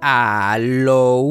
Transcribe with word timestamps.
Aló. 0.00 1.24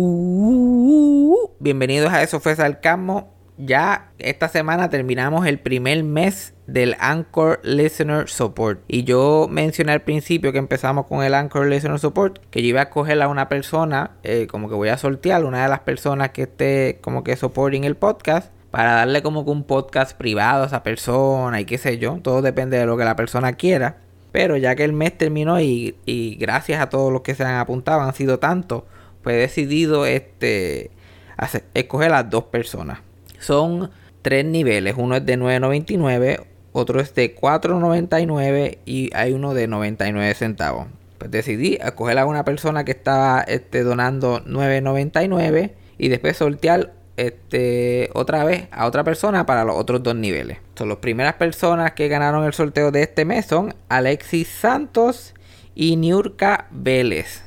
Bienvenidos 1.59 2.11
a 2.11 2.21
Eso 2.21 2.41
fue 2.41 2.53
Sarcasmo. 2.55 3.33
Ya 3.57 4.11
esta 4.19 4.49
semana 4.49 4.89
terminamos 4.89 5.47
el 5.47 5.57
primer 5.57 6.03
mes 6.03 6.53
del 6.67 6.95
Anchor 6.99 7.61
Listener 7.63 8.27
Support. 8.27 8.81
Y 8.87 9.05
yo 9.05 9.47
mencioné 9.49 9.93
al 9.93 10.01
principio 10.01 10.51
que 10.51 10.57
empezamos 10.57 11.05
con 11.07 11.23
el 11.23 11.33
Anchor 11.33 11.67
Listener 11.67 11.97
Support, 11.97 12.39
que 12.51 12.61
yo 12.61 12.67
iba 12.67 12.81
a 12.81 12.83
escoger 12.83 13.21
a 13.21 13.29
una 13.29 13.47
persona, 13.47 14.11
eh, 14.23 14.47
como 14.47 14.67
que 14.67 14.75
voy 14.75 14.89
a 14.89 14.97
sortear 14.97 15.45
una 15.45 15.63
de 15.63 15.69
las 15.69 15.79
personas 15.79 16.31
que 16.31 16.43
esté 16.43 16.99
como 17.01 17.23
que 17.23 17.37
supporting 17.37 17.85
el 17.85 17.95
podcast. 17.95 18.51
Para 18.69 18.95
darle 18.95 19.23
como 19.23 19.45
que 19.45 19.51
un 19.51 19.63
podcast 19.63 20.17
privado 20.17 20.63
a 20.63 20.65
esa 20.67 20.83
persona 20.83 21.61
y 21.61 21.65
qué 21.65 21.77
sé 21.77 21.99
yo. 21.99 22.19
Todo 22.21 22.41
depende 22.41 22.77
de 22.77 22.85
lo 22.85 22.97
que 22.97 23.05
la 23.05 23.15
persona 23.15 23.53
quiera. 23.53 24.01
Pero 24.31 24.57
ya 24.57 24.75
que 24.75 24.83
el 24.83 24.93
mes 24.93 25.17
terminó 25.17 25.59
y, 25.59 25.95
gracias 26.39 26.81
a 26.81 26.89
todos 26.89 27.11
los 27.11 27.21
que 27.21 27.35
se 27.35 27.43
han 27.43 27.55
apuntado, 27.55 28.01
han 28.01 28.13
sido 28.13 28.39
tantos, 28.39 28.83
pues 29.21 29.35
he 29.35 29.39
decidido 29.39 30.05
este, 30.05 30.91
escoger 31.73 32.13
a 32.13 32.23
dos 32.23 32.45
personas. 32.45 32.99
Son 33.39 33.89
tres 34.21 34.45
niveles. 34.45 34.95
Uno 34.97 35.15
es 35.15 35.25
de 35.25 35.37
9.99, 35.37 36.43
otro 36.73 36.99
es 36.99 37.15
de 37.15 37.35
4.99 37.35 38.79
y 38.85 39.09
hay 39.15 39.33
uno 39.33 39.53
de 39.53 39.67
99 39.67 40.33
centavos. 40.33 40.87
Pues 41.17 41.31
decidí 41.31 41.77
escoger 41.81 42.19
a 42.19 42.25
una 42.25 42.45
persona 42.45 42.83
que 42.83 42.91
estaba 42.91 43.41
este, 43.41 43.83
donando 43.83 44.43
9.99 44.45 45.71
y 45.97 46.09
después 46.09 46.37
sortear 46.37 46.93
este, 47.17 48.09
otra 48.13 48.43
vez 48.43 48.67
a 48.71 48.85
otra 48.85 49.03
persona 49.03 49.45
para 49.45 49.65
los 49.65 49.75
otros 49.75 50.03
dos 50.03 50.15
niveles. 50.15 50.59
Son 50.75 50.87
las 50.87 50.99
primeras 50.99 51.33
personas 51.33 51.93
que 51.93 52.07
ganaron 52.07 52.45
el 52.45 52.53
sorteo 52.53 52.91
de 52.91 53.01
este 53.01 53.25
mes 53.25 53.47
son 53.47 53.75
Alexis 53.89 54.47
Santos 54.47 55.33
y 55.75 55.95
Niurka 55.95 56.67
Vélez. 56.71 57.43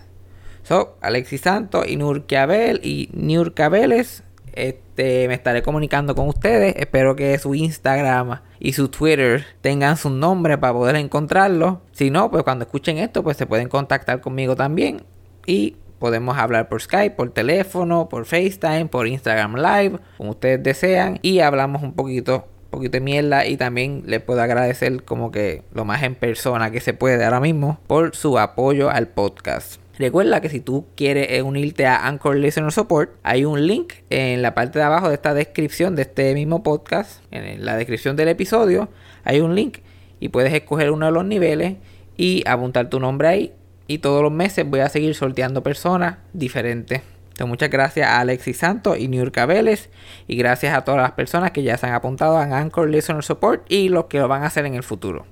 Son 0.64 0.88
Alexis 1.00 1.40
Santos 1.40 1.86
y 1.88 1.96
Niurka, 1.96 2.46
Bel 2.46 2.80
y 2.84 3.10
Niurka 3.12 3.68
Vélez. 3.68 4.22
Este, 4.52 5.28
me 5.28 5.34
estaré 5.34 5.62
comunicando 5.62 6.14
con 6.14 6.28
ustedes. 6.28 6.74
Espero 6.76 7.16
que 7.16 7.38
su 7.38 7.54
Instagram 7.54 8.40
y 8.58 8.72
su 8.72 8.88
Twitter 8.88 9.44
tengan 9.60 9.96
su 9.96 10.10
nombre 10.10 10.58
para 10.58 10.72
poder 10.72 10.96
encontrarlo. 10.96 11.80
Si 11.92 12.10
no, 12.10 12.30
pues 12.30 12.42
cuando 12.42 12.64
escuchen 12.64 12.98
esto, 12.98 13.22
pues 13.22 13.36
se 13.36 13.46
pueden 13.46 13.68
contactar 13.68 14.20
conmigo 14.20 14.56
también. 14.56 15.02
Y 15.46 15.76
podemos 16.00 16.36
hablar 16.38 16.68
por 16.68 16.80
Skype, 16.80 17.14
por 17.14 17.30
teléfono, 17.30 18.08
por 18.08 18.24
FaceTime, 18.24 18.86
por 18.86 19.06
Instagram 19.06 19.54
Live, 19.54 20.00
como 20.16 20.30
ustedes 20.30 20.60
desean. 20.60 21.20
Y 21.22 21.38
hablamos 21.38 21.82
un 21.82 21.92
poquito, 21.92 22.48
poquito 22.70 22.92
de 22.92 23.00
mierda. 23.00 23.46
Y 23.46 23.56
también 23.56 24.02
les 24.06 24.20
puedo 24.20 24.40
agradecer 24.42 25.04
como 25.04 25.30
que 25.30 25.62
lo 25.72 25.84
más 25.84 26.02
en 26.02 26.16
persona 26.16 26.72
que 26.72 26.80
se 26.80 26.94
puede 26.94 27.22
ahora 27.22 27.38
mismo 27.38 27.78
por 27.86 28.16
su 28.16 28.38
apoyo 28.38 28.90
al 28.90 29.08
podcast. 29.08 29.80
Recuerda 29.98 30.40
que 30.40 30.48
si 30.48 30.60
tú 30.60 30.86
quieres 30.96 31.26
eh, 31.30 31.42
unirte 31.42 31.86
a 31.86 32.06
Anchor 32.06 32.34
Listener 32.36 32.72
Support, 32.72 33.10
hay 33.22 33.44
un 33.44 33.66
link 33.66 33.92
en 34.08 34.40
la 34.40 34.54
parte 34.54 34.78
de 34.78 34.86
abajo 34.86 35.08
de 35.08 35.14
esta 35.14 35.34
descripción 35.34 35.94
de 35.94 36.02
este 36.02 36.32
mismo 36.32 36.62
podcast, 36.62 37.22
en 37.30 37.66
la 37.66 37.76
descripción 37.76 38.16
del 38.16 38.28
episodio, 38.28 38.88
hay 39.24 39.40
un 39.40 39.54
link 39.54 39.80
y 40.18 40.30
puedes 40.30 40.54
escoger 40.54 40.90
uno 40.90 41.04
de 41.04 41.12
los 41.12 41.26
niveles 41.26 41.76
y 42.16 42.42
apuntar 42.46 42.88
tu 42.88 42.98
nombre 42.98 43.28
ahí. 43.28 43.52
Y 43.90 43.98
todos 43.98 44.22
los 44.22 44.30
meses 44.30 44.64
voy 44.70 44.78
a 44.78 44.88
seguir 44.88 45.16
sorteando 45.16 45.64
personas 45.64 46.18
diferentes. 46.32 47.02
Entonces, 47.30 47.48
muchas 47.48 47.70
gracias 47.70 48.06
a 48.06 48.20
Alexis 48.20 48.58
Santos 48.58 48.96
y 48.96 49.08
Niurka 49.08 49.46
Vélez. 49.46 49.90
Y 50.28 50.36
gracias 50.36 50.76
a 50.76 50.84
todas 50.84 51.02
las 51.02 51.10
personas 51.10 51.50
que 51.50 51.64
ya 51.64 51.76
se 51.76 51.86
han 51.86 51.94
apuntado 51.94 52.38
a 52.38 52.44
Anchor 52.44 52.88
Listener 52.88 53.24
Support 53.24 53.64
y 53.68 53.88
los 53.88 54.04
que 54.04 54.20
lo 54.20 54.28
van 54.28 54.44
a 54.44 54.46
hacer 54.46 54.64
en 54.64 54.76
el 54.76 54.84
futuro. 54.84 55.26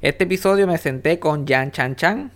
Este 0.00 0.24
episodio 0.24 0.66
me 0.66 0.78
senté 0.78 1.18
con 1.18 1.46
Jan 1.46 1.70
Chan 1.70 1.96
Chan, 1.96 2.30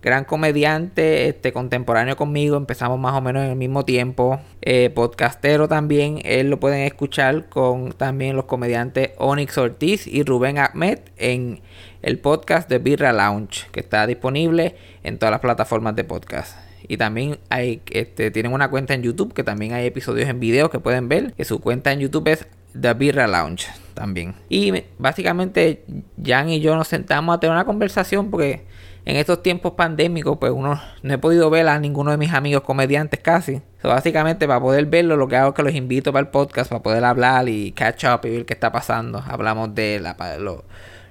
gran 0.00 0.24
comediante, 0.24 1.28
este, 1.28 1.52
contemporáneo 1.52 2.16
conmigo, 2.16 2.56
empezamos 2.56 2.98
más 2.98 3.12
o 3.12 3.20
menos 3.20 3.44
en 3.44 3.50
el 3.50 3.56
mismo 3.56 3.84
tiempo, 3.84 4.40
eh, 4.62 4.88
podcastero 4.88 5.68
también, 5.68 6.20
él 6.24 6.48
lo 6.48 6.58
pueden 6.58 6.80
escuchar 6.80 7.50
con 7.50 7.92
también 7.92 8.34
los 8.34 8.46
comediantes 8.46 9.10
Onyx 9.18 9.58
Ortiz 9.58 10.06
y 10.06 10.22
Rubén 10.22 10.56
Ahmed 10.56 11.00
el 12.02 12.18
podcast 12.18 12.68
de 12.68 12.78
Birra 12.78 13.12
Lounge, 13.12 13.68
que 13.72 13.80
está 13.80 14.06
disponible 14.06 14.76
en 15.02 15.18
todas 15.18 15.30
las 15.30 15.40
plataformas 15.40 15.96
de 15.96 16.04
podcast. 16.04 16.56
Y 16.88 16.96
también 16.96 17.38
hay, 17.50 17.82
este, 17.90 18.30
tienen 18.30 18.52
una 18.52 18.70
cuenta 18.70 18.94
en 18.94 19.02
YouTube, 19.02 19.32
que 19.32 19.44
también 19.44 19.72
hay 19.72 19.86
episodios 19.86 20.28
en 20.28 20.40
video 20.40 20.70
que 20.70 20.80
pueden 20.80 21.08
ver, 21.08 21.34
que 21.34 21.44
su 21.44 21.60
cuenta 21.60 21.92
en 21.92 22.00
YouTube 22.00 22.28
es 22.28 22.46
The 22.78 22.94
Birra 22.94 23.26
Lounge 23.26 23.66
también. 23.94 24.34
Y 24.48 24.72
básicamente 24.98 25.84
Jan 26.24 26.48
y 26.48 26.60
yo 26.60 26.74
nos 26.76 26.88
sentamos 26.88 27.36
a 27.36 27.40
tener 27.40 27.54
una 27.54 27.64
conversación 27.64 28.30
porque 28.30 28.64
en 29.04 29.16
estos 29.16 29.42
tiempos 29.42 29.72
pandémicos, 29.72 30.38
pues 30.38 30.52
uno 30.52 30.80
no 31.02 31.14
he 31.14 31.18
podido 31.18 31.50
ver 31.50 31.68
a 31.68 31.78
ninguno 31.78 32.10
de 32.10 32.16
mis 32.16 32.32
amigos 32.32 32.62
comediantes 32.62 33.20
casi. 33.20 33.62
básicamente, 33.82 34.46
para 34.46 34.60
poder 34.60 34.86
verlo, 34.86 35.16
lo 35.16 35.26
que 35.26 35.36
hago 35.36 35.50
es 35.50 35.54
que 35.54 35.62
los 35.62 35.74
invito 35.74 36.12
para 36.12 36.20
el 36.22 36.28
podcast, 36.28 36.70
para 36.70 36.82
poder 36.82 37.04
hablar 37.04 37.48
y 37.48 37.72
catch 37.72 38.04
up 38.04 38.20
y 38.24 38.30
ver 38.30 38.46
qué 38.46 38.54
está 38.54 38.70
pasando. 38.72 39.22
Hablamos 39.26 39.74
de 39.74 40.00
la, 40.00 40.16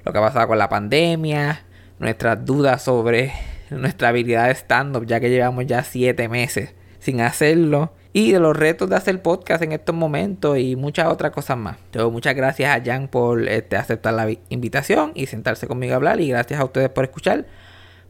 lo 0.03 0.11
que 0.11 0.17
ha 0.17 0.21
pasado 0.21 0.47
con 0.47 0.57
la 0.57 0.69
pandemia, 0.69 1.63
nuestras 1.99 2.45
dudas 2.45 2.81
sobre 2.81 3.33
nuestra 3.69 4.09
habilidad 4.09 4.47
de 4.47 4.55
stand-up, 4.55 5.05
ya 5.05 5.19
que 5.19 5.29
llevamos 5.29 5.65
ya 5.65 5.83
siete 5.83 6.27
meses 6.29 6.73
sin 6.99 7.21
hacerlo. 7.21 7.93
Y 8.11 8.31
de 8.31 8.39
los 8.39 8.57
retos 8.57 8.89
de 8.89 8.95
hacer 8.95 9.21
podcast 9.21 9.61
en 9.61 9.71
estos 9.71 9.93
momentos 9.93 10.57
y 10.57 10.75
muchas 10.75 11.07
otras 11.07 11.31
cosas 11.31 11.57
más. 11.57 11.77
Entonces, 11.85 12.11
muchas 12.11 12.35
gracias 12.35 12.75
a 12.75 12.83
Jan 12.83 13.07
por 13.07 13.47
este, 13.47 13.77
aceptar 13.77 14.15
la 14.15 14.27
invitación 14.49 15.11
y 15.13 15.27
sentarse 15.27 15.67
conmigo 15.67 15.93
a 15.93 15.97
hablar. 15.97 16.19
Y 16.19 16.29
gracias 16.29 16.59
a 16.59 16.63
ustedes 16.65 16.89
por 16.89 17.03
escuchar. 17.03 17.45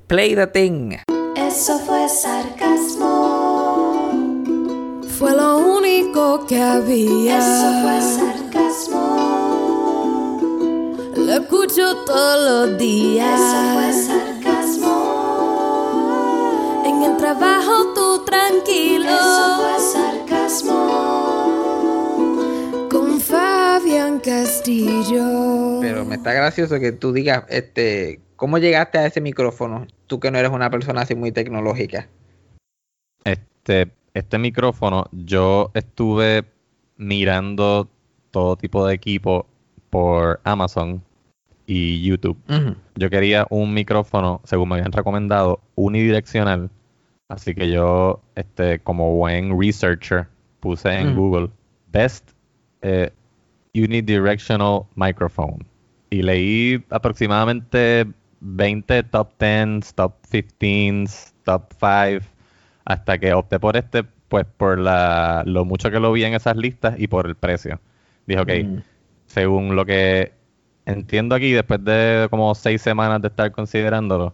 Play 0.07 0.35
the 0.35 0.47
thing. 0.47 0.95
Eso 1.35 1.79
fue 1.79 2.07
sarcasmo. 2.07 3.09
Fue 5.17 5.35
lo 5.35 5.57
único 5.57 6.47
que 6.47 6.61
había. 6.61 7.39
Eso 7.39 7.81
fue 7.81 8.01
sarcasmo. 8.01 9.38
Lo 11.29 11.35
escucho 11.35 11.95
todos 12.07 12.69
los 12.69 12.79
días. 12.79 13.39
Eso 13.39 13.73
fue 13.75 13.93
sarcasmo. 13.93 14.95
En 16.87 17.03
el 17.03 17.17
trabajo 17.17 17.93
tú 17.93 18.25
tranquilo. 18.25 19.05
Eso 19.05 19.59
fue 19.59 19.77
sarcasmo. 19.93 20.79
Con 22.89 23.21
Fabián 23.21 24.19
Castillo. 24.21 25.77
Pero 25.81 26.03
me 26.03 26.15
está 26.15 26.33
gracioso 26.33 26.79
que 26.79 26.93
tú 26.93 27.13
digas, 27.13 27.43
este, 27.49 28.21
¿cómo 28.35 28.57
llegaste 28.57 28.97
a 28.97 29.05
ese 29.05 29.21
micrófono? 29.21 29.85
Tú 30.07 30.19
que 30.19 30.31
no 30.31 30.39
eres 30.39 30.49
una 30.51 30.71
persona 30.71 31.01
así 31.01 31.13
muy 31.13 31.31
tecnológica. 31.31 32.09
Este, 33.23 33.91
este 34.15 34.39
micrófono, 34.39 35.05
yo 35.11 35.69
estuve 35.75 36.45
mirando 36.97 37.87
todo 38.31 38.55
tipo 38.55 38.87
de 38.87 38.95
equipo 38.95 39.45
por 39.91 40.39
Amazon 40.43 41.03
y 41.71 42.01
YouTube. 42.01 42.35
Yo 42.95 43.09
quería 43.11 43.45
un 43.51 43.75
micrófono, 43.75 44.41
según 44.43 44.69
me 44.69 44.75
habían 44.75 44.91
recomendado, 44.91 45.61
unidireccional. 45.75 46.71
Así 47.27 47.53
que 47.53 47.69
yo, 47.69 48.21
este, 48.33 48.79
como 48.79 49.15
buen 49.15 49.59
researcher, 49.59 50.25
puse 50.61 50.99
en. 50.99 51.15
Google 51.15 51.51
Best 51.91 52.31
eh, 52.81 53.11
Unidirectional 53.75 54.85
Microphone. 54.95 55.63
Y 56.09 56.23
leí 56.23 56.83
aproximadamente 56.89 58.07
20 58.39 59.03
top 59.03 59.29
10s, 59.37 59.93
top 59.93 60.13
15s, 60.31 61.33
top 61.43 61.71
5, 61.79 62.25
hasta 62.85 63.19
que 63.19 63.31
opté 63.33 63.59
por 63.59 63.77
este, 63.77 64.03
pues 64.27 64.47
por 64.57 64.79
la, 64.79 65.43
lo 65.45 65.65
mucho 65.65 65.91
que 65.91 65.99
lo 65.99 66.11
vi 66.11 66.23
en 66.23 66.33
esas 66.33 66.57
listas 66.57 66.95
y 66.97 67.07
por 67.07 67.27
el 67.27 67.35
precio. 67.35 67.79
Dije, 68.25 68.41
ok, 68.41 68.51
Mm. 68.63 68.77
según 69.27 69.75
lo 69.75 69.85
que 69.85 70.38
entiendo 70.89 71.35
aquí, 71.35 71.51
después 71.51 71.83
de 71.83 72.27
como 72.29 72.53
seis 72.55 72.81
semanas 72.81 73.21
de 73.21 73.27
estar 73.29 73.51
considerándolo, 73.51 74.33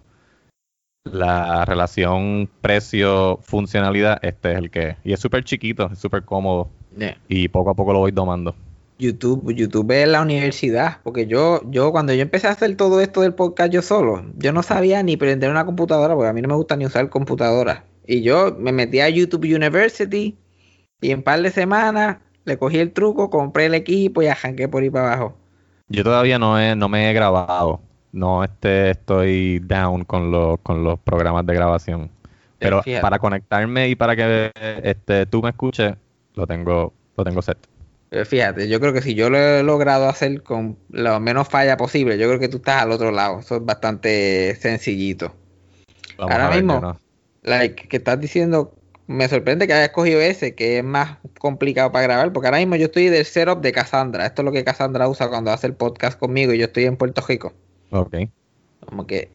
la 1.04 1.66
relación 1.66 2.50
precio-funcionalidad, 2.62 4.20
este 4.24 4.54
es 4.54 4.58
el 4.58 4.72
que 4.72 4.90
es. 4.90 4.98
Y 5.04 5.14
es 5.14 5.20
súper 5.20 5.44
chiquito, 5.44 5.90
es 5.92 6.00
súper 6.00 6.24
cómodo 6.24 6.70
Yeah. 6.98 7.18
y 7.28 7.50
poco 7.50 7.72
a 7.72 7.74
poco 7.74 7.92
lo 7.92 8.00
voy 8.00 8.12
domando. 8.12 8.56
YouTube, 8.98 9.54
YouTube 9.54 9.92
es 9.92 10.08
la 10.08 10.22
universidad, 10.22 11.00
porque 11.04 11.28
yo, 11.28 11.62
yo 11.70 11.92
cuando 11.92 12.14
yo 12.14 12.22
empecé 12.22 12.48
a 12.48 12.52
hacer 12.52 12.78
todo 12.78 13.02
esto 13.02 13.22
del 13.22 13.34
podcast 13.34 13.74
yo 13.74 13.82
solo, 13.82 14.24
yo 14.38 14.54
no 14.54 14.64
sabía 14.64 15.04
ni 15.04 15.18
prender 15.18 15.52
una 15.52 15.66
computadora, 15.66 16.16
porque 16.16 16.30
a 16.30 16.34
mí 16.34 16.42
no 16.42 16.48
me 16.48 16.56
gusta 16.56 16.78
ni 16.78 16.86
usar 16.86 17.10
computadora. 17.10 17.84
Y 18.08 18.22
yo 18.22 18.56
me 18.58 18.72
metí 18.72 19.02
a 19.02 19.10
YouTube 19.10 19.44
University 19.54 20.38
y 21.02 21.12
en 21.12 21.24
par 21.24 21.42
de 21.42 21.52
semanas 21.52 22.20
le 22.46 22.58
cogí 22.58 22.78
el 22.78 22.94
truco, 22.94 23.30
compré 23.30 23.66
el 23.66 23.74
equipo 23.74 24.22
y 24.22 24.28
arranqué 24.28 24.70
por 24.70 24.84
ahí 24.84 24.90
para 24.90 25.14
abajo. 25.14 25.38
Yo 25.88 26.04
todavía 26.04 26.40
no, 26.40 26.60
he, 26.60 26.76
no 26.76 26.90
me 26.90 27.10
he 27.10 27.14
grabado, 27.14 27.82
no 28.12 28.44
este, 28.44 28.92
estoy 28.92 29.60
down 29.60 30.04
con, 30.06 30.32
los 30.32 30.60
con 30.62 30.84
los 30.84 31.00
programas 31.00 31.46
de 31.46 31.54
grabación. 31.54 32.10
Pero 32.58 32.82
Fíjate. 32.82 33.02
para 33.02 33.20
conectarme 33.20 33.90
y 33.90 33.96
para 33.96 34.16
que 34.16 34.52
este, 34.84 35.26
tú 35.26 35.42
me 35.42 35.50
escuches, 35.50 35.94
lo 36.34 36.48
tengo, 36.48 36.94
lo 37.16 37.24
tengo 37.24 37.42
set. 37.42 37.58
Pero 38.10 38.26
fíjate, 38.26 38.68
yo 38.70 38.80
creo 38.80 38.94
que 38.94 39.02
si 39.02 39.14
yo 39.14 39.30
lo 39.30 39.38
he 39.38 39.62
logrado 39.62 40.08
hacer 40.08 40.42
con 40.42 40.78
lo 40.90 41.20
menos 41.20 41.48
falla 41.50 41.76
posible, 41.76 42.18
yo 42.18 42.28
creo 42.28 42.40
que 42.40 42.48
tú 42.48 42.58
estás 42.58 42.82
al 42.82 42.92
otro 42.92 43.12
lado. 43.12 43.40
Eso 43.40 43.58
es 43.58 43.66
bastante 43.66 44.56
sencillito. 44.56 45.36
Vamos 46.18 46.32
Ahora 46.32 46.50
mismo, 46.56 46.80
no- 46.80 47.00
like, 47.44 47.88
que 47.88 47.98
estás 47.98 48.20
diciendo, 48.20 48.74
me 49.08 49.28
sorprende 49.28 49.68
que 49.68 49.74
hayas 49.74 49.90
escogido 49.90 50.20
ese, 50.22 50.56
que 50.56 50.80
es 50.80 50.84
más 50.84 51.18
complicado 51.40 51.92
para 51.92 52.04
grabar, 52.08 52.34
porque 52.34 52.48
ahora 52.48 52.58
mismo 52.60 52.76
yo 52.76 52.86
estoy 52.86 53.10
del 53.10 53.26
setup 53.26 53.62
de 53.62 53.72
Cassandra. 53.72 54.26
Esto 54.26 54.42
es 54.42 54.46
lo 54.46 54.52
que 54.52 54.64
Cassandra 54.64 55.08
usa 55.08 55.30
cuando 55.30 55.52
hace 55.52 55.68
el 55.68 55.74
podcast 55.74 56.20
conmigo 56.20 56.54
y 56.54 56.58
yo 56.58 56.66
estoy 56.66 56.86
en 56.86 56.98
Puerto 56.98 57.24
Rico. 57.28 57.54
Ok. 57.92 58.16
Como 58.86 59.06
que. 59.06 59.30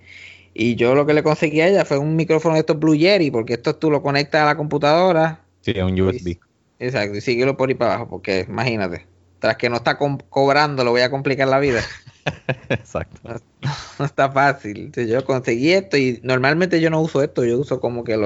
Y 0.53 0.75
yo 0.75 0.95
lo 0.95 1.07
que 1.07 1.15
le 1.15 1.23
conseguí 1.23 1.61
a 1.61 1.69
ella 1.69 1.85
fue 1.85 1.99
un 1.99 2.17
micrófono 2.17 2.55
de 2.55 2.61
estos 2.61 2.79
Blue 2.79 2.97
Yeti, 2.97 3.31
porque 3.31 3.55
esto 3.55 3.77
tú 3.77 3.91
lo 3.91 4.03
conectas 4.03 4.43
a 4.43 4.47
la 4.47 4.57
computadora. 4.57 5.45
Sí, 5.61 5.73
es 5.75 5.83
un 5.83 6.01
USB. 6.01 6.39
Exacto, 6.81 7.17
y 7.17 7.21
síguelo 7.21 7.57
por 7.57 7.69
ahí 7.69 7.75
para 7.75 7.95
abajo, 7.95 8.09
porque 8.09 8.47
imagínate, 8.49 9.07
tras 9.39 9.57
que 9.57 9.69
no 9.69 9.77
está 9.77 9.99
co- 9.99 10.19
cobrando, 10.29 10.83
lo 10.83 10.91
voy 10.91 11.03
a 11.03 11.11
complicar 11.11 11.47
la 11.47 11.61
vida. 11.61 11.83
Exacto. 12.69 13.21
No 13.99 14.05
está 14.05 14.31
fácil. 14.31 14.79
Entonces, 14.79 15.09
yo 15.09 15.25
conseguí 15.25 15.73
esto 15.73 15.97
y 15.97 16.21
normalmente 16.23 16.81
yo 16.81 16.91
no 16.91 17.01
uso 17.01 17.23
esto, 17.23 17.45
yo 17.45 17.59
uso 17.59 17.81
como 17.81 18.03
que 18.03 18.17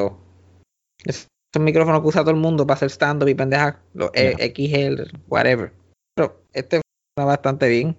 los. 1.55 1.63
Esos 1.63 1.63
micrófonos 1.63 2.01
que 2.01 2.09
usa 2.09 2.23
todo 2.23 2.31
el 2.31 2.41
mundo 2.41 2.67
para 2.67 2.77
hacer 2.77 2.91
stand-up 2.91 3.29
y 3.29 3.35
pendeja, 3.35 3.81
los 3.95 4.11
E- 4.15 4.53
XL, 4.55 5.11
whatever. 5.29 5.73
Pero 6.15 6.43
este 6.53 6.81
funciona 6.81 7.33
bastante 7.33 7.69
bien 7.69 7.97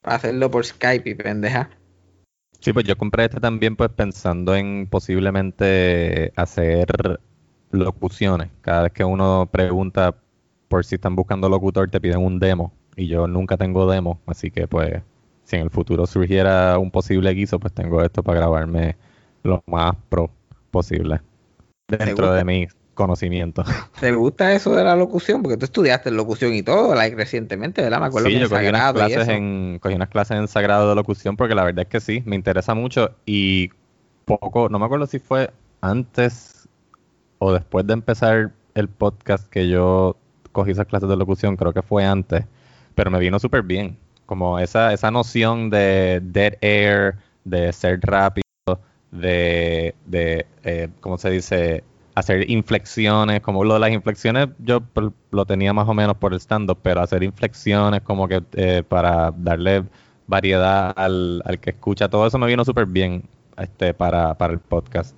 para 0.00 0.16
hacerlo 0.16 0.50
por 0.50 0.64
Skype 0.64 1.10
y 1.10 1.14
pendeja. 1.14 1.70
Sí, 2.60 2.72
pues 2.72 2.86
yo 2.86 2.96
compré 2.96 3.24
este 3.24 3.40
también 3.40 3.76
pues 3.76 3.90
pensando 3.90 4.54
en 4.56 4.86
posiblemente 4.86 6.32
hacer 6.36 7.20
locuciones. 7.70 8.50
Cada 8.62 8.84
vez 8.84 8.92
que 8.92 9.04
uno 9.04 9.48
pregunta 9.52 10.16
por 10.68 10.84
si 10.84 10.94
están 10.94 11.14
buscando 11.14 11.48
locutor, 11.48 11.90
te 11.90 12.00
piden 12.00 12.20
un 12.20 12.38
demo. 12.38 12.72
Y 12.96 13.08
yo 13.08 13.26
nunca 13.26 13.56
tengo 13.56 13.90
demo, 13.90 14.20
así 14.26 14.50
que 14.50 14.66
pues 14.66 15.02
si 15.44 15.56
en 15.56 15.62
el 15.62 15.70
futuro 15.70 16.06
surgiera 16.06 16.78
un 16.78 16.90
posible 16.90 17.30
guiso, 17.32 17.58
pues 17.58 17.72
tengo 17.74 18.02
esto 18.02 18.22
para 18.22 18.40
grabarme 18.40 18.96
lo 19.42 19.62
más 19.66 19.94
pro 20.08 20.30
posible. 20.70 21.20
Dentro 21.88 22.32
de 22.32 22.44
mis 22.44 22.74
conocimientos. 22.94 23.66
¿Te 24.00 24.12
gusta 24.12 24.52
eso 24.52 24.74
de 24.74 24.84
la 24.84 24.96
locución? 24.96 25.42
Porque 25.42 25.56
tú 25.56 25.64
estudiaste 25.64 26.10
locución 26.10 26.54
y 26.54 26.62
todo, 26.62 26.94
like, 26.94 27.16
recientemente, 27.16 27.82
¿verdad? 27.82 28.00
Me 28.00 28.06
acuerdo 28.06 28.28
Sí, 28.28 28.34
que 28.34 28.40
yo 28.40 28.46
en 28.46 28.50
cogí 28.50 28.66
unas, 28.66 28.80
Sagrado 28.80 29.06
y 29.06 29.12
clases 29.12 29.28
en, 29.28 29.78
cogí 29.80 29.94
unas 29.94 30.08
clases 30.08 30.38
en 30.38 30.48
Sagrado 30.48 30.88
de 30.88 30.94
Locución 30.94 31.36
porque 31.36 31.54
la 31.54 31.64
verdad 31.64 31.82
es 31.82 31.88
que 31.88 32.00
sí, 32.00 32.22
me 32.24 32.36
interesa 32.36 32.74
mucho 32.74 33.10
y 33.26 33.70
poco, 34.24 34.68
no 34.68 34.78
me 34.78 34.86
acuerdo 34.86 35.06
si 35.06 35.18
fue 35.18 35.50
antes 35.80 36.68
o 37.38 37.52
después 37.52 37.86
de 37.86 37.92
empezar 37.92 38.52
el 38.74 38.88
podcast 38.88 39.48
que 39.48 39.68
yo 39.68 40.16
cogí 40.52 40.70
esas 40.70 40.86
clases 40.86 41.08
de 41.08 41.16
locución, 41.16 41.56
creo 41.56 41.72
que 41.72 41.82
fue 41.82 42.04
antes, 42.04 42.44
pero 42.94 43.10
me 43.10 43.18
vino 43.18 43.38
súper 43.38 43.62
bien, 43.62 43.98
como 44.24 44.58
esa, 44.58 44.92
esa 44.92 45.10
noción 45.10 45.68
de 45.68 46.20
dead 46.22 46.54
air, 46.60 47.16
de 47.44 47.72
ser 47.72 48.00
rápido, 48.00 48.44
de, 49.10 49.94
de 50.06 50.46
eh, 50.62 50.88
¿cómo 51.00 51.18
se 51.18 51.30
dice? 51.30 51.84
Hacer 52.14 52.48
inflexiones, 52.50 53.40
como 53.40 53.64
lo 53.64 53.74
de 53.74 53.80
las 53.80 53.90
inflexiones 53.90 54.48
yo 54.58 54.82
lo 55.30 55.46
tenía 55.46 55.72
más 55.72 55.88
o 55.88 55.94
menos 55.94 56.16
por 56.16 56.32
el 56.32 56.40
stand-up, 56.40 56.78
pero 56.82 57.00
hacer 57.00 57.22
inflexiones 57.22 58.02
como 58.02 58.28
que 58.28 58.42
eh, 58.54 58.82
para 58.88 59.32
darle 59.36 59.84
variedad 60.26 60.92
al, 60.96 61.42
al 61.44 61.58
que 61.58 61.70
escucha, 61.70 62.08
todo 62.08 62.26
eso 62.26 62.38
me 62.38 62.46
vino 62.46 62.64
súper 62.64 62.86
bien 62.86 63.24
este, 63.58 63.92
para, 63.94 64.34
para 64.34 64.52
el 64.54 64.60
podcast. 64.60 65.14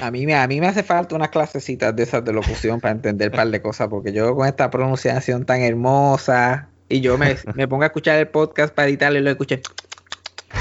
A 0.00 0.10
mí, 0.12 0.26
me- 0.26 0.34
a 0.36 0.46
mí 0.46 0.60
me 0.60 0.68
hace 0.68 0.84
falta 0.84 1.16
unas 1.16 1.30
clasecitas 1.30 1.94
de 1.96 2.04
esas 2.04 2.24
de 2.24 2.32
locución 2.32 2.80
para 2.80 2.92
entender 2.92 3.30
un 3.30 3.36
par 3.36 3.48
de 3.48 3.60
cosas, 3.60 3.88
porque 3.88 4.12
yo 4.12 4.36
con 4.36 4.46
esta 4.46 4.70
pronunciación 4.70 5.44
tan 5.44 5.60
hermosa, 5.62 6.68
y 6.88 7.00
yo 7.00 7.18
me, 7.18 7.34
me 7.54 7.66
pongo 7.66 7.82
a 7.82 7.86
escuchar 7.86 8.18
el 8.18 8.28
podcast 8.28 8.72
para 8.72 8.88
editarlo 8.88 9.18
y 9.18 9.22
lo 9.22 9.30
escucho. 9.30 9.56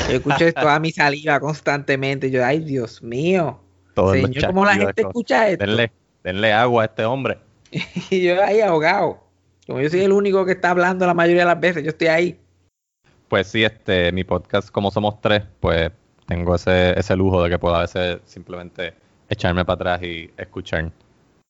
Yo 0.09 0.15
escucho 0.15 0.51
toda 0.53 0.79
mi 0.79 0.91
saliva 0.91 1.39
constantemente. 1.39 2.31
yo, 2.31 2.44
ay, 2.44 2.59
Dios 2.59 3.03
mío. 3.03 3.59
Todos 3.98 4.16
los 4.16 4.28
Señor, 4.28 4.46
¿cómo 4.46 4.64
la 4.64 4.76
gente 4.76 5.02
escucha 5.02 5.50
esto? 5.50 5.66
Denle, 5.66 5.92
denle 6.24 6.54
agua 6.54 6.84
a 6.84 6.86
este 6.86 7.04
hombre. 7.04 7.40
Y 8.12 8.22
yo 8.22 8.44
ahí 8.44 8.62
ahogado. 8.62 9.24
Como 9.66 9.82
yo 9.82 9.90
soy 9.90 10.02
el 10.02 10.12
único 10.12 10.46
que 10.46 10.52
está 10.52 10.70
hablando 10.70 11.08
la 11.08 11.16
mayoría 11.16 11.42
de 11.42 11.48
las 11.48 11.60
veces, 11.60 11.84
yo 11.84 11.90
estoy 11.90 12.08
ahí. 12.08 12.40
Pues 13.28 13.48
sí, 13.48 13.64
este, 13.64 14.12
mi 14.12 14.24
podcast, 14.24 14.70
como 14.70 14.92
somos 14.92 15.20
tres, 15.20 15.42
pues 15.60 15.90
tengo 16.28 16.54
ese, 16.54 16.98
ese 16.98 17.16
lujo 17.16 17.42
de 17.42 17.50
que 17.50 17.58
puedo 17.58 17.74
a 17.74 17.82
veces 17.82 18.20
simplemente 18.26 18.94
echarme 19.30 19.66
para 19.66 19.96
atrás 19.96 20.04
y 20.04 20.30
escuchar. 20.38 20.92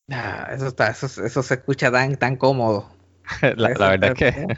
Ah, 0.10 0.48
eso 0.50 0.68
está, 0.68 0.92
eso, 0.92 1.06
eso 1.06 1.44
se 1.44 1.54
escucha 1.56 1.92
tan, 1.92 2.16
tan 2.16 2.38
cómodo. 2.38 2.90
La, 3.58 3.90
verdad 3.90 4.06
es 4.06 4.14
que 4.14 4.58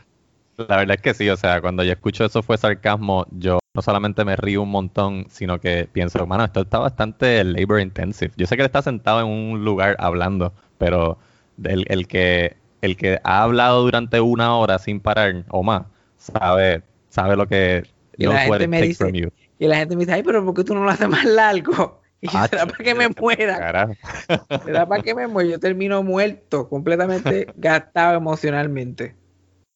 la 0.68 0.78
verdad 0.78 0.96
es 0.96 1.02
que 1.02 1.14
sí, 1.14 1.30
o 1.30 1.38
sea, 1.38 1.62
cuando 1.62 1.84
yo 1.84 1.92
escucho 1.94 2.26
eso 2.26 2.44
fue 2.44 2.58
sarcasmo, 2.58 3.26
yo 3.32 3.60
no 3.74 3.82
solamente 3.82 4.26
me 4.26 4.36
río 4.36 4.62
un 4.64 4.70
montón, 4.72 5.26
sino 5.30 5.60
que 5.60 5.88
pienso, 5.92 6.26
mano, 6.28 6.44
esto 6.46 6.62
está 6.62 6.80
bastante 6.80 7.44
labor 7.44 7.80
intensive. 7.82 8.32
Yo 8.38 8.46
sé 8.48 8.56
que 8.56 8.62
él 8.64 8.66
está 8.68 8.82
sentado 8.82 9.22
en 9.22 9.28
un 9.28 9.64
lugar 9.64 9.96
hablando, 10.00 10.54
pero 10.78 11.18
el, 11.64 11.86
el 11.90 12.08
que 12.08 12.58
el 12.82 12.96
que 12.96 13.20
ha 13.24 13.44
hablado 13.44 13.82
durante 13.84 14.22
una 14.22 14.56
hora 14.56 14.80
sin 14.80 15.02
parar 15.02 15.44
o 15.50 15.64
más, 15.64 15.84
sabe, 16.18 16.82
sabe 17.10 17.36
lo 17.36 17.48
que 17.48 17.84
Y 18.18 18.26
la 18.26 18.40
gente 18.40 18.68
me 18.68 18.82
dice- 18.82 19.04
from 19.06 19.14
you. 19.14 19.30
Y 19.58 19.68
la 19.68 19.76
gente 19.78 19.96
me 19.96 20.02
dice, 20.06 20.14
ay, 20.14 20.24
pero 20.24 20.46
¿por 20.46 20.54
qué 20.54 20.64
tú 20.64 20.74
no 20.74 20.84
lo 20.86 20.90
haces 20.90 21.10
más 21.10 21.26
largo? 21.26 22.00
Y 22.22 22.28
Ah, 22.34 22.48
será 22.50 22.66
para 22.66 22.84
que 22.84 22.94
me 22.96 23.08
muera. 23.08 23.90
Será 24.66 24.86
para 24.86 25.02
que 25.02 25.16
me 25.16 25.26
muera. 25.28 25.52
Yo 25.52 25.60
termino 25.60 26.04
muerto, 26.04 26.68
completamente 26.68 27.48
gastado 27.56 28.18
emocionalmente. 28.18 29.16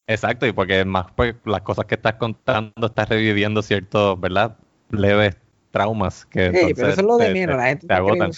Exacto, 0.07 0.45
y 0.45 0.51
porque 0.51 0.83
más 0.85 1.07
pues 1.15 1.35
las 1.45 1.61
cosas 1.61 1.85
que 1.85 1.95
estás 1.95 2.15
contando 2.15 2.87
estás 2.87 3.07
reviviendo 3.09 3.61
ciertos, 3.61 4.19
¿verdad? 4.19 4.57
Leves 4.89 5.37
traumas 5.71 6.25
que 6.25 6.47
Ey, 6.47 6.73
pero 6.73 6.89
eso 6.89 7.01
es 7.01 7.07
lo 7.07 7.17
de 7.17 7.33
menos. 7.33 7.57
La 7.57 7.67
gente 7.67 7.87
te 7.87 7.93
agotan. 7.93 8.31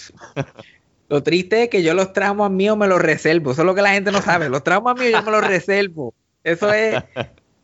Lo 1.08 1.22
triste 1.22 1.64
es 1.64 1.68
que 1.68 1.82
yo 1.82 1.94
los 1.94 2.12
traumas 2.12 2.50
míos 2.50 2.76
me 2.76 2.88
los 2.88 3.00
reservo. 3.00 3.52
Eso 3.52 3.62
es 3.62 3.66
lo 3.66 3.74
que 3.74 3.82
la 3.82 3.90
gente 3.92 4.10
no 4.10 4.22
sabe. 4.22 4.48
Los 4.48 4.64
traumas 4.64 4.98
míos 4.98 5.12
yo 5.12 5.22
me 5.22 5.30
los 5.32 5.46
reservo. 5.46 6.14
Eso 6.42 6.72
es. 6.72 7.02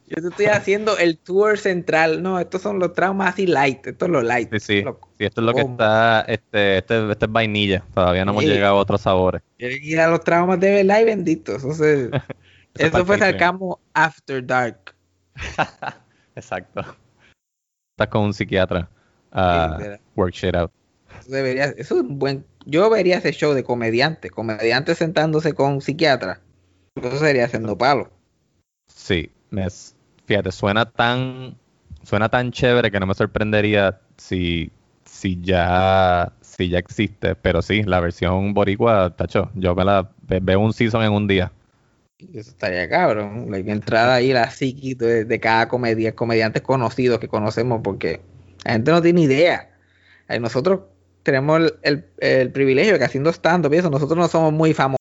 Yo 0.09 0.21
te 0.21 0.29
estoy 0.29 0.47
haciendo 0.47 0.99
el 0.99 1.19
tour 1.19 1.59
central. 1.59 2.23
No, 2.23 2.39
estos 2.39 2.61
son 2.61 2.79
los 2.79 2.93
traumas 2.93 3.33
así 3.33 3.47
light. 3.47 3.87
Esto 3.87 4.05
es 4.05 4.11
lo 4.11 4.21
light. 4.23 4.51
Sí, 4.53 4.61
sí. 4.61 4.83
Lo- 4.83 5.01
Sí, 5.19 5.25
esto 5.25 5.41
es 5.41 5.47
lo 5.47 5.55
que 5.55 5.61
está, 5.63 6.23
este, 6.23 6.79
este, 6.79 7.11
este 7.13 7.25
es 7.27 7.33
vainilla. 7.33 7.85
Todavía 7.95 8.25
no 8.25 8.33
hemos 8.33 8.45
Sí. 8.45 8.51
llegado 8.51 8.77
a 8.77 8.81
otros 8.81 9.01
sabores. 9.01 9.43
Dije 9.59 10.01
a 10.01 10.09
los 10.09 10.23
traumas 10.23 10.59
de 10.61 10.71
verdad 10.73 11.01
y 11.01 11.05
bendito. 11.05 11.57
Eso, 11.57 11.73
se- 11.73 12.11
Eso 12.75 13.05
fue 13.05 13.19
sarcasmo 13.19 13.81
after 13.95 14.45
dark. 14.45 14.95
Exacto. 16.37 16.81
Estás 17.95 18.09
con 18.11 18.23
un 18.23 18.35
psiquiatra. 18.35 18.89
ah, 19.33 19.77
literal. 19.79 20.01
work 20.17 20.35
shit 20.35 20.55
out. 20.55 20.71
Eso 21.21 21.31
debería, 21.31 21.65
eso 21.67 21.95
es 21.97 22.01
un 22.03 22.19
buen. 22.19 22.45
Yo 22.65 22.89
vería 22.91 23.19
ese 23.19 23.33
show 23.33 23.53
de 23.53 23.65
comediante, 23.65 24.31
comediante 24.31 24.95
sentándose 24.95 25.53
con 25.55 25.81
psiquiatra. 25.81 26.41
Eso 26.97 27.19
sería 27.19 27.45
haciendo 27.45 27.77
palo. 27.77 28.11
Sí, 28.89 29.31
me, 29.51 29.67
s- 29.67 29.95
fíjate, 30.27 30.53
suena 30.53 30.85
tan, 30.91 31.57
suena 32.03 32.29
tan 32.29 32.51
chévere 32.53 32.91
que 32.91 33.01
no 33.01 33.07
me 33.07 33.15
sorprendería 33.15 34.01
si, 34.17 34.71
si 35.05 35.41
ya, 35.43 36.33
si 36.41 36.69
ya 36.69 36.79
existe. 36.79 37.35
Pero 37.35 37.63
sí, 37.63 37.83
la 37.83 38.01
versión 38.01 38.55
boricua, 38.55 39.15
tacho, 39.17 39.51
yo 39.55 39.75
me 39.75 39.85
la 39.85 40.11
ve- 40.23 40.41
veo 40.43 40.61
un 40.61 40.73
season 40.73 41.03
en 41.03 41.13
un 41.13 41.27
día. 41.29 41.53
Eso 42.35 42.51
estaría 42.51 42.89
cabrón. 42.89 43.51
La 43.51 43.59
entrada 43.59 44.15
ahí 44.15 44.33
la 44.33 44.51
psiqui 44.51 44.95
de, 44.95 45.25
de 45.25 45.41
cada 45.41 45.69
comedia, 45.69 46.15
comediantes 46.15 46.63
conocidos 46.63 47.19
que 47.19 47.29
conocemos, 47.29 47.81
porque 47.83 48.21
la 48.65 48.73
gente 48.73 48.91
no 48.91 49.03
tiene 49.03 49.23
idea. 49.23 49.71
Nosotros 50.41 50.81
tenemos 51.23 51.61
el, 51.61 51.75
el- 51.83 52.05
el 52.19 52.51
privilegio 52.53 52.95
de 52.95 52.99
que 52.99 53.05
haciendo 53.05 53.31
stand-up 53.33 53.73
eso, 53.75 53.91
nosotros 53.91 54.19
no 54.19 54.29
somos 54.29 54.53
muy 54.53 54.73
famosos, 54.75 54.99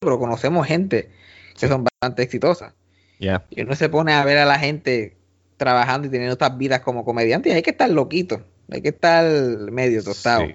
pero 0.00 0.18
conocemos 0.18 0.66
gente 0.66 1.10
que 1.58 1.68
son 1.68 1.84
bastante 1.84 2.22
exitosas. 2.22 2.74
Ya. 3.18 3.44
Y 3.50 3.62
uno 3.62 3.74
se 3.74 3.88
pone 3.88 4.12
a 4.12 4.24
ver 4.24 4.38
a 4.38 4.44
la 4.44 4.58
gente 4.58 5.16
trabajando 5.56 6.06
y 6.06 6.10
teniendo 6.10 6.34
estas 6.34 6.56
vidas 6.58 6.80
como 6.80 7.04
comediantes, 7.04 7.50
y 7.52 7.56
hay 7.56 7.62
que 7.62 7.70
estar 7.70 7.88
loquito, 7.88 8.44
hay 8.70 8.82
que 8.82 8.90
estar 8.90 9.24
medio 9.72 10.02
tostado. 10.04 10.46
Sí. 10.46 10.54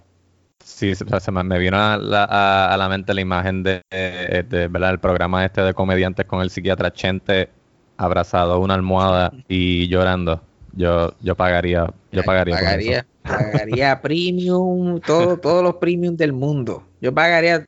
Sí, 0.64 0.96
se, 0.96 1.06
se 1.20 1.32
me, 1.32 1.44
me 1.44 1.60
vino 1.60 1.78
a 1.78 1.98
la, 1.98 2.24
a- 2.26 2.74
a 2.74 2.78
la 2.78 2.90
mente 2.90 3.14
la 3.14 3.22
imagen 3.22 3.64
de, 3.64 3.82
de, 3.92 4.44
de, 4.48 4.68
¿verdad? 4.68 4.92
el 4.92 5.00
programa 5.00 5.46
este 5.46 5.62
de 5.62 5.74
comediantes 5.74 6.26
con 6.26 6.42
el 6.42 6.50
psiquiatra 6.50 6.92
Chente 6.94 7.50
abrazado 7.98 8.54
a 8.54 8.58
una 8.58 8.74
almohada 8.74 9.32
y 9.48 9.88
llorando. 9.88 10.42
Yo, 10.74 11.14
yo 11.22 11.36
pagaría, 11.36 11.88
yo 12.12 12.24
pagaría, 12.24 12.56
por 12.56 12.64
pagaría, 12.64 13.00
eso. 13.00 13.08
pagaría 13.24 14.02
premium, 14.02 15.00
todo, 15.02 15.38
todos 15.38 15.64
los 15.64 15.76
premium 15.76 16.16
del 16.16 16.34
mundo. 16.34 16.88
Yo 17.02 17.14
pagaría 17.14 17.66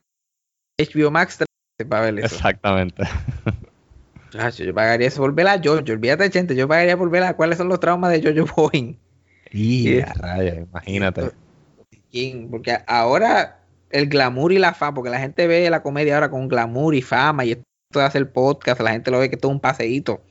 HBO 0.80 1.12
Max 1.12 1.44
para 1.90 2.06
ver 2.06 2.20
eso. 2.20 2.36
Exactamente. 2.36 3.04
Yo 4.58 4.74
pagaría 4.74 5.08
eso 5.08 5.22
por 5.22 5.34
ver 5.36 5.48
a 5.48 5.62
Jojo, 5.64 5.84
olvídate 5.92 6.32
gente, 6.32 6.56
yo 6.56 6.68
pagaría 6.68 6.98
por 6.98 7.10
ver 7.10 7.24
a 7.24 7.36
cuáles 7.36 7.58
son 7.58 7.70
los 7.70 7.80
traumas 7.80 8.12
de 8.12 8.34
Jojo 8.36 8.70
Boeing. 8.70 8.98
Y 9.52 10.00
a 10.00 10.14
raya, 10.14 10.56
imagínate. 10.56 11.32
¿Quién? 12.14 12.50
Porque 12.52 12.78
ahora 12.88 13.60
el 13.90 14.08
glamour 14.08 14.54
y 14.54 14.60
la 14.60 14.74
fama, 14.76 14.94
porque 14.94 15.10
la 15.10 15.20
gente 15.20 15.48
ve 15.48 15.68
la 15.70 15.82
comedia 15.84 16.14
ahora 16.14 16.30
con 16.30 16.48
glamour 16.48 16.94
y 16.96 17.02
fama 17.02 17.44
y 17.44 17.52
esto 17.54 17.64
de 17.92 18.04
hacer 18.04 18.32
podcast, 18.32 18.80
la 18.82 18.92
gente 18.92 19.10
lo 19.12 19.18
ve 19.20 19.30
que 19.32 19.36
todo 19.38 19.52
es 19.52 19.56
un 19.56 19.60
paseíto. 19.60 20.22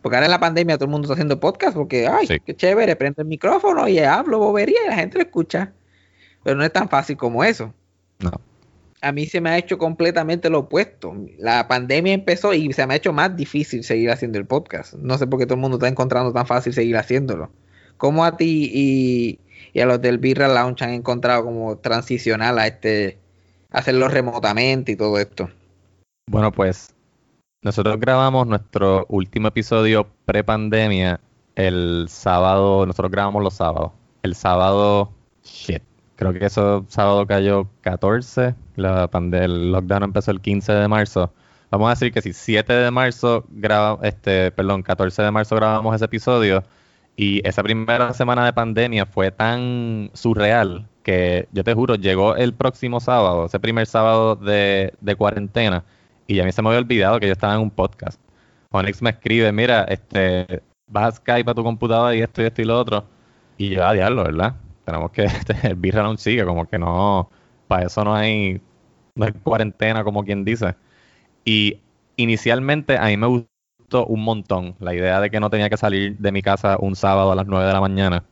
Porque 0.00 0.16
ahora 0.16 0.24
en 0.26 0.32
la 0.32 0.40
pandemia 0.40 0.76
todo 0.76 0.86
el 0.86 0.90
mundo 0.90 1.06
está 1.06 1.12
haciendo 1.12 1.38
podcast 1.38 1.76
porque, 1.76 2.08
ay, 2.08 2.26
Sí. 2.26 2.40
qué 2.44 2.56
chévere, 2.56 2.96
prendo 2.96 3.22
el 3.22 3.28
micrófono 3.28 3.86
y 3.86 3.98
hablo 4.00 4.38
bobería 4.38 4.78
y 4.86 4.88
la 4.88 4.96
gente 4.96 5.18
lo 5.18 5.24
escucha. 5.24 5.72
pero 6.42 6.56
no 6.56 6.64
es 6.64 6.72
tan 6.72 6.88
fácil 6.88 7.16
como 7.16 7.44
eso. 7.44 7.72
No. 8.18 8.32
A 9.00 9.12
mí 9.12 9.26
se 9.26 9.40
me 9.40 9.50
ha 9.50 9.58
hecho 9.58 9.78
completamente 9.78 10.50
lo 10.50 10.60
opuesto. 10.60 11.14
La 11.38 11.68
pandemia 11.68 12.12
empezó 12.14 12.52
y 12.54 12.72
se 12.72 12.84
me 12.86 12.94
ha 12.94 12.96
hecho 12.96 13.12
más 13.12 13.36
difícil 13.36 13.84
seguir 13.84 14.10
haciendo 14.10 14.38
el 14.38 14.46
podcast. 14.46 14.94
No 14.94 15.18
sé 15.18 15.26
por 15.28 15.38
qué 15.38 15.46
todo 15.46 15.54
el 15.54 15.60
mundo 15.60 15.76
está 15.76 15.86
encontrando 15.86 16.32
tan 16.32 16.46
fácil 16.46 16.72
seguir 16.72 16.96
haciéndolo. 16.96 17.50
¿Cómo 17.96 18.24
a 18.24 18.36
ti 18.36 18.70
y, 18.74 19.38
y 19.72 19.80
a 19.80 19.86
los 19.86 20.00
del 20.00 20.18
Birra 20.18 20.48
Lounge 20.48 20.84
han 20.84 20.90
encontrado 20.90 21.44
como 21.44 21.76
transicional 21.78 22.58
a 22.58 22.66
este, 22.66 23.18
hacerlo 23.70 24.08
remotamente 24.08 24.92
y 24.92 24.96
todo 24.96 25.18
esto? 25.18 25.50
Bueno, 26.30 26.52
pues 26.52 26.94
nosotros 27.62 27.98
grabamos 28.00 28.46
nuestro 28.46 29.06
último 29.08 29.48
episodio 29.48 30.06
pre-pandemia 30.24 31.20
el 31.54 32.06
sábado, 32.08 32.86
nosotros 32.86 33.10
grabamos 33.12 33.42
los 33.42 33.54
sábados. 33.54 33.92
El 34.22 34.34
sábado, 34.34 35.12
shit, 35.44 35.82
creo 36.16 36.32
que 36.32 36.46
eso 36.46 36.84
sábado 36.88 37.26
cayó 37.26 37.68
14, 37.82 38.54
la 38.76 39.10
pande- 39.10 39.44
el 39.44 39.72
lockdown 39.72 40.04
empezó 40.04 40.30
el 40.30 40.40
15 40.40 40.72
de 40.72 40.88
marzo. 40.88 41.32
Vamos 41.70 41.86
a 41.88 41.90
decir 41.90 42.12
que 42.12 42.22
si 42.22 42.32
7 42.32 42.72
de 42.72 42.90
marzo 42.90 43.44
graba, 43.50 43.98
este, 44.06 44.50
perdón, 44.50 44.82
14 44.82 45.22
de 45.22 45.30
marzo 45.30 45.56
grabamos 45.56 45.94
ese 45.94 46.04
episodio 46.04 46.62
y 47.16 47.46
esa 47.46 47.62
primera 47.62 48.12
semana 48.14 48.44
de 48.44 48.52
pandemia 48.52 49.06
fue 49.06 49.30
tan 49.30 50.10
surreal 50.14 50.88
que 51.02 51.48
yo 51.52 51.64
te 51.64 51.74
juro, 51.74 51.96
llegó 51.96 52.36
el 52.36 52.54
próximo 52.54 53.00
sábado, 53.00 53.46
ese 53.46 53.60
primer 53.60 53.86
sábado 53.86 54.36
de, 54.36 54.94
de 55.00 55.16
cuarentena 55.16 55.84
y 56.26 56.40
a 56.40 56.44
mí 56.44 56.52
se 56.52 56.62
me 56.62 56.68
había 56.68 56.80
olvidado 56.80 57.20
que 57.20 57.26
yo 57.26 57.32
estaba 57.32 57.54
en 57.54 57.60
un 57.60 57.70
podcast. 57.70 58.20
Onyx 58.70 59.02
me 59.02 59.10
escribe, 59.10 59.52
mira, 59.52 59.84
este, 59.84 60.62
vas 60.88 61.14
a 61.14 61.16
Skype 61.16 61.50
a 61.50 61.54
tu 61.54 61.62
computadora 61.62 62.14
y 62.14 62.22
esto 62.22 62.42
y 62.42 62.46
esto 62.46 62.62
y 62.62 62.64
lo 62.64 62.78
otro. 62.78 63.04
Y 63.58 63.70
yo, 63.70 63.86
a 63.86 63.92
diablo, 63.92 64.24
¿verdad? 64.24 64.56
Tenemos 64.84 65.10
que, 65.10 65.24
este, 65.24 65.54
el 65.68 65.74
birra 65.76 66.02
no 66.02 66.16
sigue, 66.16 66.44
como 66.44 66.66
que 66.66 66.78
no, 66.78 67.30
para 67.68 67.86
eso 67.86 68.04
no 68.04 68.14
hay, 68.14 68.60
no 69.14 69.26
hay 69.26 69.32
cuarentena, 69.32 70.04
como 70.04 70.24
quien 70.24 70.44
dice. 70.44 70.74
Y 71.44 71.80
inicialmente 72.16 72.96
a 72.98 73.06
mí 73.06 73.16
me 73.16 73.26
gustó 73.92 74.06
un 74.06 74.22
montón 74.22 74.74
la 74.80 74.94
idea 74.94 75.20
de 75.20 75.30
que 75.30 75.40
no 75.40 75.50
tenía 75.50 75.68
que 75.68 75.76
salir 75.76 76.16
de 76.18 76.32
mi 76.32 76.42
casa 76.42 76.76
un 76.80 76.96
sábado 76.96 77.32
a 77.32 77.34
las 77.34 77.46
9 77.46 77.66
de 77.66 77.72
la 77.72 77.80
mañana. 77.80 78.24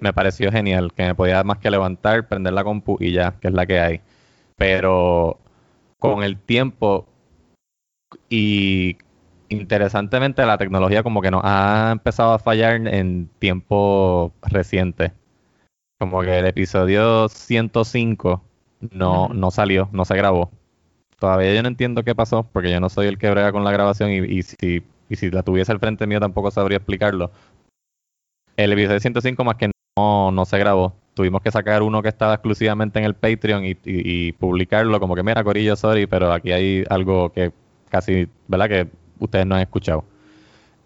Me 0.00 0.12
pareció 0.12 0.50
genial, 0.50 0.92
que 0.94 1.04
me 1.04 1.14
podía 1.14 1.44
más 1.44 1.58
que 1.58 1.70
levantar, 1.70 2.26
prender 2.26 2.54
la 2.54 2.64
compu 2.64 2.96
y 3.00 3.12
ya, 3.12 3.32
que 3.40 3.48
es 3.48 3.54
la 3.54 3.66
que 3.66 3.80
hay. 3.80 4.00
Pero 4.56 5.38
con 5.98 6.22
el 6.24 6.38
tiempo 6.38 7.06
y 8.30 8.96
interesantemente 9.48 10.44
la 10.46 10.58
tecnología 10.58 11.02
como 11.02 11.20
que 11.20 11.30
nos 11.30 11.42
ha 11.44 11.90
empezado 11.92 12.32
a 12.32 12.38
fallar 12.38 12.86
en 12.88 13.28
tiempo 13.38 14.32
reciente. 14.42 15.12
Como 15.98 16.22
que 16.22 16.38
el 16.38 16.46
episodio 16.46 17.28
105 17.28 18.42
no, 18.90 19.28
no 19.28 19.50
salió, 19.50 19.88
no 19.92 20.04
se 20.04 20.16
grabó. 20.16 20.50
Todavía 21.18 21.54
yo 21.54 21.62
no 21.62 21.68
entiendo 21.68 22.04
qué 22.04 22.14
pasó, 22.14 22.44
porque 22.52 22.70
yo 22.70 22.80
no 22.80 22.88
soy 22.88 23.06
el 23.06 23.18
que 23.18 23.30
brega 23.30 23.52
con 23.52 23.64
la 23.64 23.72
grabación 23.72 24.10
y, 24.10 24.18
y 24.18 24.42
si, 24.42 24.82
y 25.08 25.16
si 25.16 25.30
la 25.30 25.42
tuviese 25.42 25.72
al 25.72 25.78
frente 25.80 26.06
mío 26.06 26.20
tampoco 26.20 26.50
sabría 26.50 26.76
explicarlo. 26.78 27.30
El 28.56 28.72
episodio 28.72 29.00
105 29.00 29.44
más 29.44 29.56
que 29.56 29.70
no, 29.98 30.30
no 30.30 30.44
se 30.44 30.58
grabó. 30.58 30.94
Tuvimos 31.14 31.42
que 31.42 31.50
sacar 31.50 31.82
uno 31.82 32.02
que 32.02 32.08
estaba 32.08 32.34
exclusivamente 32.34 32.98
en 32.98 33.04
el 33.04 33.14
Patreon 33.14 33.62
y, 33.64 34.32
publicarlo 34.32 34.98
como 35.00 35.14
que 35.14 35.22
mira, 35.22 35.44
Corillo, 35.44 35.76
sorry, 35.76 36.06
pero 36.06 36.32
aquí 36.32 36.52
hay 36.52 36.84
algo 36.90 37.32
que 37.32 37.52
casi, 37.88 38.28
¿verdad? 38.48 38.68
Que 38.68 38.88
ustedes 39.20 39.46
no 39.46 39.54
han 39.54 39.60
escuchado. 39.62 40.04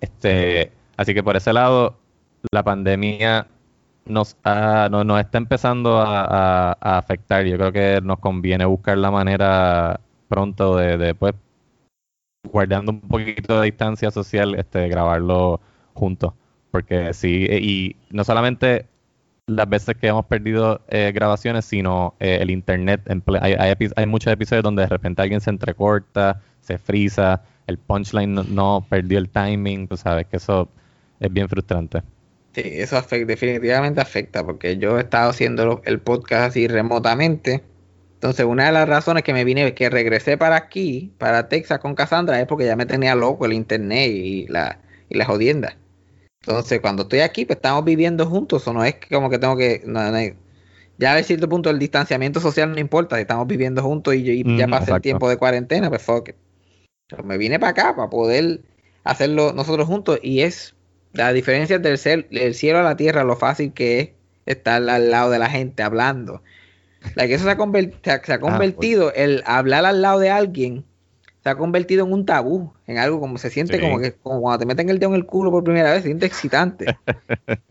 Este, 0.00 0.70
así 0.96 1.14
que 1.14 1.22
por 1.22 1.36
ese 1.36 1.52
lado, 1.52 1.96
la 2.52 2.62
pandemia 2.62 3.46
nos, 4.04 4.36
ha- 4.44 4.88
no- 4.90 5.04
nos 5.04 5.20
está 5.20 5.38
empezando 5.38 5.98
a, 5.98 6.70
a- 6.72 6.76
a 6.80 6.98
afectar. 6.98 7.44
Yo 7.46 7.56
creo 7.56 7.72
que 7.72 8.00
nos 8.02 8.18
conviene 8.18 8.64
buscar 8.66 8.98
la 8.98 9.10
manera 9.10 10.00
pronto 10.28 10.76
de, 10.76 10.98
de, 10.98 11.14
pues, 11.14 11.34
guardando 12.52 12.92
un 12.92 13.00
poquito 13.00 13.60
de 13.60 13.66
distancia 13.66 14.10
social, 14.10 14.54
este, 14.54 14.88
grabarlo 14.88 15.60
juntos. 15.94 16.32
Porque 16.70 17.14
sí, 17.14 17.46
eh, 17.48 17.60
y 17.60 17.96
no 18.10 18.24
solamente 18.24 18.86
las 19.46 19.68
veces 19.68 19.96
que 19.96 20.08
hemos 20.08 20.26
perdido 20.26 20.82
eh, 20.88 21.10
grabaciones, 21.14 21.64
sino 21.64 22.14
eh, 22.20 22.38
el 22.40 22.50
internet. 22.50 23.00
hay, 23.40 23.54
hay 23.54 23.74
hay 23.96 24.06
muchos 24.06 24.32
episodios 24.32 24.62
donde 24.62 24.82
de 24.82 24.88
repente 24.88 25.22
alguien 25.22 25.40
se 25.40 25.50
entrecorta, 25.50 26.42
se 26.60 26.78
frisa, 26.78 27.42
el 27.66 27.78
punchline 27.78 28.34
no, 28.54 28.86
perdió 28.88 29.18
el 29.18 29.28
timing, 29.28 29.88
tú 29.88 29.96
sabes 29.96 30.26
que 30.26 30.36
eso 30.36 30.68
es 31.20 31.32
bien 31.32 31.48
frustrante. 31.48 32.02
Sí, 32.54 32.62
eso 32.64 32.96
afecta, 32.96 33.26
definitivamente 33.26 34.00
afecta, 34.00 34.44
porque 34.44 34.78
yo 34.78 34.98
he 34.98 35.02
estado 35.02 35.30
haciendo 35.30 35.82
el 35.84 36.00
podcast 36.00 36.50
así 36.50 36.66
remotamente. 36.66 37.62
Entonces, 38.18 38.46
una 38.46 38.66
de 38.66 38.72
las 38.72 38.88
razones 38.88 39.22
que 39.22 39.32
me 39.32 39.44
vine, 39.44 39.74
que 39.74 39.90
regresé 39.90 40.36
para 40.36 40.56
aquí, 40.56 41.12
para 41.18 41.48
Texas 41.48 41.78
con 41.78 41.94
Cassandra, 41.94 42.40
es 42.40 42.46
porque 42.46 42.66
ya 42.66 42.76
me 42.76 42.86
tenía 42.86 43.14
loco 43.14 43.46
el 43.46 43.52
internet 43.52 44.10
y 44.12 44.46
la, 44.48 44.80
y 45.08 45.16
la 45.16 45.24
jodienda. 45.24 45.76
Entonces, 46.42 46.80
cuando 46.80 47.02
estoy 47.04 47.20
aquí, 47.20 47.44
pues 47.46 47.56
estamos 47.58 47.84
viviendo 47.84 48.26
juntos, 48.26 48.66
o 48.68 48.72
no 48.72 48.84
es 48.84 48.96
que 48.96 49.14
como 49.14 49.30
que 49.30 49.38
tengo 49.38 49.56
que. 49.56 49.82
no, 49.86 50.10
no, 50.12 50.18
ya 50.98 51.14
a 51.16 51.22
cierto 51.22 51.48
punto 51.48 51.70
el 51.70 51.78
distanciamiento 51.78 52.40
social 52.40 52.72
no 52.72 52.78
importa, 52.80 53.20
estamos 53.20 53.46
viviendo 53.46 53.82
juntos 53.82 54.14
y, 54.14 54.30
y 54.30 54.46
ya 54.54 54.68
Ujú, 54.68 54.68
pasé 54.68 54.92
el 54.92 55.00
tiempo 55.00 55.28
de 55.28 55.36
cuarentena, 55.38 55.88
pues 55.90 56.02
fuck 56.02 56.30
it. 56.30 56.36
Pero 57.08 57.24
me 57.24 57.38
vine 57.38 57.58
para 57.58 57.70
acá 57.72 57.96
para 57.96 58.10
poder 58.10 58.62
hacerlo 59.04 59.52
nosotros 59.52 59.86
juntos 59.86 60.18
y 60.22 60.40
es 60.42 60.74
la 61.12 61.32
diferencia 61.32 61.78
del, 61.78 61.98
del 62.30 62.54
cielo 62.54 62.78
a 62.80 62.82
la 62.82 62.96
tierra, 62.96 63.24
lo 63.24 63.36
fácil 63.36 63.72
que 63.72 64.00
es 64.00 64.10
estar 64.46 64.88
al 64.88 65.10
lado 65.10 65.30
de 65.30 65.38
la 65.38 65.50
gente 65.50 65.82
hablando. 65.82 66.42
La 67.14 67.26
que 67.26 67.34
eso 67.34 67.44
se 67.44 67.50
ha, 67.50 67.56
conver- 67.56 67.94
se 68.02 68.10
ha- 68.10 68.22
se 68.24 68.32
ha 68.32 68.40
convertido, 68.40 69.12
el 69.14 69.42
hablar 69.46 69.84
al 69.86 70.02
lado 70.02 70.18
de 70.18 70.30
alguien, 70.30 70.84
se 71.42 71.48
ha 71.50 71.54
convertido 71.56 72.04
en 72.06 72.12
un 72.12 72.26
tabú, 72.26 72.72
en 72.86 72.98
algo 72.98 73.20
como 73.20 73.38
se 73.38 73.50
siente 73.50 73.76
Sí. 73.76 73.80
como 73.82 73.98
que 74.00 74.12
como 74.12 74.40
cuando 74.40 74.58
te 74.58 74.66
meten 74.66 74.90
el 74.90 74.98
dedo 74.98 75.10
en 75.10 75.16
el 75.16 75.26
culo 75.26 75.50
por 75.50 75.62
primera 75.64 75.90
vez, 75.92 76.02
se 76.02 76.08
siente 76.08 76.26
excitante. 76.26 76.86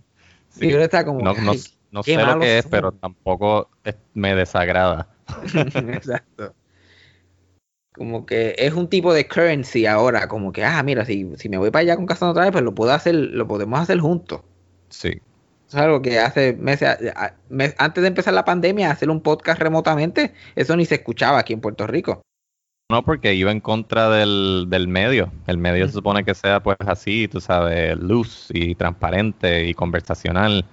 Sí. 0.49 0.69
Y 0.69 0.73
uno 0.73 0.83
está 0.83 1.05
como, 1.05 1.19
No, 1.21 1.33
no, 1.35 1.51
"Ay, 1.51 1.61
no 1.91 2.01
sé 2.01 2.15
lo 2.15 2.39
que 2.39 2.57
es, 2.57 2.63
son". 2.63 2.71
pero 2.71 2.91
tampoco 2.91 3.69
es- 3.83 3.95
me 4.15 4.33
desagrada. 4.33 5.07
Exacto. 5.93 6.55
Como 7.93 8.25
que 8.25 8.55
es 8.57 8.73
un 8.73 8.87
tipo 8.89 9.13
de 9.13 9.27
currency 9.27 9.85
ahora, 9.85 10.27
como 10.27 10.51
que, 10.51 10.63
ah, 10.63 10.81
mira, 10.83 11.05
si, 11.05 11.29
si 11.37 11.49
me 11.49 11.57
voy 11.57 11.69
para 11.71 11.81
allá 11.81 11.95
con 11.95 12.05
Cassandra 12.05 12.31
otra 12.31 12.43
vez, 12.45 12.51
pues 12.53 12.63
lo 12.63 12.73
puedo 12.75 12.91
hacer, 12.91 13.13
lo 13.15 13.47
podemos 13.47 13.79
hacer 13.79 13.99
juntos. 13.99 14.41
Sí. 14.89 15.19
Es 15.67 15.75
algo 15.75 16.01
que 16.01 16.19
hace 16.19 16.53
meses, 16.53 16.97
mes- 17.49 17.75
antes 17.77 18.01
de 18.01 18.07
empezar 18.07 18.33
la 18.33 18.45
pandemia, 18.45 18.89
hacer 18.91 19.09
un 19.09 19.19
podcast 19.21 19.59
remotamente, 19.61 20.33
eso 20.55 20.75
ni 20.77 20.85
se 20.85 20.95
escuchaba 20.95 21.39
aquí 21.39 21.53
en 21.53 21.59
Puerto 21.61 21.85
Rico. 21.87 22.21
No, 22.89 23.03
porque 23.03 23.33
iba 23.33 23.51
en 23.51 23.59
contra 23.59 24.09
del, 24.09 24.67
del 24.69 24.87
medio. 24.87 25.29
El 25.45 25.57
medio 25.57 25.83
se 25.85 25.89
Ujú. 25.89 25.97
supone 25.99 26.23
que 26.23 26.33
sea 26.33 26.61
pues 26.63 26.77
así, 26.87 27.27
tú 27.27 27.41
sabes, 27.41 27.97
luz 27.97 28.47
y 28.53 28.75
transparente 28.75 29.65
y 29.67 29.73
conversacional. 29.73 30.63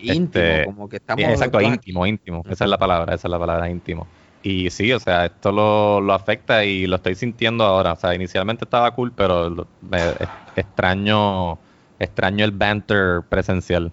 Íntimo, 0.00 0.44
Este, 0.44 0.64
como 0.64 0.88
que 0.88 0.96
estamos. 0.96 1.24
Exacto, 1.24 1.58
todos- 1.58 1.72
íntimo, 1.72 2.06
íntimo. 2.06 2.42
Esa 2.50 2.64
es 2.64 2.70
la 2.70 2.78
palabra, 2.78 3.14
esa 3.14 3.28
es 3.28 3.30
la 3.30 3.38
palabra 3.38 3.70
íntimo. 3.70 4.08
Y 4.42 4.68
sí, 4.70 4.90
o 4.92 4.98
sea, 4.98 5.26
esto 5.26 5.52
lo, 5.52 6.00
lo 6.00 6.12
afecta 6.12 6.64
y 6.64 6.86
lo 6.88 6.96
estoy 6.96 7.14
sintiendo 7.14 7.62
ahora. 7.62 7.92
O 7.92 7.96
sea, 7.96 8.14
inicialmente 8.16 8.64
estaba 8.64 8.90
cool, 8.92 9.12
pero 9.14 9.68
me- 9.82 10.14
extraño, 10.56 11.56
extraño 12.00 12.44
el 12.44 12.50
banter 12.50 13.20
presencial. 13.28 13.92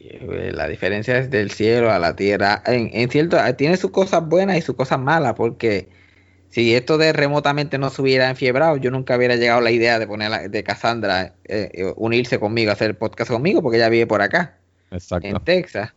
Eh, 0.00 0.50
La 0.52 0.68
diferencia 0.68 1.18
es 1.18 1.30
del 1.30 1.50
cielo 1.50 1.90
a 1.90 1.98
la 1.98 2.14
tierra. 2.16 2.62
En, 2.66 2.90
en 2.92 3.08
cierto, 3.10 3.38
eh, 3.44 3.52
tiene 3.54 3.76
sus 3.76 3.90
cosas 3.90 4.26
buenas 4.26 4.56
y 4.56 4.62
sus 4.62 4.74
cosas 4.76 4.98
malas, 4.98 5.34
porque 5.34 5.88
si 6.48 6.74
esto 6.74 6.98
de 6.98 7.12
remotamente 7.12 7.78
no 7.78 7.90
se 7.90 8.02
hubiera 8.02 8.30
enfiebrado, 8.30 8.76
yo 8.76 8.90
nunca 8.90 9.16
hubiera 9.16 9.36
llegado 9.36 9.58
a 9.60 9.62
la 9.62 9.70
idea 9.70 9.98
de 9.98 10.06
poner 10.06 10.32
a- 10.32 10.48
de 10.48 10.62
Cassandra 10.62 11.34
eh, 11.44 11.70
eh, 11.72 11.92
unirse 11.96 12.38
conmigo, 12.38 12.70
hacer 12.70 12.90
el 12.90 12.96
podcast 12.96 13.30
conmigo, 13.30 13.62
porque 13.62 13.78
ella 13.78 13.88
vive 13.88 14.06
por 14.06 14.22
acá, 14.22 14.58
Exacto. 14.90 15.26
en 15.26 15.40
Texas. 15.40 15.92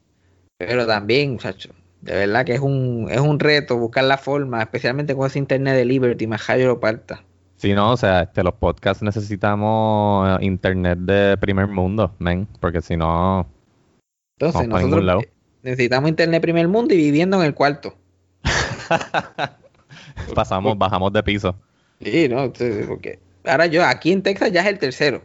Pero 0.57 0.87
también, 0.87 1.33
muchacho, 1.33 1.69
de 2.01 2.15
verdad 2.15 2.45
que 2.45 2.53
es 2.53 2.59
un, 2.61 3.07
es 3.11 3.19
un 3.19 3.39
reto 3.39 3.77
buscar 3.77 4.05
la 4.05 4.17
forma, 4.17 4.61
especialmente 4.61 5.15
con 5.15 5.27
ese 5.27 5.37
internet 5.39 5.75
de 5.75 5.85
Liberty, 5.85 6.25
más 6.25 6.47
yo 6.47 6.65
lo 6.67 6.79
parta. 6.79 7.23
Sí, 7.57 7.73
no, 7.73 7.91
o 7.91 7.97
sea, 7.97 8.23
este, 8.23 8.43
los 8.43 8.53
podcasts 8.55 9.03
necesitamos 9.03 10.41
internet 10.41 10.99
de 10.99 11.37
primer 11.37 11.67
mundo, 11.67 12.15
men, 12.19 12.47
porque 12.59 12.81
si 12.81 12.95
no, 12.97 13.47
Entonces, 14.39 14.67
Vamos 14.67 14.81
lado. 15.03 15.19
nosotros 15.19 15.25
necesitamos 15.63 16.09
internet 16.09 16.41
primer 16.41 16.67
mundo 16.67 16.93
y 16.93 16.97
viviendo 16.97 17.37
en 17.39 17.43
el 17.47 17.53
cuarto. 17.53 17.95
pasamos, 20.35 20.77
bajamos 20.77 21.11
de 21.13 21.23
piso. 21.23 21.55
Sí, 22.01 22.27
no, 22.29 22.43
Entonces, 22.45 22.85
porque 22.87 23.19
ahora 23.45 23.65
yo 23.65 23.83
aquí 23.85 24.11
en 24.11 24.21
Texas 24.21 24.51
ya 24.51 24.61
es 24.61 24.67
el 24.67 24.79
tercero. 24.79 25.23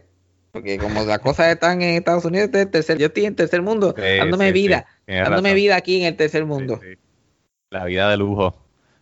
Porque 0.51 0.77
como 0.77 1.03
las 1.03 1.19
cosas 1.19 1.47
están 1.47 1.81
en 1.81 1.95
Estados 1.95 2.25
Unidos, 2.25 2.49
este 2.53 2.77
es 2.79 2.89
el. 2.89 2.99
Yo 2.99 3.07
estoy 3.07 3.25
en 3.25 3.35
tercer 3.35 3.61
mundo, 3.63 3.93
Sí, 3.97 4.03
dándome 4.17 4.47
sí, 4.47 4.51
vida, 4.53 4.85
sí, 5.07 5.13
dándome 5.13 5.49
razón. 5.49 5.55
vida 5.55 5.75
aquí 5.75 5.99
en 6.01 6.05
el 6.07 6.15
tercer 6.15 6.45
mundo. 6.45 6.79
La 7.71 7.85
vida 7.85 8.07
de 8.09 8.17
lujo 8.17 8.55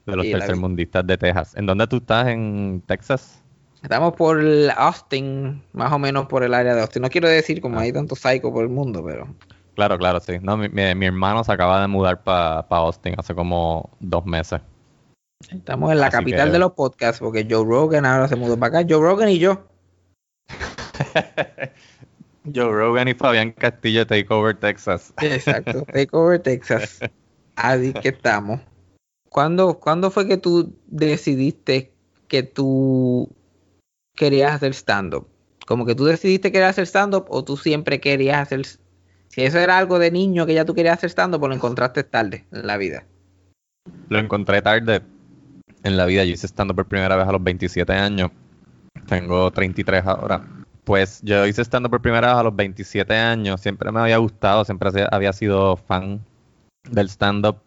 de 0.06 0.16
los 0.16 0.26
tercermundistas 0.26 1.06
de 1.06 1.18
Texas. 1.18 1.54
¿En 1.58 1.66
dónde 1.66 1.88
tú 1.88 1.98
estás? 1.98 2.28
¿En 2.30 2.82
Texas? 2.86 3.42
Estamos 3.84 4.14
por 4.14 4.42
Austin, 4.78 5.62
más 5.74 5.92
o 5.92 6.00
menos 6.00 6.28
por 6.28 6.44
el 6.44 6.54
área 6.54 6.74
de 6.76 6.82
Austin. 6.82 7.02
No 7.02 7.10
quiero 7.10 7.28
decir 7.28 7.60
como 7.60 7.80
Ah. 7.80 7.82
hay 7.82 7.92
tanto 7.92 8.16
psycho 8.16 8.54
por 8.54 8.64
el 8.64 8.70
mundo, 8.70 9.04
pero 9.06 9.28
Claro, 9.76 9.98
claro, 9.98 10.20
sí. 10.20 10.34
No, 10.42 10.58
mi, 10.58 10.70
mi- 10.70 10.94
mi 10.96 11.06
hermano 11.06 11.44
se 11.44 11.52
acaba 11.52 11.82
de 11.82 11.88
mudar 11.88 12.24
para 12.24 12.60
Austin 12.70 13.16
hace 13.18 13.34
como 13.34 13.90
dos 14.00 14.26
meses. 14.26 14.62
Estamos 15.50 15.92
en 15.92 16.00
la 16.00 16.08
Así 16.08 16.18
capital 16.18 16.48
que- 16.48 16.54
de 16.54 16.60
los 16.60 16.74
podcasts, 16.74 17.20
porque 17.20 17.48
Joe 17.50 17.66
Rogan 17.66 18.06
ahora 18.06 18.28
se 18.28 18.36
mudó 18.36 18.60
para 18.60 18.80
acá. 18.80 18.88
Joe 18.90 19.02
Rogan 19.02 19.30
y 19.30 19.40
yo. 19.40 19.66
Joe 22.54 22.72
Rogan 22.72 23.08
y 23.08 23.14
Fabián 23.14 23.52
Castillo 23.52 24.06
Takeover 24.06 24.58
Texas. 24.58 25.14
Exacto. 25.22 25.84
Takeover 25.94 26.40
Texas. 26.40 27.00
Así 27.56 27.94
que 27.94 28.10
estamos. 28.10 28.60
¿Cuándo, 29.30 29.80
¿Cuándo 29.80 30.12
fue 30.12 30.28
que 30.28 30.38
tú 30.38 30.74
decidiste 30.88 31.94
que 32.28 32.44
tú 32.44 33.30
querías 34.16 34.54
hacer 34.54 34.74
stand-up? 34.74 35.28
Como 35.66 35.86
que 35.86 35.96
tú 35.96 36.06
decidiste 36.06 36.50
que 36.50 36.54
querías 36.54 36.72
hacer 36.72 36.88
stand-up 36.88 37.26
o 37.30 37.44
tú 37.44 37.58
siempre 37.58 38.02
querías 38.02 38.42
hacer... 38.42 38.62
Si 39.32 39.44
eso 39.44 39.60
era 39.60 39.78
algo 39.78 39.98
de 39.98 40.12
niño 40.12 40.46
que 40.46 40.54
ya 40.54 40.66
tú 40.66 40.76
querías 40.76 40.98
hacer 40.98 41.10
stand-up 41.10 41.42
o 41.42 41.48
lo 41.48 41.56
encontraste 41.56 42.04
tarde 42.04 42.46
en 42.52 42.68
la 42.68 42.76
vida. 42.76 43.06
Lo 44.10 44.20
encontré 44.20 44.62
tarde 44.62 45.02
en 45.84 45.96
la 45.96 46.06
vida. 46.06 46.26
Yo 46.26 46.34
hice 46.34 46.48
stand 46.48 46.76
por 46.76 46.86
primera 46.86 47.16
vez 47.16 47.26
a 47.26 47.32
los 47.32 47.42
27 47.42 47.94
años. 47.94 48.30
Tengo 49.08 49.50
33 49.50 50.06
ahora. 50.06 50.46
Pues 50.84 51.22
yo 51.24 51.46
hice 51.48 51.62
stand 51.62 51.90
por 51.90 52.02
primera 52.02 52.28
vez 52.28 52.38
a 52.38 52.44
los 52.44 52.56
27 52.56 53.16
años. 53.16 53.62
Siempre 53.62 53.90
me 53.94 54.02
había 54.02 54.18
gustado, 54.18 54.66
siempre 54.66 54.90
había 55.10 55.32
sido 55.32 55.78
fan 55.78 56.20
del 56.90 57.10
stand-up, 57.10 57.62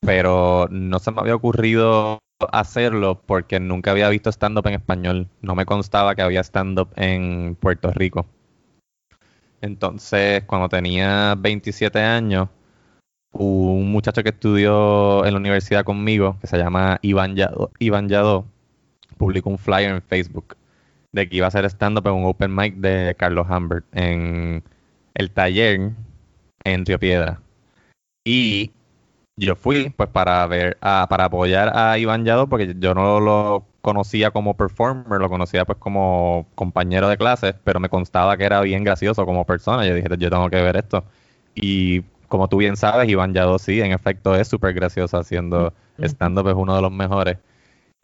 pero 0.00 0.68
no 0.70 0.98
se 0.98 1.10
me 1.10 1.20
había 1.20 1.36
ocurrido 1.36 2.18
hacerlo 2.52 3.22
porque 3.24 3.58
nunca 3.60 3.92
había 3.92 4.10
visto 4.10 4.30
stand-up 4.30 4.66
en 4.66 4.74
español. 4.74 5.28
No 5.40 5.54
me 5.54 5.64
constaba 5.64 6.14
que 6.14 6.20
había 6.20 6.42
stand-up 6.42 6.90
en 6.96 7.56
Puerto 7.58 7.90
Rico. 7.92 8.26
Entonces, 9.60 10.44
cuando 10.44 10.68
tenía 10.68 11.34
27 11.36 11.98
años, 12.00 12.48
un 13.32 13.90
muchacho 13.90 14.22
que 14.22 14.30
estudió 14.30 15.24
en 15.24 15.32
la 15.32 15.38
universidad 15.38 15.84
conmigo, 15.84 16.38
que 16.40 16.46
se 16.46 16.58
llama 16.58 16.98
Iván 17.02 17.36
Yadó, 17.36 17.70
Iván 17.78 18.08
publicó 19.16 19.50
un 19.50 19.58
flyer 19.58 19.90
en 19.90 20.02
Facebook 20.02 20.56
de 21.12 21.28
que 21.28 21.36
iba 21.36 21.46
a 21.46 21.48
hacer 21.48 21.64
stand-up 21.66 22.06
en 22.06 22.14
un 22.14 22.26
open 22.26 22.54
mic 22.54 22.76
de 22.76 23.14
Carlos 23.18 23.46
Humbert 23.50 23.84
en 23.92 24.62
el 25.14 25.30
taller 25.30 25.92
en 26.64 26.86
Río 26.86 26.98
Piedra. 26.98 27.40
Y 28.24 28.72
yo 29.38 29.56
fui 29.56 29.90
pues 29.90 30.08
para 30.10 30.46
ver, 30.46 30.76
a- 30.80 31.06
para 31.08 31.26
apoyar 31.26 31.76
a 31.76 31.98
Iván 31.98 32.24
Yadó, 32.24 32.48
porque 32.48 32.74
yo 32.78 32.94
no 32.94 33.20
lo 33.20 33.66
conocía 33.80 34.30
como 34.30 34.56
performer, 34.56 35.20
lo 35.20 35.28
conocía 35.28 35.64
pues 35.64 35.78
como 35.78 36.46
compañero 36.54 37.08
de 37.08 37.16
clases, 37.16 37.54
pero 37.64 37.80
me 37.80 37.88
constaba 37.88 38.36
que 38.36 38.44
era 38.44 38.60
bien 38.62 38.84
gracioso 38.84 39.24
como 39.26 39.44
persona. 39.46 39.86
Yo 39.86 39.94
dije, 39.94 40.08
yo 40.18 40.30
tengo 40.30 40.50
que 40.50 40.60
ver 40.62 40.76
esto. 40.76 41.04
Y 41.54 42.02
como 42.28 42.48
tú 42.48 42.58
bien 42.58 42.76
sabes, 42.76 43.08
Iván 43.08 43.34
Yadó 43.34 43.58
sí, 43.58 43.80
en 43.80 43.92
efecto 43.92 44.34
es 44.36 44.48
súper 44.48 44.74
gracioso 44.74 45.18
haciendo 45.18 45.72
stand-up, 46.02 46.48
es 46.48 46.54
uno 46.54 46.74
de 46.76 46.82
los 46.82 46.92
mejores. 46.92 47.38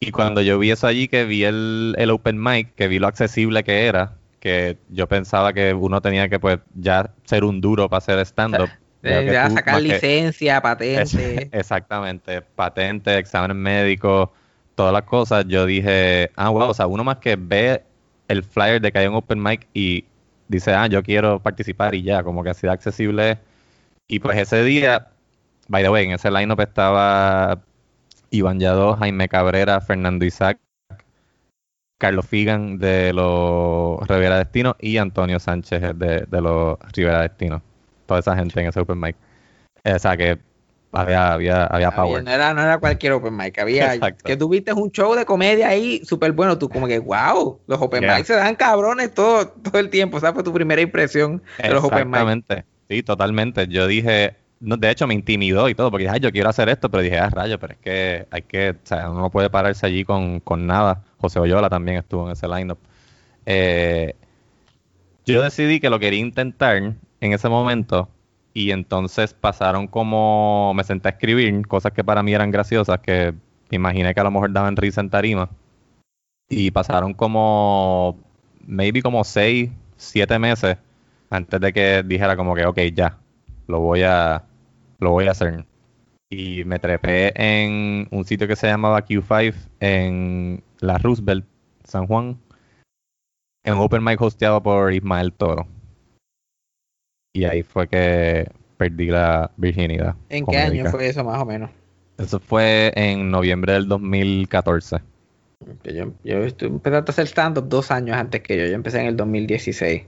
Y 0.00 0.10
cuando 0.12 0.42
yo 0.42 0.58
vi 0.58 0.70
eso 0.70 0.86
allí, 0.86 1.08
que 1.08 1.24
vi 1.24 1.44
el, 1.44 1.94
el 1.98 2.10
open 2.10 2.42
mic, 2.42 2.74
que 2.74 2.88
vi 2.88 2.98
lo 2.98 3.06
accesible 3.06 3.64
que 3.64 3.86
era, 3.86 4.18
que 4.40 4.78
yo 4.90 5.08
pensaba 5.08 5.52
que 5.54 5.72
uno 5.74 6.00
tenía 6.02 6.28
que 6.28 6.38
pues 6.40 6.58
ya 6.74 7.14
ser 7.24 7.44
un 7.44 7.60
duro 7.60 7.88
para 7.88 7.98
hacer 7.98 8.18
stand-up. 8.20 8.72
Eh, 9.04 9.24
que 9.26 9.32
ya 9.32 9.48
tú, 9.48 9.54
sacar 9.54 9.76
que- 9.76 9.82
licencia, 9.82 10.56
es- 10.56 10.62
patente. 10.62 11.48
exactamente, 11.52 12.40
patente, 12.42 13.18
exámenes 13.18 13.56
médicos, 13.56 14.30
todas 14.74 14.92
las 14.92 15.02
cosas. 15.02 15.44
Yo 15.46 15.66
dije, 15.66 16.30
ah, 16.36 16.48
wow, 16.50 16.68
o 16.70 16.74
sea, 16.74 16.86
uno 16.86 17.04
más 17.04 17.18
que 17.18 17.36
ve 17.36 17.82
el 18.28 18.42
flyer 18.42 18.80
de 18.80 18.90
que 18.92 18.98
hay 18.98 19.06
un 19.06 19.14
open 19.14 19.42
mic 19.42 19.66
y 19.74 20.04
dice, 20.48 20.72
ah, 20.72 20.86
yo 20.86 21.02
quiero 21.02 21.40
participar 21.40 21.94
y 21.94 22.02
ya, 22.02 22.22
como 22.22 22.42
que 22.42 22.50
así 22.50 22.66
de 22.66 22.72
accesible. 22.72 23.30
es. 23.32 23.38
Y 24.08 24.18
pues 24.20 24.36
ese 24.38 24.62
día, 24.64 25.08
by 25.68 25.82
the 25.82 25.88
way, 25.90 26.04
en 26.06 26.12
ese 26.12 26.30
lineup 26.30 26.60
estaba 26.60 27.60
Iván 28.30 28.58
Yadó, 28.60 28.96
Jaime 28.96 29.28
Cabrera, 29.28 29.80
Fernando 29.80 30.24
Isaac, 30.24 30.58
Carlos 31.98 32.26
Figan 32.26 32.78
de 32.78 33.12
los 33.12 34.06
Rivera 34.08 34.36
Destino 34.38 34.76
y 34.80 34.96
Antonio 34.98 35.38
Sánchez 35.38 35.80
de, 35.96 36.26
de 36.28 36.40
los 36.40 36.78
Rivera 36.92 37.22
Destino. 37.22 37.62
Toda 38.06 38.20
esa 38.20 38.36
gente 38.36 38.60
en 38.60 38.66
ese 38.68 38.80
open 38.80 39.00
mic. 39.00 39.16
O 39.84 39.98
sea 39.98 40.16
que 40.16 40.38
había, 40.92 41.32
había, 41.32 41.64
había 41.66 41.90
power. 41.90 42.22
no, 42.22 42.30
era, 42.30 42.54
no 42.54 42.62
era 42.62 42.78
cualquier 42.78 43.12
open 43.14 43.36
mic, 43.36 43.58
había 43.58 43.94
Exacto. 43.94 44.24
que 44.24 44.36
tuviste 44.36 44.72
un 44.72 44.90
show 44.92 45.14
de 45.14 45.24
comedia 45.24 45.68
ahí 45.68 46.00
súper 46.04 46.32
bueno, 46.32 46.56
tú 46.56 46.68
como 46.68 46.86
que 46.86 46.98
wow, 47.00 47.58
los 47.66 47.80
open 47.80 48.02
Yeah. 48.02 48.16
mics 48.16 48.28
se 48.28 48.34
dan 48.34 48.54
cabrones 48.54 49.12
todo, 49.12 49.48
todo 49.48 49.78
el 49.78 49.90
tiempo, 49.90 50.18
esa 50.18 50.32
fue 50.32 50.42
tu 50.44 50.52
primera 50.52 50.80
impresión 50.80 51.42
de 51.58 51.70
los 51.70 51.82
open 51.84 52.08
mics. 52.10 52.20
Exactamente. 52.20 52.64
Sí, 52.88 53.02
totalmente. 53.02 53.66
Yo 53.66 53.86
dije, 53.86 54.36
no, 54.60 54.76
de 54.76 54.90
hecho 54.90 55.06
me 55.06 55.14
intimidó 55.14 55.68
y 55.68 55.74
todo, 55.74 55.90
porque 55.90 56.04
dije, 56.04 56.14
ay, 56.14 56.20
yo 56.20 56.30
quiero 56.30 56.50
hacer 56.50 56.68
esto, 56.68 56.90
pero 56.90 57.02
dije, 57.02 57.18
ah, 57.18 57.28
rayo, 57.30 57.58
pero 57.58 57.72
es 57.72 57.78
que 57.80 58.26
hay 58.30 58.42
que, 58.42 58.70
o 58.70 58.74
sea, 58.86 59.10
uno 59.10 59.20
no 59.22 59.30
puede 59.30 59.50
pararse 59.50 59.86
allí 59.86 60.04
con, 60.04 60.38
con 60.40 60.66
nada. 60.66 61.02
José 61.18 61.40
Oyola 61.40 61.68
también 61.70 61.96
estuvo 61.98 62.26
en 62.26 62.32
ese 62.32 62.46
lineup. 62.46 62.78
Eh, 63.46 64.14
yo 65.26 65.42
decidí 65.42 65.80
que 65.80 65.90
lo 65.90 65.98
quería 65.98 66.20
intentar 66.20 66.92
en 67.24 67.32
ese 67.32 67.48
momento 67.48 68.08
y 68.52 68.70
entonces 68.70 69.34
pasaron 69.34 69.88
como, 69.88 70.72
me 70.74 70.84
senté 70.84 71.08
a 71.08 71.12
escribir 71.12 71.66
cosas 71.66 71.92
que 71.92 72.04
para 72.04 72.22
mí 72.22 72.34
eran 72.34 72.50
graciosas, 72.50 73.00
que 73.00 73.34
imaginé 73.70 74.14
que 74.14 74.20
a 74.20 74.24
lo 74.24 74.30
mejor 74.30 74.52
daban 74.52 74.76
risa 74.76 75.00
en 75.00 75.10
tarima. 75.10 75.50
Y 76.48 76.70
pasaron 76.70 77.14
como, 77.14 78.18
maybe 78.66 79.02
como 79.02 79.24
seis, 79.24 79.70
siete 79.96 80.38
meses 80.38 80.76
antes 81.30 81.60
de 81.60 81.72
que 81.72 82.02
dijera 82.04 82.36
como 82.36 82.54
que, 82.54 82.66
ok, 82.66 82.78
ya, 82.94 83.18
lo 83.66 83.80
voy 83.80 84.02
a, 84.02 84.44
lo 85.00 85.10
voy 85.10 85.26
a 85.26 85.32
hacer. 85.32 85.64
Y 86.30 86.64
me 86.64 86.78
trepé 86.78 87.32
en 87.34 88.06
un 88.10 88.24
sitio 88.24 88.46
que 88.46 88.56
se 88.56 88.68
llamaba 88.68 89.04
Q5 89.04 89.54
en 89.80 90.62
la 90.80 90.98
Roosevelt, 90.98 91.46
San 91.84 92.06
Juan, 92.06 92.38
en 93.64 93.74
open 93.74 94.04
mic 94.04 94.20
hosteado 94.20 94.62
por 94.62 94.92
Ismael 94.92 95.32
Toro. 95.32 95.66
Y 97.34 97.44
ahí 97.44 97.62
fue 97.62 97.88
que 97.88 98.48
perdí 98.76 99.08
la 99.08 99.50
virginidad. 99.56 100.14
¿En 100.28 100.46
qué 100.46 100.56
año 100.56 100.90
fue 100.90 101.08
eso 101.08 101.22
más 101.24 101.40
o 101.42 101.44
menos? 101.44 101.68
Eso 102.16 102.38
fue 102.38 102.92
en 102.94 103.30
noviembre 103.30 103.72
del 103.72 103.88
2014. 103.88 104.98
Que 105.82 105.94
Yo, 105.94 106.12
yo 106.22 106.44
empecé 106.60 106.96
a 106.96 107.00
hacer 107.00 107.26
stand-up 107.26 107.68
dos 107.68 107.90
años 107.90 108.16
antes 108.16 108.40
que 108.40 108.56
yo, 108.56 108.66
yo 108.66 108.74
empecé 108.74 109.00
en 109.00 109.06
el 109.06 109.16
2016. 109.16 110.04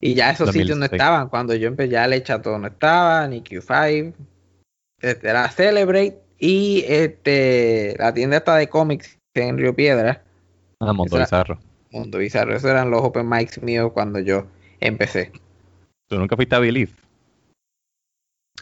Y 0.00 0.14
ya 0.14 0.30
esos 0.30 0.50
sitios 0.52 0.78
no 0.78 0.84
2016. 0.86 0.92
estaban, 0.92 1.28
cuando 1.28 1.54
yo 1.54 1.68
empecé 1.68 1.90
ya 1.90 2.04
el 2.04 2.22
Chato 2.22 2.56
no 2.58 2.68
estaba, 2.68 3.26
ni 3.26 3.42
Q5, 3.42 4.14
este, 5.00 5.28
era 5.28 5.50
Celebrate 5.50 6.18
y 6.38 6.84
este 6.86 7.96
la 7.98 8.14
tienda 8.14 8.36
esta 8.36 8.56
de 8.56 8.68
cómics 8.68 9.18
en 9.34 9.58
Río 9.58 9.74
Piedra, 9.74 10.22
Ah, 10.80 10.92
Mundo 10.92 11.18
Bizarro. 11.18 11.58
Mundo 11.90 12.18
Bizarro, 12.18 12.54
esos 12.54 12.70
eran 12.70 12.90
los 12.90 13.02
open 13.02 13.28
mics 13.28 13.62
míos 13.62 13.92
cuando 13.92 14.18
yo 14.18 14.46
empecé. 14.80 15.32
¿Tú 16.14 16.20
nunca 16.20 16.36
fuiste 16.36 16.54
a 16.54 16.60
Believe? 16.60 16.92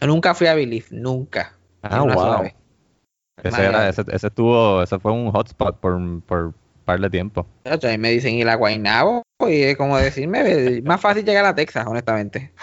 Nunca 0.00 0.34
fui 0.34 0.46
a 0.46 0.54
Believe, 0.54 0.86
nunca. 0.90 1.52
Ah, 1.82 1.98
sola 1.98 2.14
wow. 2.14 2.42
vez. 2.44 2.54
Ese, 3.36 3.50
Madre. 3.50 3.66
era, 3.66 3.88
ese, 3.90 4.04
ese 4.10 4.26
estuvo, 4.28 4.82
ese 4.82 4.98
fue 4.98 5.12
un 5.12 5.30
hotspot 5.30 5.78
por, 5.78 6.22
por 6.22 6.44
un 6.46 6.54
par 6.86 6.98
de 6.98 7.10
tiempo. 7.10 7.46
Ahí 7.64 7.98
me 7.98 8.10
dicen 8.10 8.36
ir 8.36 8.48
a 8.48 8.54
Guaynabo 8.54 9.22
y 9.46 9.64
es 9.64 9.76
como 9.76 9.98
decirme, 9.98 10.80
más 10.80 10.98
fácil 10.98 11.26
llegar 11.26 11.44
a 11.44 11.54
Texas, 11.54 11.86
honestamente. 11.86 12.52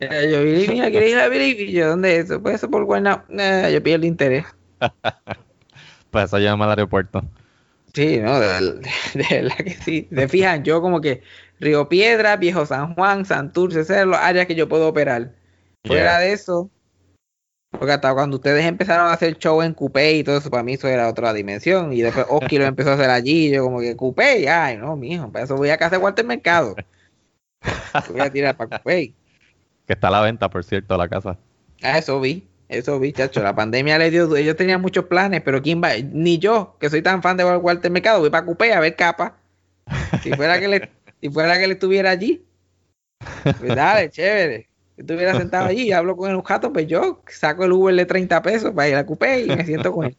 Eh, 0.00 0.30
yo, 0.32 0.42
Billy, 0.42 0.66
mira, 0.68 0.90
¿quieres 0.90 1.12
ir 1.12 1.18
a 1.18 1.28
Billy? 1.28 1.56
Y 1.62 1.72
yo, 1.72 1.88
¿dónde 1.90 2.16
es 2.16 2.24
eso? 2.24 2.42
Pues 2.42 2.56
eso 2.56 2.68
por 2.68 2.84
Guaynabo. 2.84 3.22
Eh, 3.30 3.70
yo 3.72 3.82
pierdo 3.82 4.06
interés. 4.06 4.44
Pues 6.10 6.24
eso 6.24 6.38
llama 6.38 6.64
al 6.64 6.70
aeropuerto. 6.70 7.22
Sí, 7.92 8.18
no, 8.18 8.38
de, 8.40 8.48
de 9.14 9.26
verdad 9.30 9.56
que 9.56 9.74
sí. 9.74 10.08
Se 10.10 10.28
fijan, 10.28 10.64
yo 10.64 10.80
como 10.80 11.00
que 11.00 11.22
Río 11.60 11.88
Piedra, 11.88 12.36
Viejo 12.36 12.66
San 12.66 12.94
Juan, 12.94 13.24
Santurce, 13.24 13.80
esas 13.80 14.00
son 14.00 14.10
las 14.10 14.22
áreas 14.22 14.46
que 14.46 14.54
yo 14.54 14.68
puedo 14.68 14.88
operar. 14.88 15.32
Fuera 15.84 16.18
de 16.18 16.32
eso, 16.32 16.70
porque 17.70 17.92
hasta 17.92 18.14
cuando 18.14 18.36
ustedes 18.36 18.64
empezaron 18.64 19.08
a 19.08 19.12
hacer 19.12 19.36
show 19.36 19.60
en 19.62 19.74
Coupé 19.74 20.14
y 20.14 20.24
todo 20.24 20.38
eso, 20.38 20.50
para 20.50 20.62
mí 20.62 20.74
eso 20.74 20.88
era 20.88 21.08
otra 21.08 21.32
dimensión. 21.32 21.92
Y 21.92 22.00
después 22.00 22.26
Oski 22.30 22.58
lo 22.58 22.64
empezó 22.64 22.90
a 22.90 22.94
hacer 22.94 23.10
allí, 23.10 23.48
y 23.48 23.50
yo 23.50 23.64
como 23.64 23.80
que 23.80 23.96
Coupé, 23.96 24.48
ay, 24.48 24.76
no, 24.78 24.96
mijo, 24.96 25.30
para 25.30 25.44
eso 25.44 25.56
voy 25.56 25.70
a 25.70 25.76
casa 25.76 25.96
de 25.96 26.02
Walter 26.02 26.24
Mercado. 26.24 26.74
Voy 28.10 28.20
a 28.20 28.30
tirar 28.30 28.56
para 28.56 28.78
Coupé. 28.78 29.12
Que 29.84 29.94
está 29.94 30.08
a 30.08 30.10
la 30.12 30.20
venta, 30.20 30.48
por 30.48 30.62
cierto, 30.62 30.96
la 30.96 31.08
casa. 31.08 31.36
Ah, 31.82 31.98
eso 31.98 32.20
vi, 32.20 32.46
eso 32.68 33.00
vi, 33.00 33.12
chacho. 33.12 33.42
La 33.42 33.56
pandemia 33.56 33.98
le 33.98 34.12
dio, 34.12 34.36
ellos 34.36 34.54
tenían 34.54 34.80
muchos 34.80 35.06
planes, 35.06 35.42
pero 35.42 35.60
quién 35.60 35.82
va, 35.82 35.90
ni 35.96 36.38
yo, 36.38 36.76
que 36.78 36.88
soy 36.88 37.02
tan 37.02 37.20
fan 37.20 37.36
de 37.36 37.44
Walter 37.44 37.90
Mercado, 37.90 38.20
voy 38.20 38.30
para 38.30 38.46
Coupé 38.46 38.72
a 38.72 38.80
ver 38.80 38.94
capa. 38.94 39.34
Si 40.22 40.32
fuera 40.32 40.60
que 40.60 40.68
le, 40.68 40.90
si 41.20 41.28
fuera 41.30 41.58
que 41.58 41.66
le 41.66 41.74
estuviera 41.74 42.10
allí, 42.10 42.44
pues 43.42 43.74
dale, 43.74 44.10
chévere. 44.10 44.68
Si 44.96 45.02
estuviera 45.02 45.36
sentado 45.36 45.66
allí 45.66 45.82
y 45.82 45.92
hablo 45.92 46.16
con 46.16 46.30
el 46.30 46.42
jato, 46.42 46.72
pues 46.72 46.86
yo 46.86 47.22
saco 47.28 47.64
el 47.64 47.72
Uber 47.72 47.94
de 47.94 48.04
30 48.04 48.42
pesos 48.42 48.72
para 48.72 48.88
ir 48.88 48.96
a 48.96 49.06
Coupé 49.06 49.42
y 49.42 49.46
me 49.46 49.64
siento 49.64 49.92
con 49.92 50.06
él. 50.06 50.16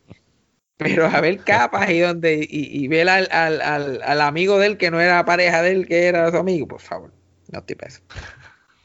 Pero 0.78 1.08
a 1.08 1.20
ver 1.20 1.40
capas 1.40 1.90
y 1.90 2.00
donde 2.00 2.48
y, 2.50 2.84
y 2.84 2.88
ver 2.88 3.10
al, 3.10 3.28
al, 3.32 3.62
al, 3.62 4.02
al 4.02 4.22
amigo 4.22 4.58
de 4.58 4.68
él 4.68 4.78
que 4.78 4.90
no 4.90 5.02
era 5.02 5.26
pareja 5.26 5.62
de 5.62 5.72
él, 5.72 5.88
que 5.88 6.06
era 6.06 6.32
su 6.32 6.38
amigo, 6.38 6.68
por 6.68 6.80
favor. 6.80 7.12
No 7.52 7.60
estoy 7.60 7.76
para 7.76 7.90
eso. 7.90 8.02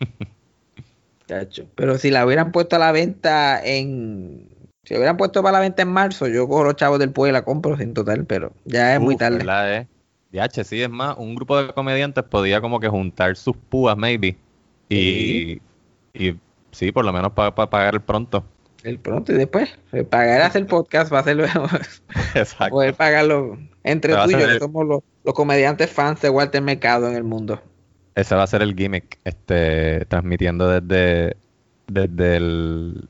Chacho. 1.29 1.67
Pero 1.75 1.97
si 1.99 2.11
la 2.11 2.27
hubieran 2.27 2.53
puesto 2.53 2.77
a 2.77 2.79
la 2.79 2.93
venta 2.93 3.65
en. 3.65 4.49
Si 4.85 4.93
la 4.95 5.01
hubieran 5.01 5.17
puesto 5.17 5.43
para 5.43 5.53
la 5.53 5.61
venta 5.61 5.83
en 5.83 5.89
marzo, 5.89 6.27
yo 6.27 6.49
cojo 6.49 6.65
los 6.65 6.77
chavos 6.77 6.99
del 6.99 7.11
pueblo 7.11 7.31
y 7.31 7.33
la 7.33 7.45
compro 7.45 7.77
sin 7.77 7.95
total, 7.95 8.27
pero 8.27 8.53
ya 8.65 8.95
es 8.95 9.01
muy 9.01 9.17
tarde. 9.17 9.39
¿verdad, 9.39 9.75
eh? 9.75 9.89
DH, 10.35 10.65
sí, 10.65 10.83
es 10.83 10.91
más, 10.91 11.17
un 11.19 11.35
grupo 11.35 11.63
de 11.63 11.73
comediantes 11.73 12.25
podía 12.25 12.61
como 12.61 12.81
que 12.81 12.89
juntar 12.89 13.37
sus 13.37 13.57
púas, 13.57 13.97
maybe. 13.97 14.37
Y, 14.89 15.61
y 16.13 16.35
sí, 16.73 16.93
por 16.93 17.05
lo 17.05 17.13
menos 17.13 17.33
para 17.33 17.55
pagar 17.55 17.95
el 17.95 18.01
pronto. 18.01 18.45
El 18.83 18.99
pronto 18.99 19.33
y 19.33 19.37
después. 19.37 19.71
eh, 19.93 20.05
Pagar 20.05 20.43
hacer 20.43 20.67
podcast 20.67 21.11
va 21.13 21.21
a 21.21 21.25
ser 21.25 21.39
Exacto. 22.35 22.75
poder 22.75 22.95
pagarlo 22.95 23.57
entre 23.83 24.15
tú 24.15 24.31
y 24.31 24.33
yo, 24.33 24.39
el- 24.41 24.59
somos 24.59 24.87
los, 24.87 25.01
los 25.25 25.35
comediantes 25.35 25.91
fans 25.91 26.21
de 26.21 26.29
Walter 26.31 26.61
Mercado 26.61 27.09
en 27.09 27.15
el 27.17 27.25
mundo. 27.25 27.63
Ese 28.15 28.35
va 28.35 28.43
a 28.43 28.47
ser 28.47 28.63
el 28.63 28.75
gimmick, 28.77 29.19
este, 29.25 30.05
transmitiendo 30.05 30.69
desde, 30.69 31.37
desde 31.87 32.37
el, 32.37 33.09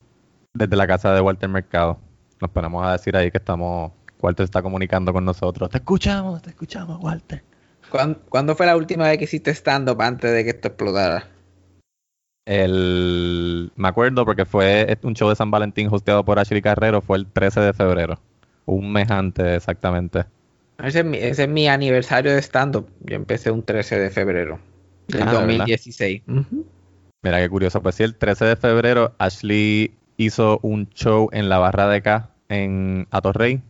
desde 0.55 0.77
la 0.77 0.87
casa 0.87 1.13
de 1.13 1.21
Walter 1.21 1.49
Mercado. 1.49 1.99
Nos 2.41 2.51
ponemos 2.51 2.87
a 2.87 2.93
decir 2.93 3.17
ahí 3.17 3.31
que 3.31 3.39
estamos, 3.39 3.93
Walter 4.25 4.45
está 4.45 4.63
comunicando 4.63 5.13
con 5.13 5.25
nosotros. 5.25 5.71
Te 5.71 5.79
escuchamos, 5.79 6.41
te 6.43 6.51
escuchamos, 6.51 6.99
Walter. 7.03 7.43
¿Cuán- 7.91 8.19
¿Cuándo, 8.29 8.57
fue 8.57 8.67
la 8.67 8.77
última 8.77 9.09
vez 9.09 9.19
que 9.19 9.25
hiciste 9.25 9.51
stand-up 9.53 10.01
antes 10.01 10.33
de 10.33 10.43
que 10.45 10.51
esto 10.51 10.69
explotara? 10.69 11.29
El, 12.47 13.73
me 13.77 13.89
acuerdo 13.89 14.25
porque 14.25 14.45
fue 14.45 14.99
un 15.03 15.15
show 15.15 15.29
de 15.29 15.37
San 15.37 15.51
Valentín 15.51 15.89
hosteado 15.91 16.25
por 16.25 16.39
Ashley 16.39 16.61
Carrero, 16.63 17.01
fue 17.01 17.17
el 17.19 17.27
13 17.27 17.61
de 17.61 17.73
febrero. 17.73 18.19
Un 18.67 18.93
mes 18.93 19.11
antes 19.11 19.47
exactamente. 19.57 20.25
Ese 20.83 21.01
es 21.01 21.05
mi, 21.05 21.19
ese 21.19 21.45
es 21.45 21.49
mi 21.49 21.69
aniversario 21.69 22.33
de 22.33 22.43
stand-up. 22.43 22.89
Yo 23.01 23.17
empecé 23.17 23.51
un 23.51 23.63
13 23.63 23.99
de 23.99 24.11
febrero 24.11 24.59
del 25.09 25.23
Ah, 25.23 25.27
¿de 25.27 25.31
verdad? 25.33 25.41
2016. 25.41 26.23
Ujú. 26.27 26.67
Mira 27.23 27.41
qué 27.41 27.49
curioso. 27.49 27.83
Pues 27.83 27.95
sí, 27.95 28.03
el 28.03 28.17
13 28.17 28.45
de 28.45 28.57
febrero 28.57 29.15
Ashley 29.19 29.95
hizo 30.17 30.59
un 30.63 30.89
show 30.91 31.29
en 31.33 31.49
la 31.49 31.59
barra 31.59 31.89
de 31.89 31.97
acá 31.97 32.31
en 32.49 33.07
Atorrey. 33.11 33.63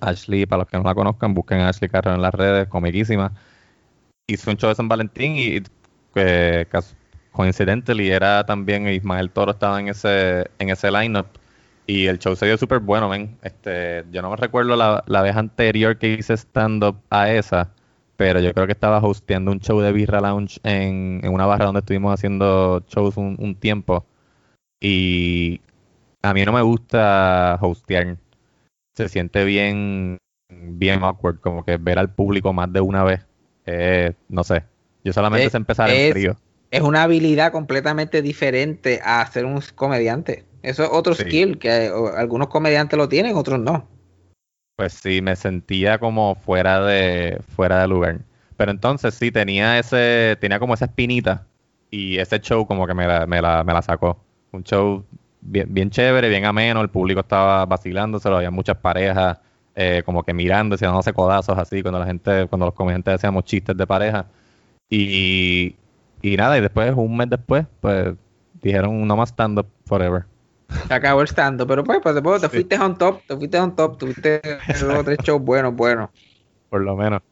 Ashley, 0.00 0.46
para 0.46 0.62
los 0.62 0.68
que 0.68 0.76
no 0.76 0.84
la 0.84 0.94
conozcan, 0.94 1.34
busquen 1.34 1.60
a 1.60 1.68
Ashley 1.68 1.88
Carrero 1.90 2.16
en 2.16 2.22
las 2.22 2.34
redes, 2.34 2.68
comiquísima. 2.68 3.32
Hizo 4.26 4.50
un 4.50 4.56
show 4.56 4.68
de 4.68 4.74
San 4.74 4.88
Valentín 4.88 5.36
y 5.36 5.62
eh, 6.14 6.66
coincidentally 7.32 8.10
era 8.10 8.44
también 8.46 8.88
Ismael 8.88 9.30
Toro 9.30 9.52
estaba 9.52 9.80
en 9.80 9.88
ese 9.88 10.50
en 10.58 10.70
ese 10.70 10.90
lineup 10.90 11.26
y 11.86 12.06
el 12.06 12.18
show 12.18 12.36
se 12.36 12.46
dio 12.46 12.56
súper 12.58 12.78
bueno, 12.80 13.08
ven. 13.08 13.38
Este, 13.42 14.04
yo 14.12 14.22
no 14.22 14.30
me 14.30 14.36
recuerdo 14.36 14.76
la, 14.76 15.02
la 15.06 15.22
vez 15.22 15.36
anterior 15.36 15.98
que 15.98 16.14
hice 16.14 16.34
stand 16.34 16.84
up 16.84 16.96
a 17.10 17.30
esa, 17.30 17.70
pero 18.16 18.40
yo 18.40 18.52
creo 18.54 18.66
que 18.66 18.72
estaba 18.72 18.98
hosteando 18.98 19.50
un 19.50 19.60
show 19.60 19.80
de 19.80 19.92
Birra 19.92 20.20
Lounge 20.20 20.60
en, 20.62 21.20
en 21.22 21.32
una 21.32 21.46
barra 21.46 21.66
donde 21.66 21.80
estuvimos 21.80 22.14
haciendo 22.14 22.84
shows 22.88 23.16
un, 23.16 23.36
un 23.38 23.54
tiempo 23.56 24.06
y 24.80 25.60
a 26.22 26.32
mí 26.34 26.44
no 26.44 26.52
me 26.52 26.62
gusta 26.62 27.58
hostear 27.60 28.16
se 28.94 29.08
siente 29.08 29.44
bien, 29.44 30.18
bien 30.50 31.02
awkward, 31.02 31.40
como 31.40 31.64
que 31.64 31.76
ver 31.76 31.98
al 31.98 32.10
público 32.14 32.52
más 32.52 32.72
de 32.72 32.80
una 32.80 33.04
vez. 33.04 33.26
Eh, 33.66 34.12
no 34.28 34.44
sé. 34.44 34.64
Yo 35.04 35.12
solamente 35.12 35.46
Es- 35.46 35.52
sé 35.52 35.56
empezar 35.56 35.90
es- 35.90 36.06
en 36.08 36.12
frío. 36.12 36.36
Es 36.70 36.80
una 36.80 37.02
habilidad 37.02 37.52
completamente 37.52 38.22
diferente 38.22 39.00
a 39.04 39.26
ser 39.26 39.44
un 39.44 39.60
comediante. 39.74 40.46
Eso 40.62 40.84
es 40.84 40.90
otro 40.90 41.14
Sí. 41.14 41.24
skill 41.24 41.58
que 41.58 41.90
o, 41.90 42.08
algunos 42.16 42.48
comediantes 42.48 42.96
lo 42.96 43.08
tienen, 43.08 43.36
otros 43.36 43.60
no. 43.60 43.86
Pues 44.76 44.94
sí, 44.94 45.20
me 45.20 45.36
sentía 45.36 45.98
como 45.98 46.34
fuera 46.34 46.82
de, 46.84 47.38
fuera 47.54 47.80
de 47.82 47.88
lugar. 47.88 48.20
Pero 48.56 48.70
entonces 48.70 49.14
sí, 49.14 49.30
tenía 49.30 49.78
ese, 49.78 50.36
tenía 50.40 50.58
como 50.58 50.72
esa 50.72 50.86
espinita. 50.86 51.46
Y 51.90 52.16
ese 52.18 52.40
show 52.40 52.66
como 52.66 52.86
que 52.86 52.94
me 52.94 53.06
la, 53.06 53.26
me 53.26 53.42
la, 53.42 53.62
me 53.64 53.74
la 53.74 53.82
sacó. 53.82 54.18
Un 54.52 54.64
show 54.64 55.04
bien, 55.42 55.66
bien 55.72 55.90
chévere, 55.90 56.28
bien 56.28 56.44
ameno, 56.46 56.80
el 56.80 56.88
público 56.88 57.20
estaba 57.20 57.66
vacilándoselo, 57.66 58.36
había 58.36 58.50
muchas 58.50 58.76
parejas 58.78 59.38
eh, 59.74 60.02
como 60.04 60.22
que 60.22 60.32
mirando, 60.32 60.76
dándose 60.76 61.12
codazos 61.12 61.58
así, 61.58 61.82
cuando 61.82 61.98
la 61.98 62.06
gente, 62.06 62.46
cuando 62.48 62.66
los 62.66 62.74
comediantes 62.74 63.14
hacíamos 63.14 63.44
chistes 63.44 63.76
de 63.76 63.86
pareja. 63.86 64.26
Y, 64.88 65.76
y 66.22 66.36
nada, 66.36 66.56
y 66.58 66.60
después, 66.60 66.92
un 66.94 67.16
mes 67.16 67.28
después, 67.30 67.66
pues 67.80 68.14
dijeron 68.62 69.06
no 69.06 69.16
más 69.16 69.30
stand-up 69.30 69.66
forever. 69.86 70.24
Se 70.86 70.94
acabó 70.94 71.20
el 71.20 71.28
stand 71.28 71.66
pero 71.66 71.84
pues, 71.84 72.00
pues 72.02 72.14
después 72.14 72.40
te 72.40 72.48
Sí. 72.48 72.54
fuiste 72.56 72.78
on 72.78 72.96
top, 72.96 73.22
te 73.26 73.36
fuiste 73.36 73.58
on 73.58 73.74
top, 73.76 73.98
tuviste 73.98 74.40
tres 74.40 75.18
shows 75.22 75.42
buenos, 75.42 75.74
buenos. 75.74 76.10
Por 76.70 76.82
lo 76.82 76.96
menos. 76.96 77.22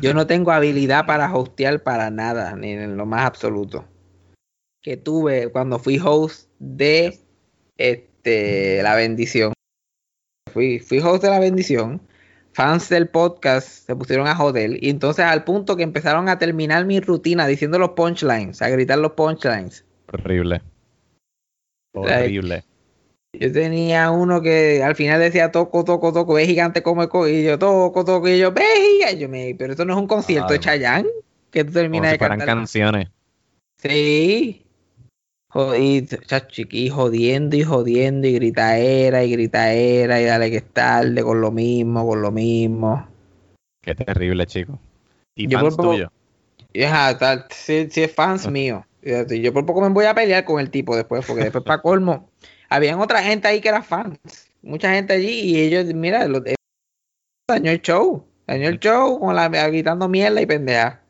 Yo 0.00 0.14
no 0.14 0.26
tengo 0.26 0.50
habilidad 0.52 1.06
para 1.06 1.34
hostear 1.34 1.82
para 1.82 2.10
nada, 2.10 2.54
ni 2.56 2.72
en 2.72 2.96
lo 2.96 3.06
más 3.06 3.26
absoluto. 3.26 3.84
Que 4.82 4.96
tuve 4.96 5.50
cuando 5.50 5.78
fui 5.78 6.00
host 6.02 6.48
de 6.58 7.18
este 7.78 8.82
La 8.82 8.94
Bendición. 8.94 9.52
Fui, 10.52 10.78
fui 10.80 10.98
host 10.98 11.22
de 11.22 11.30
La 11.30 11.38
Bendición. 11.38 12.00
Fans 12.52 12.88
del 12.88 13.08
podcast 13.08 13.68
se 13.86 13.94
pusieron 13.94 14.26
a 14.26 14.34
joder. 14.34 14.82
Y 14.82 14.90
entonces 14.90 15.24
al 15.24 15.44
punto 15.44 15.76
que 15.76 15.84
empezaron 15.84 16.28
a 16.28 16.38
terminar 16.38 16.84
mi 16.84 16.98
rutina 17.00 17.46
diciendo 17.46 17.78
los 17.78 17.90
punchlines, 17.90 18.60
a 18.62 18.68
gritar 18.68 18.98
los 18.98 19.12
punchlines. 19.12 19.84
Horrible. 20.12 20.62
Horrible. 21.94 22.64
Yo 23.34 23.52
tenía 23.52 24.10
uno 24.10 24.40
que 24.40 24.82
al 24.82 24.96
final 24.96 25.20
decía 25.20 25.52
toco, 25.52 25.84
toco, 25.84 26.12
toco, 26.12 26.34
ve 26.34 26.46
gigante 26.46 26.82
como 26.82 27.02
el 27.02 27.08
co-", 27.08 27.28
y 27.28 27.44
yo 27.44 27.58
toco, 27.58 28.04
toco, 28.04 28.26
y 28.28 28.38
yo 28.38 28.52
ve 28.52 28.64
gigante. 28.94 29.18
Yo 29.18 29.28
me, 29.28 29.54
pero 29.56 29.72
esto 29.72 29.84
no 29.84 29.92
es 29.92 29.98
un 29.98 30.08
concierto 30.08 30.48
de 30.48 30.58
Ay. 30.58 30.60
Chayanne 30.60 31.08
que 31.50 31.62
tú 31.62 31.72
Como 31.72 31.80
terminas 31.80 32.08
si 32.08 32.12
de 32.14 32.18
fueran 32.18 32.38
cantar. 32.38 32.56
canciones. 32.56 33.08
Sí. 33.80 34.64
Y, 35.78 36.04
chacho, 36.06 36.62
y 36.70 36.90
jodiendo 36.90 37.56
y 37.56 37.64
jodiendo 37.64 38.26
y 38.26 38.34
gritaera 38.34 39.24
y 39.24 39.32
gritaera 39.32 40.20
y 40.20 40.24
dale 40.26 40.50
que 40.50 40.58
es 40.58 40.68
tarde 40.72 41.22
con 41.22 41.40
lo 41.40 41.50
mismo, 41.50 42.06
con 42.06 42.20
lo 42.20 42.30
mismo. 42.30 43.08
Qué 43.82 43.94
terrible, 43.94 44.46
chico. 44.46 44.78
Y 45.34 45.48
Yo 45.48 45.58
fans 45.58 45.76
por 45.76 45.84
poco- 45.84 45.96
tal, 47.18 47.46
si, 47.50 47.88
si 47.90 48.02
es 48.02 48.12
fans 48.14 48.50
mío. 48.50 48.84
Fíjate, 49.00 49.40
Yo 49.40 49.52
por 49.54 49.64
poco 49.64 49.80
me 49.80 49.88
voy 49.88 50.04
a 50.04 50.14
pelear 50.14 50.44
con 50.44 50.60
el 50.60 50.70
tipo 50.70 50.94
después, 50.94 51.24
porque 51.26 51.44
después 51.44 51.64
para 51.64 51.80
colmo, 51.80 52.28
habían 52.68 53.00
otra 53.00 53.22
gente 53.22 53.48
ahí 53.48 53.60
que 53.60 53.68
era 53.70 53.82
fans. 53.82 54.18
Mucha 54.60 54.92
gente 54.92 55.14
allí 55.14 55.30
y 55.30 55.56
ellos, 55.60 55.86
mira, 55.94 56.28
lo, 56.28 56.44
eh, 56.44 56.56
dañó 57.48 57.70
el 57.70 57.80
show. 57.80 58.24
Dañó 58.46 58.68
el 58.68 58.78
show 58.80 59.18
con 59.18 59.34
la 59.34 59.48
gritando 59.48 60.08
mierda 60.08 60.40
y 60.42 60.46
pendeja. 60.46 61.02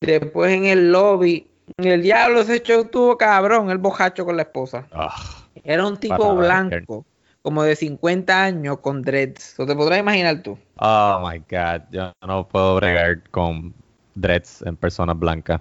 Después 0.00 0.52
en 0.52 0.66
el 0.66 0.92
lobby, 0.92 1.46
el 1.76 2.02
diablo 2.02 2.40
ese 2.40 2.62
show 2.62 2.84
tuvo 2.84 3.16
cabrón, 3.16 3.70
el 3.70 3.78
bojacho 3.78 4.24
con 4.24 4.36
la 4.36 4.42
esposa. 4.42 4.86
Ah, 4.92 5.14
Era 5.64 5.86
un 5.86 5.96
tipo 5.96 6.34
blanco, 6.34 7.04
como 7.42 7.62
de 7.62 7.76
50 7.76 8.42
años, 8.44 8.78
con 8.80 9.02
dreads. 9.02 9.58
¿O 9.58 9.66
te 9.66 9.74
podrás 9.74 9.98
imaginar 10.00 10.42
tú? 10.42 10.58
Oh 10.78 11.22
my 11.28 11.38
god, 11.50 11.82
yo 11.90 12.12
no 12.26 12.46
puedo 12.48 12.76
bregar 12.76 13.22
con 13.30 13.74
dreads 14.14 14.62
en 14.62 14.76
personas 14.76 15.18
blancas. 15.18 15.60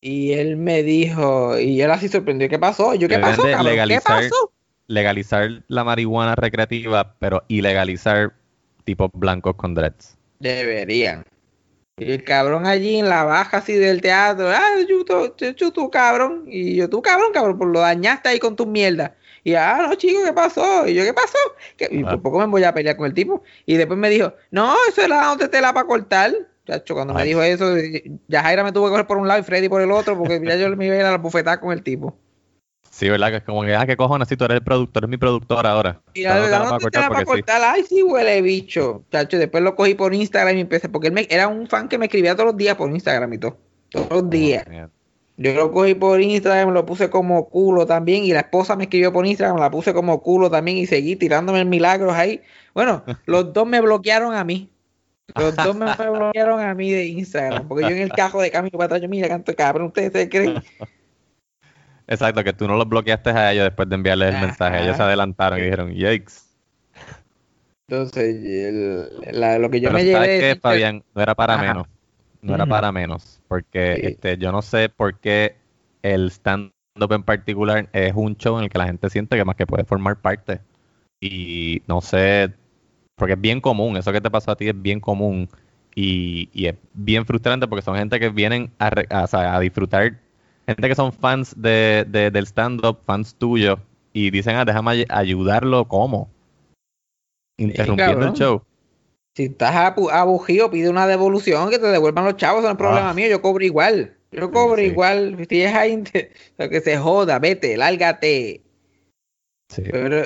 Y 0.00 0.32
él 0.32 0.56
me 0.56 0.82
dijo, 0.82 1.58
y 1.58 1.80
él 1.80 1.90
así 1.90 2.08
sorprendió, 2.08 2.48
¿qué 2.48 2.58
pasó? 2.58 2.94
Yo, 2.94 3.08
¿qué 3.08 3.16
Deben 3.16 3.30
pasó, 3.30 3.42
cabrón? 3.42 3.64
¿Qué 3.66 3.70
legalizar- 3.70 4.02
pasó? 4.22 4.50
Legalizar 4.86 5.62
la 5.68 5.82
marihuana 5.82 6.34
recreativa, 6.34 7.14
pero 7.18 7.42
ilegalizar 7.48 8.34
tipos 8.84 9.10
blancos 9.14 9.54
con 9.56 9.74
dreads. 9.74 10.18
Deberían. 10.40 11.24
Y 11.96 12.10
el 12.10 12.24
cabrón 12.24 12.66
allí 12.66 12.96
en 12.98 13.08
la 13.08 13.22
baja 13.22 13.58
así 13.58 13.74
del 13.74 14.00
teatro, 14.00 14.48
ah, 14.50 14.62
yo, 14.88 15.04
tú, 15.04 15.32
yo, 15.54 15.72
tú, 15.72 15.90
cabrón. 15.90 16.44
Y 16.48 16.74
yo, 16.74 16.90
tú 16.90 17.00
cabrón, 17.00 17.32
cabrón, 17.32 17.56
pues 17.56 17.70
lo 17.70 17.80
dañaste 17.80 18.30
ahí 18.30 18.40
con 18.40 18.56
tus 18.56 18.66
mierdas. 18.66 19.12
Y 19.44 19.54
ah, 19.54 19.78
no, 19.88 19.94
chico, 19.94 20.20
¿qué 20.24 20.32
pasó? 20.32 20.88
Y 20.88 20.94
yo, 20.94 21.04
¿qué 21.04 21.14
pasó? 21.14 21.38
¿Qué? 21.76 21.88
Y 21.92 22.02
Ah. 22.02 22.10
por 22.12 22.22
poco 22.22 22.38
me 22.40 22.46
voy 22.46 22.64
a 22.64 22.74
pelear 22.74 22.96
con 22.96 23.06
el 23.06 23.14
tipo. 23.14 23.44
Y 23.64 23.76
después 23.76 23.96
me 23.98 24.10
dijo, 24.10 24.32
no, 24.50 24.74
eso 24.88 25.02
era 25.02 25.26
donde 25.26 25.46
te 25.48 25.60
la 25.60 25.72
para 25.72 25.86
cortar. 25.86 26.32
Chacho, 26.66 26.94
cuando 26.94 27.14
me 27.14 27.24
dijo 27.24 27.42
eso, 27.42 27.76
ya 28.26 28.42
Jaira 28.42 28.64
me 28.64 28.72
tuvo 28.72 28.86
que 28.86 28.90
coger 28.92 29.06
por 29.06 29.18
un 29.18 29.28
lado 29.28 29.38
y 29.40 29.42
Freddy 29.44 29.68
por 29.68 29.82
el 29.82 29.90
otro, 29.92 30.16
porque 30.18 30.40
ya 30.44 30.56
yo 30.56 30.74
me 30.76 30.86
iba 30.86 30.96
a 30.96 30.98
ir 30.98 31.04
a 31.04 31.10
la 31.12 31.18
bufetada 31.18 31.60
con 31.60 31.72
el 31.72 31.82
tipo. 31.82 32.16
Sí, 32.94 33.08
¿verdad? 33.08 33.30
Que 33.30 33.36
es 33.38 33.42
como 33.42 33.64
que, 33.64 33.74
ah, 33.74 33.84
¿qué 33.86 33.96
cojones? 33.96 34.28
Si 34.28 34.36
tú 34.36 34.44
eres 34.44 34.58
el 34.58 34.62
productor, 34.62 35.02
eres 35.02 35.10
mi 35.10 35.16
productor 35.16 35.66
ahora. 35.66 36.00
Y 36.14 36.22
Te 36.22 36.28
la 36.28 36.38
la 36.38 36.42
para 36.42 36.64
¿dónde 36.66 36.90
te 36.90 37.00
la 37.00 37.08
cortar 37.08 37.08
para 37.08 37.20
sí. 37.20 37.26
cortar? 37.26 37.62
Ay, 37.64 37.82
sí, 37.88 38.02
huele 38.04 38.40
bicho. 38.40 39.02
Chacho, 39.10 39.36
después 39.36 39.64
lo 39.64 39.74
cogí 39.74 39.94
por 39.94 40.14
Instagram 40.14 40.56
y 40.56 40.60
empecé, 40.60 40.88
porque 40.88 41.08
él 41.08 41.12
me, 41.12 41.26
era 41.28 41.48
un 41.48 41.66
fan 41.66 41.88
que 41.88 41.98
me 41.98 42.04
escribía 42.04 42.36
todos 42.36 42.50
los 42.50 42.56
días 42.56 42.76
por 42.76 42.88
Instagram 42.88 43.32
y 43.32 43.38
todo. 43.38 43.58
Todos 43.88 44.08
los 44.10 44.30
días. 44.30 44.64
Oh, 44.68 44.72
man. 44.72 44.90
Yo 45.36 45.52
lo 45.54 45.72
cogí 45.72 45.96
por 45.96 46.20
Instagram, 46.20 46.70
lo 46.70 46.86
puse 46.86 47.10
como 47.10 47.48
culo 47.48 47.84
también. 47.84 48.22
Y 48.22 48.32
la 48.32 48.40
esposa 48.40 48.76
me 48.76 48.84
escribió 48.84 49.12
por 49.12 49.26
Instagram, 49.26 49.58
la 49.58 49.72
puse 49.72 49.92
como 49.92 50.22
culo 50.22 50.48
también. 50.48 50.76
Y 50.76 50.86
seguí 50.86 51.16
tirándome 51.16 51.64
milagros 51.64 52.14
ahí. 52.14 52.42
Bueno, 52.74 53.02
los 53.26 53.52
dos 53.52 53.66
me 53.66 53.80
bloquearon 53.80 54.36
a 54.36 54.44
mí. 54.44 54.70
Los 55.34 55.56
dos 55.56 55.74
me 55.74 55.86
bloquearon 55.96 56.60
a 56.60 56.72
mí 56.74 56.92
de 56.92 57.06
Instagram. 57.06 57.66
Porque 57.66 57.82
yo 57.82 57.90
en 57.90 58.02
el 58.02 58.12
cajo 58.12 58.40
de 58.40 58.52
camino 58.52 58.78
para 58.78 58.86
atrás, 58.86 59.02
yo, 59.02 59.08
mira, 59.08 59.26
canto 59.26 59.52
cabrón, 59.56 59.88
ustedes 59.88 60.12
se 60.12 60.28
creen. 60.28 60.62
Exacto, 62.06 62.44
que 62.44 62.52
tú 62.52 62.66
no 62.68 62.76
los 62.76 62.88
bloqueaste 62.88 63.30
a 63.30 63.52
ellos 63.52 63.64
después 63.64 63.88
de 63.88 63.94
enviarles 63.94 64.34
el 64.34 64.40
mensaje. 64.40 64.82
Ellos 64.82 64.96
se 64.96 65.02
adelantaron 65.02 65.58
y 65.58 65.62
dijeron, 65.62 65.92
yikes. 65.92 66.32
Entonces, 67.88 68.44
el- 68.44 69.40
la- 69.40 69.58
lo 69.58 69.70
que 69.70 69.80
yo 69.80 69.88
Pero 69.88 69.98
me 69.98 70.10
¿sabes 70.12 70.28
llevé. 70.28 70.38
qué, 70.40 70.46
de- 70.54 70.60
Fabián? 70.60 71.04
No 71.14 71.22
era 71.22 71.34
para 71.34 71.54
Ajá. 71.54 71.62
menos. 71.62 71.86
No 72.42 72.54
era 72.54 72.66
para 72.66 72.92
menos. 72.92 73.40
Porque 73.48 73.96
Sí. 74.00 74.06
este, 74.08 74.38
yo 74.38 74.52
no 74.52 74.62
sé 74.62 74.88
por 74.88 75.18
qué 75.18 75.56
el 76.02 76.30
stand 76.30 76.70
stand-up 76.96 77.12
en 77.14 77.22
particular 77.24 77.88
es 77.92 78.12
un 78.14 78.36
show 78.36 78.56
en 78.58 78.64
el 78.64 78.70
que 78.70 78.78
la 78.78 78.86
gente 78.86 79.10
siente 79.10 79.36
que 79.36 79.44
más 79.44 79.56
que 79.56 79.66
puede 79.66 79.84
formar 79.84 80.16
parte. 80.20 80.60
Y 81.20 81.82
no 81.88 82.00
sé, 82.00 82.52
porque 83.16 83.34
es 83.34 83.40
bien 83.40 83.60
común, 83.60 83.96
eso 83.96 84.12
que 84.12 84.20
te 84.20 84.30
pasó 84.30 84.52
a 84.52 84.56
ti 84.56 84.68
es 84.68 84.80
bien 84.80 85.00
común. 85.00 85.48
Y, 85.96 86.48
y 86.52 86.66
es 86.66 86.76
bien 86.92 87.24
frustrante 87.26 87.66
porque 87.68 87.82
son 87.82 87.96
gente 87.96 88.18
que 88.20 88.28
vienen 88.28 88.70
a, 88.78 88.90
re- 88.90 89.08
a, 89.10 89.26
a 89.56 89.60
disfrutar, 89.60 90.20
gente 90.66 90.88
que 90.88 90.94
son 90.94 91.12
fans 91.12 91.54
de, 91.60 92.04
de- 92.08 92.30
del 92.30 92.46
stand-up, 92.46 92.98
fans 93.04 93.34
tuyos, 93.34 93.78
y 94.12 94.30
dicen, 94.30 94.56
ah, 94.56 94.64
déjame 94.64 94.90
ay- 94.92 95.06
ayudarlo, 95.08 95.86
¿cómo? 95.88 96.28
Interrumpiendo 97.58 98.26
el 98.26 98.32
show. 98.32 98.62
Si 99.36 99.44
estás 99.44 99.74
abugido, 100.12 100.70
pide 100.70 100.88
una 100.88 101.06
devolución, 101.06 101.70
que 101.70 101.78
te 101.78 101.86
devuelvan 101.86 102.24
los 102.24 102.36
chavos, 102.36 102.62
no 102.62 102.70
es 102.70 102.76
problema 102.76 103.10
Ah. 103.10 103.14
mío, 103.14 103.28
yo 103.28 103.42
cobro 103.42 103.64
igual. 103.64 104.16
Yo 104.30 104.50
cobro 104.50 104.76
sí. 104.76 104.84
igual. 104.84 105.36
Si 105.48 105.62
es 105.62 105.74
ahí, 105.74 106.02
lo 106.58 106.68
que 106.68 106.80
se 106.80 106.96
joda, 106.98 107.38
vete, 107.38 107.76
lárgate. 107.76 108.62
Sí. 109.72 109.82
Pero 109.90 110.22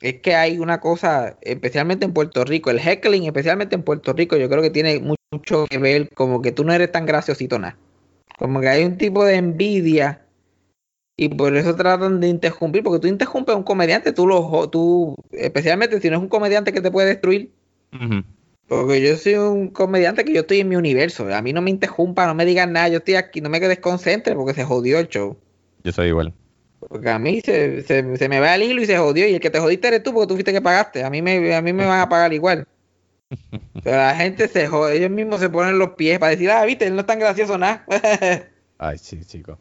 es 0.00 0.20
que 0.20 0.34
hay 0.34 0.58
una 0.58 0.80
cosa, 0.80 1.36
especialmente 1.40 2.04
en 2.04 2.12
Puerto 2.12 2.44
Rico, 2.44 2.70
el 2.70 2.78
heckling, 2.78 3.24
especialmente 3.24 3.74
en 3.74 3.82
Puerto 3.82 4.12
Rico, 4.12 4.36
yo 4.36 4.48
creo 4.50 4.62
que 4.62 4.70
tiene 4.70 5.00
mu- 5.00 5.14
mucho 5.32 5.66
que 5.68 5.78
ver 5.78 6.10
como 6.14 6.42
que 6.42 6.52
tú 6.52 6.64
no 6.64 6.72
eres 6.74 6.92
tan 6.92 7.06
graciosito 7.06 7.58
nada. 7.58 7.76
Como 8.38 8.60
que 8.60 8.68
hay 8.68 8.84
un 8.84 8.98
tipo 8.98 9.24
de 9.24 9.36
envidia 9.36 10.22
y 11.16 11.30
por 11.30 11.56
eso 11.56 11.74
tratan 11.74 12.20
de 12.20 12.28
interrumpir, 12.28 12.82
porque 12.82 13.00
tú 13.00 13.08
interrumpes 13.08 13.54
a 13.54 13.58
un 13.58 13.64
comediante, 13.64 14.12
tú 14.12 14.26
lo 14.26 14.68
tú, 14.68 15.16
especialmente 15.32 16.00
si 16.00 16.10
no 16.10 16.16
es 16.16 16.22
un 16.22 16.28
comediante 16.28 16.72
que 16.72 16.82
te 16.82 16.90
puede 16.90 17.08
destruir, 17.08 17.50
porque 18.68 19.00
yo 19.00 19.16
soy 19.16 19.34
un 19.34 19.68
comediante 19.68 20.24
que 20.24 20.34
yo 20.34 20.40
estoy 20.40 20.60
en 20.60 20.68
mi 20.68 20.76
universo, 20.76 21.32
a 21.34 21.40
mí 21.40 21.52
no 21.54 21.62
me 21.62 21.70
interrumpa, 21.70 22.26
no 22.26 22.34
me 22.34 22.44
digan 22.44 22.72
nada, 22.72 22.88
yo 22.88 22.98
estoy 22.98 23.14
aquí, 23.14 23.40
no 23.40 23.48
me 23.48 23.60
desconcentre 23.60 24.34
porque 24.34 24.52
se 24.52 24.64
jodió 24.64 24.98
el 24.98 25.08
show. 25.08 25.38
Yo 25.84 25.92
soy 25.92 26.08
igual. 26.08 26.34
Porque 26.80 27.08
a 27.08 27.18
mí 27.18 27.40
se, 27.40 27.82
se, 27.82 28.16
se 28.16 28.28
me 28.28 28.40
va 28.40 28.54
el 28.54 28.62
hilo 28.62 28.82
y 28.82 28.86
se 28.86 28.98
jodió. 28.98 29.26
Y 29.26 29.34
el 29.34 29.40
que 29.40 29.50
te 29.50 29.60
jodiste 29.60 29.88
eres 29.88 30.02
tú 30.02 30.12
porque 30.12 30.26
tú 30.26 30.34
fuiste 30.34 30.52
que 30.52 30.60
pagaste. 30.60 31.04
A 31.04 31.10
mí 31.10 31.22
me, 31.22 31.54
a 31.54 31.62
mí 31.62 31.72
me 31.72 31.86
van 31.86 32.00
a 32.00 32.08
pagar 32.08 32.32
igual. 32.32 32.66
Pero 33.82 33.96
la 33.96 34.14
gente 34.14 34.48
se 34.48 34.66
jode. 34.66 34.96
Ellos 34.96 35.10
mismos 35.10 35.40
se 35.40 35.50
ponen 35.50 35.78
los 35.78 35.90
pies 35.90 36.18
para 36.18 36.30
decir, 36.30 36.50
ah, 36.50 36.64
viste, 36.64 36.86
él 36.86 36.94
no 36.94 37.00
es 37.00 37.06
tan 37.06 37.18
gracioso 37.18 37.58
nada. 37.58 37.84
Ay, 38.78 38.98
sí, 38.98 39.24
chico. 39.24 39.58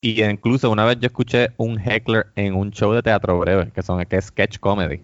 Y 0.00 0.22
incluso 0.22 0.70
una 0.70 0.84
vez 0.84 0.98
yo 1.00 1.06
escuché 1.06 1.50
un 1.56 1.78
heckler 1.78 2.26
en 2.36 2.54
un 2.54 2.70
show 2.70 2.92
de 2.92 3.02
teatro 3.02 3.38
breve, 3.38 3.72
que 3.72 3.82
son 3.82 4.04
que 4.04 4.20
sketch 4.20 4.58
comedy. 4.58 5.00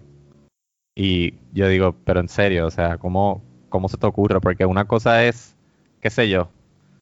Y 0.95 1.35
yo 1.53 1.69
digo, 1.69 1.97
pero 2.05 2.21
en 2.21 2.29
serio, 2.29 2.67
o 2.67 2.71
sea, 2.71 2.99
¿cómo, 2.99 3.43
cómo 3.69 3.89
se 3.89 3.97
te 3.97 4.07
ocurre? 4.07 4.41
Porque 4.41 4.67
una 4.67 4.87
cosa 4.87 5.25
es, 5.25 5.57
qué 6.01 6.11
sé 6.11 6.29
yo, 6.29 6.51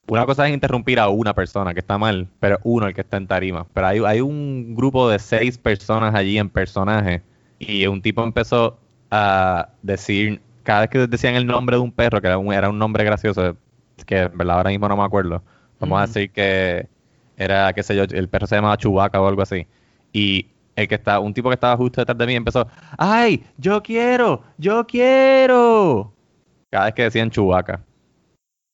una 0.08 0.26
cosa 0.26 0.46
es 0.46 0.54
interrumpir 0.54 0.98
a 0.98 1.08
una 1.08 1.34
persona 1.34 1.74
que 1.74 1.80
está 1.80 1.98
mal, 1.98 2.28
pero 2.38 2.58
uno 2.64 2.86
el 2.86 2.94
que 2.94 3.00
está 3.02 3.16
en 3.16 3.26
tarima. 3.26 3.66
Pero 3.74 3.86
hay, 3.86 3.98
hay 4.04 4.20
un 4.20 4.74
grupo 4.74 5.08
de 5.08 5.18
seis 5.18 5.58
personas 5.58 6.14
allí 6.14 6.38
en 6.38 6.48
personaje 6.48 7.22
y 7.58 7.86
un 7.86 8.00
tipo 8.00 8.22
empezó 8.22 8.78
a 9.10 9.70
decir, 9.82 10.40
cada 10.62 10.80
vez 10.80 10.90
que 10.90 11.06
decían 11.06 11.34
el 11.34 11.46
nombre 11.46 11.76
de 11.76 11.82
un 11.82 11.92
perro, 11.92 12.20
que 12.20 12.26
era 12.26 12.38
un, 12.38 12.52
era 12.52 12.68
un 12.68 12.78
nombre 12.78 13.04
gracioso, 13.04 13.56
que 14.06 14.18
en 14.18 14.38
verdad 14.38 14.56
ahora 14.58 14.70
mismo 14.70 14.88
no 14.88 14.96
me 14.96 15.04
acuerdo, 15.04 15.42
vamos 15.78 15.98
a 15.98 16.06
decir 16.06 16.30
que 16.30 16.88
era, 17.36 17.72
qué 17.72 17.82
sé 17.82 17.96
yo, 17.96 18.04
el 18.04 18.28
perro 18.28 18.46
se 18.46 18.56
llamaba 18.56 18.76
Chubaca 18.76 19.20
o 19.20 19.26
algo 19.26 19.42
así. 19.42 19.66
Y 20.12 20.46
el 20.76 20.88
que 20.88 20.96
está, 20.96 21.20
un 21.20 21.32
tipo 21.32 21.48
que 21.48 21.54
estaba 21.54 21.76
justo 21.76 22.00
detrás 22.00 22.18
de 22.18 22.26
mí 22.26 22.34
empezó, 22.34 22.66
¡ay! 22.98 23.44
¡Yo 23.56 23.82
quiero! 23.82 24.42
¡Yo 24.58 24.86
quiero! 24.86 26.12
Cada 26.70 26.86
vez 26.86 26.94
que 26.94 27.02
decían 27.04 27.30
Chubaca. 27.30 27.82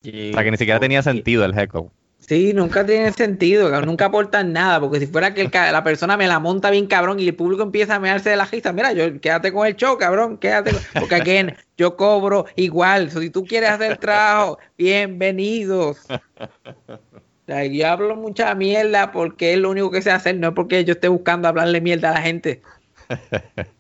O 0.05 0.33
sea, 0.33 0.45
que 0.45 0.51
ni 0.51 0.57
siquiera 0.57 0.79
tenía 0.79 1.03
sentido 1.03 1.45
el 1.45 1.55
heckle. 1.55 1.91
Sí, 2.19 2.53
nunca 2.55 2.85
tiene 2.85 3.13
sentido, 3.13 3.71
cabrón, 3.71 3.87
nunca 3.87 4.07
aportan 4.07 4.53
nada, 4.53 4.81
porque 4.81 4.99
si 4.99 5.07
fuera 5.07 5.33
que 5.33 5.43
el 5.43 5.51
la 5.53 5.85
persona 5.85 6.17
me 6.17 6.27
la 6.27 6.41
monta 6.41 6.71
bien 6.71 6.87
cabrón 6.87 7.21
y 7.21 7.29
el 7.29 7.37
público 7.37 7.63
empieza 7.63 7.95
a 7.97 8.01
mearse 8.01 8.31
de 8.31 8.37
la 8.37 8.47
risa, 8.47 8.73
mira, 8.73 8.93
yo 8.93 9.21
quédate 9.21 9.53
con 9.53 9.67
el 9.67 9.77
show, 9.77 9.97
cabrón, 9.97 10.39
quédate, 10.39 10.73
con- 10.73 10.83
porque 10.99 11.15
aquí 11.15 11.33
yo 11.77 11.97
cobro 11.97 12.47
igual, 12.57 13.11
si 13.11 13.31
tú 13.31 13.47
quieres 13.47 13.71
hacer 13.71 13.99
trabajo, 13.99 14.59
bienvenidos. 14.77 15.99
O 16.09 17.47
sea, 17.47 17.65
yo 17.65 17.87
hablo 17.89 18.17
mucha 18.17 18.55
mierda 18.55 19.13
porque 19.13 19.53
es 19.55 19.59
lo 19.59 19.71
único 19.71 19.91
que 19.91 20.03
sé 20.03 20.11
hacer, 20.11 20.37
no 20.37 20.49
es 20.49 20.55
porque 20.55 20.85
yo 20.85 20.95
esté 20.95 21.09
buscando 21.09 21.47
hablarle 21.49 21.81
mierda 21.81 22.11
a 22.11 22.15
la 22.15 22.23
gente. 22.23 22.63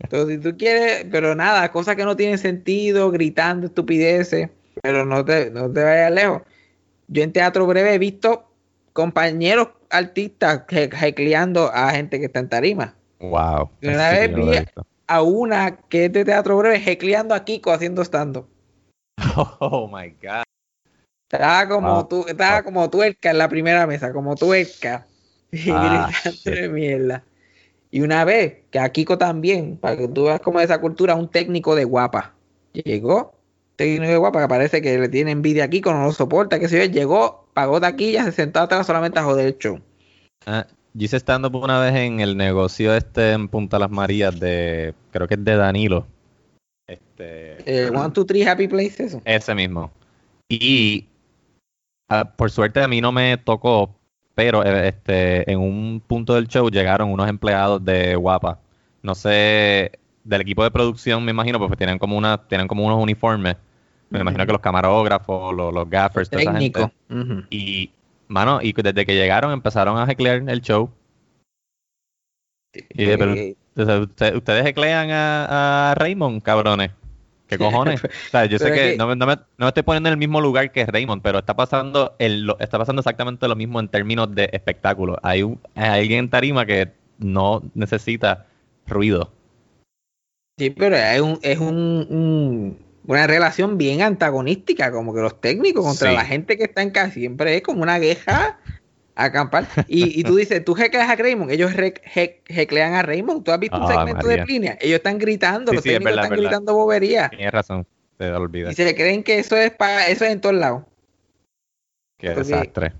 Entonces, 0.02 0.36
si 0.36 0.42
tú 0.42 0.56
quieres, 0.56 1.06
pero 1.10 1.34
nada, 1.34 1.72
cosas 1.72 1.96
que 1.96 2.04
no 2.04 2.16
tienen 2.16 2.38
sentido, 2.38 3.10
gritando 3.10 3.66
estupideces, 3.66 4.50
pero 4.82 5.04
no 5.04 5.24
te, 5.24 5.50
no 5.50 5.70
te 5.72 5.82
vayas 5.82 6.12
lejos. 6.12 6.42
Yo 7.08 7.22
en 7.22 7.32
teatro 7.32 7.66
breve 7.66 7.94
he 7.94 7.98
visto 7.98 8.50
compañeros 8.92 9.68
artistas 9.90 10.64
jecleando 10.68 11.70
a 11.72 11.90
gente 11.90 12.18
que 12.18 12.26
está 12.26 12.40
en 12.40 12.48
tarima. 12.48 12.94
Wow. 13.20 13.70
Una 13.82 14.10
eso 14.12 14.26
sí 14.26 14.34
vez 14.34 14.34
vi-. 14.34 14.82
A 15.08 15.22
una 15.22 15.76
que 15.88 16.06
es 16.06 16.12
de 16.12 16.24
teatro 16.24 16.56
breve 16.56 16.80
jecleando 16.80 17.34
a 17.34 17.44
Kiko 17.44 17.70
haciendo 17.72 18.02
stand 18.02 18.44
Oh 19.60 19.88
my 19.88 20.10
god. 20.20 20.42
Estaba 21.30 21.68
como 21.68 21.94
Wow. 21.94 22.08
tú, 22.08 22.24
estaba 22.28 22.62
como 22.62 22.88
tuerca 22.88 23.30
en 23.30 23.38
la 23.38 23.48
primera 23.48 23.86
mesa, 23.86 24.12
como 24.12 24.34
tuerca. 24.36 25.06
Y 25.52 25.70
Ah, 25.70 26.10
de 26.44 26.68
mierda. 26.68 27.24
Y 27.90 28.00
una 28.00 28.24
vez, 28.24 28.64
que 28.70 28.78
a 28.80 28.90
Kiko 28.90 29.16
también, 29.16 29.76
para 29.76 29.96
que 29.96 30.08
tú 30.08 30.24
veas 30.24 30.40
como 30.40 30.60
esa 30.60 30.80
cultura, 30.80 31.14
un 31.14 31.30
técnico 31.30 31.74
de 31.76 31.84
guapa. 31.84 32.34
Llegó, 32.72 33.35
técnico 33.76 34.10
de 34.10 34.16
guapa, 34.16 34.42
que 34.42 34.48
parece 34.48 34.82
que 34.82 34.98
le 34.98 35.08
tiene 35.08 35.30
envidia 35.30 35.64
a 35.64 35.68
Kiko, 35.68 35.92
no 35.92 36.04
lo 36.04 36.12
soporta, 36.12 36.58
que 36.58 36.68
se 36.68 36.78
yo, 36.78 36.92
llegó, 36.92 37.46
pagó 37.54 37.80
taquilla, 37.80 38.24
se 38.24 38.32
sentó 38.32 38.60
atrás 38.60 38.86
solamente 38.86 39.18
a 39.18 39.24
joder 39.24 39.46
el 39.46 39.58
show. 39.58 39.80
Ah, 40.46 40.66
yo 40.94 41.04
hice 41.04 41.18
stand-up 41.18 41.54
una 41.54 41.78
vez 41.80 41.94
en 41.94 42.20
el 42.20 42.36
negocio 42.36 42.94
este 42.94 43.32
en 43.32 43.48
Punta 43.48 43.78
Las 43.78 43.90
Marías 43.90 44.38
de, 44.40 44.94
creo 45.10 45.28
que 45.28 45.34
es 45.34 45.44
de 45.44 45.56
Danilo. 45.56 46.06
Este, 46.86 47.56
Eh, 47.66 47.90
one, 47.90 48.10
two, 48.12 48.24
three, 48.24 48.44
happy 48.44 48.68
place, 48.68 49.02
eso. 49.04 49.20
ese 49.24 49.54
mismo. 49.54 49.90
Y 50.48 51.06
ah, 52.08 52.24
por 52.36 52.50
suerte 52.50 52.80
a 52.80 52.88
mí 52.88 53.00
no 53.00 53.12
me 53.12 53.36
tocó, 53.36 53.94
pero 54.34 54.64
eh, 54.64 54.88
este, 54.88 55.50
en 55.50 55.58
un 55.58 56.00
punto 56.06 56.34
del 56.34 56.46
show 56.48 56.70
llegaron 56.70 57.10
unos 57.10 57.28
empleados 57.28 57.84
de 57.84 58.14
Guapa. 58.16 58.60
No 59.02 59.14
sé, 59.14 59.92
del 60.24 60.40
equipo 60.40 60.64
de 60.64 60.70
producción 60.70 61.24
me 61.24 61.30
imagino, 61.30 61.58
porque 61.58 61.76
tienen 61.76 61.98
como 61.98 62.16
una, 62.16 62.46
tienen 62.48 62.68
como 62.68 62.84
unos 62.84 63.02
uniformes. 63.02 63.56
Me 64.10 64.20
imagino 64.20 64.46
que 64.46 64.52
los 64.52 64.60
camarógrafos, 64.60 65.54
los, 65.54 65.72
los 65.74 65.90
gaffers, 65.90 66.30
toda 66.30 66.42
esa 66.42 66.52
gente. 66.58 66.92
Y, 67.50 67.90
mano, 68.28 68.60
y 68.62 68.72
desde 68.72 69.04
que 69.04 69.14
llegaron 69.14 69.52
empezaron 69.52 69.98
a 69.98 70.10
heclear 70.10 70.42
el 70.48 70.60
show. 70.60 70.90
Y 72.90 73.04
de- 73.04 73.18
pero- 73.18 73.34
Eh, 73.34 73.56
O 73.78 73.84
sea, 73.84 73.98
usted- 74.00 74.34
ustedes 74.36 74.64
heclean 74.66 75.10
a, 75.10 75.90
a 75.90 75.94
Raymond, 75.96 76.40
cabrones. 76.42 76.92
¿Qué 77.46 77.58
cojones? 77.58 78.02
O 78.04 78.30
sea, 78.30 78.46
yo 78.46 78.58
sé 78.58 78.70
que, 78.72 78.74
que- 78.92 78.96
No, 78.96 79.06
me, 79.06 79.16
no, 79.16 79.26
me, 79.26 79.34
no 79.36 79.42
me 79.58 79.68
estoy 79.68 79.82
poniendo 79.82 80.08
en 80.08 80.12
el 80.14 80.18
mismo 80.18 80.40
lugar 80.40 80.72
que 80.72 80.86
Raymond, 80.86 81.20
pero 81.22 81.38
está 81.40 81.54
pasando 81.54 82.16
el, 82.18 82.50
está 82.58 82.78
pasando 82.78 83.00
exactamente 83.00 83.46
lo 83.46 83.54
mismo 83.54 83.78
en 83.80 83.88
términos 83.88 84.34
de 84.34 84.48
espectáculo. 84.52 85.18
Hay, 85.22 85.42
un, 85.42 85.60
hay 85.74 86.00
alguien 86.00 86.20
en 86.20 86.30
tarima 86.30 86.64
que 86.64 86.90
no 87.18 87.62
necesita 87.74 88.46
ruido. 88.86 89.30
Sí, 90.58 90.70
pero 90.70 90.96
es, 90.96 91.20
un, 91.20 91.38
es 91.42 91.58
un, 91.58 92.06
un- 92.08 92.78
una 93.06 93.26
relación 93.26 93.78
bien 93.78 94.02
antagonística, 94.02 94.90
como 94.92 95.14
que 95.14 95.20
los 95.20 95.40
técnicos 95.40 95.84
contra 95.84 96.10
Sí. 96.10 96.16
la 96.16 96.24
gente 96.24 96.56
que 96.56 96.64
está 96.64 96.82
en 96.82 96.90
casa, 96.90 97.12
siempre 97.12 97.56
es 97.56 97.62
como 97.62 97.82
una 97.82 98.00
queja 98.00 98.58
a 99.14 99.24
acampar. 99.24 99.66
Y, 99.88 100.20
y 100.20 100.24
tú 100.24 100.36
dices, 100.36 100.64
tú 100.64 100.74
jecleas 100.74 101.08
a 101.08 101.16
Raymond, 101.16 101.50
ellos 101.50 101.72
jeclean 102.46 102.94
a 102.94 103.02
Raymond. 103.02 103.44
¿Tú 103.44 103.52
has 103.52 103.58
visto 103.60 103.76
un 103.76 103.84
Ah, 103.84 103.88
segmento 103.88 104.26
María. 104.26 104.36
de 104.42 104.46
Plinia? 104.46 104.78
Ellos 104.80 104.96
están 104.96 105.18
gritando, 105.18 105.70
Sí, 105.72 105.76
los 105.76 105.82
sí, 105.82 105.88
es 105.90 105.94
técnicos 105.94 106.10
verdad, 106.12 106.24
están 106.24 106.38
es 106.38 106.42
verdad. 106.42 106.50
gritando 106.58 106.74
bobería. 106.74 107.28
Tienes 107.30 107.52
razón, 107.52 107.86
te 108.18 108.30
olvidas. 108.32 108.72
Y 108.72 108.74
se 108.76 108.94
creen 108.94 109.22
que 109.22 109.38
eso 109.38 109.56
es 109.56 109.70
para 109.70 110.06
eso 110.08 110.24
es 110.24 110.32
en 110.32 110.40
todos 110.40 110.54
lados. 110.56 110.82
Qué 112.18 112.30
porque- 112.32 112.48
desastre. 112.48 112.92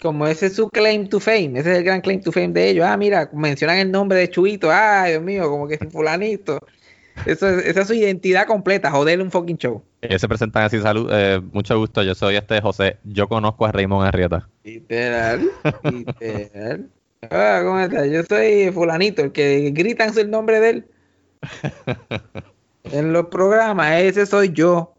Como 0.00 0.26
ese 0.26 0.46
es 0.46 0.54
su 0.54 0.70
claim 0.70 1.08
to 1.10 1.20
fame, 1.20 1.58
ese 1.60 1.72
es 1.72 1.78
el 1.78 1.84
gran 1.84 2.00
claim 2.00 2.22
to 2.22 2.32
fame 2.32 2.48
de 2.48 2.70
ellos. 2.70 2.86
Ah, 2.88 2.96
mira, 2.96 3.28
mencionan 3.34 3.76
el 3.76 3.90
nombre 3.90 4.18
de 4.18 4.30
Chuito, 4.30 4.70
ay, 4.72 5.10
Dios 5.12 5.22
mío, 5.22 5.50
como 5.50 5.68
que 5.68 5.76
si 5.76 5.86
fulanito. 5.88 6.58
Eso 7.26 7.48
esa 7.48 7.80
es 7.82 7.86
su 7.86 7.94
identidad 7.94 8.46
completa, 8.46 8.90
joderle 8.90 9.24
un 9.24 9.30
fucking 9.30 9.58
show. 9.58 9.82
Ellos 10.00 10.20
se 10.20 10.28
presentan 10.28 10.64
así, 10.64 10.80
salud, 10.80 11.10
eh, 11.12 11.40
mucho 11.52 11.78
gusto, 11.78 12.02
yo 12.02 12.14
soy 12.14 12.36
este 12.36 12.60
José, 12.60 12.96
yo 13.04 13.28
conozco 13.28 13.66
a 13.66 13.72
Raymond 13.72 14.06
Arrieta. 14.06 14.48
Literal, 14.64 15.50
literal. 15.84 16.88
Ah, 17.30 17.60
¿cómo 17.62 17.78
estás? 17.78 18.08
Yo 18.10 18.22
soy 18.22 18.70
fulanito, 18.72 19.20
el 19.20 19.30
que 19.32 19.70
gritan 19.74 20.16
el 20.18 20.30
nombre 20.30 20.58
de 20.58 20.70
él. 20.70 20.84
En 22.92 23.12
los 23.12 23.26
programas, 23.26 24.00
ese 24.00 24.24
soy 24.24 24.52
yo. 24.52 24.94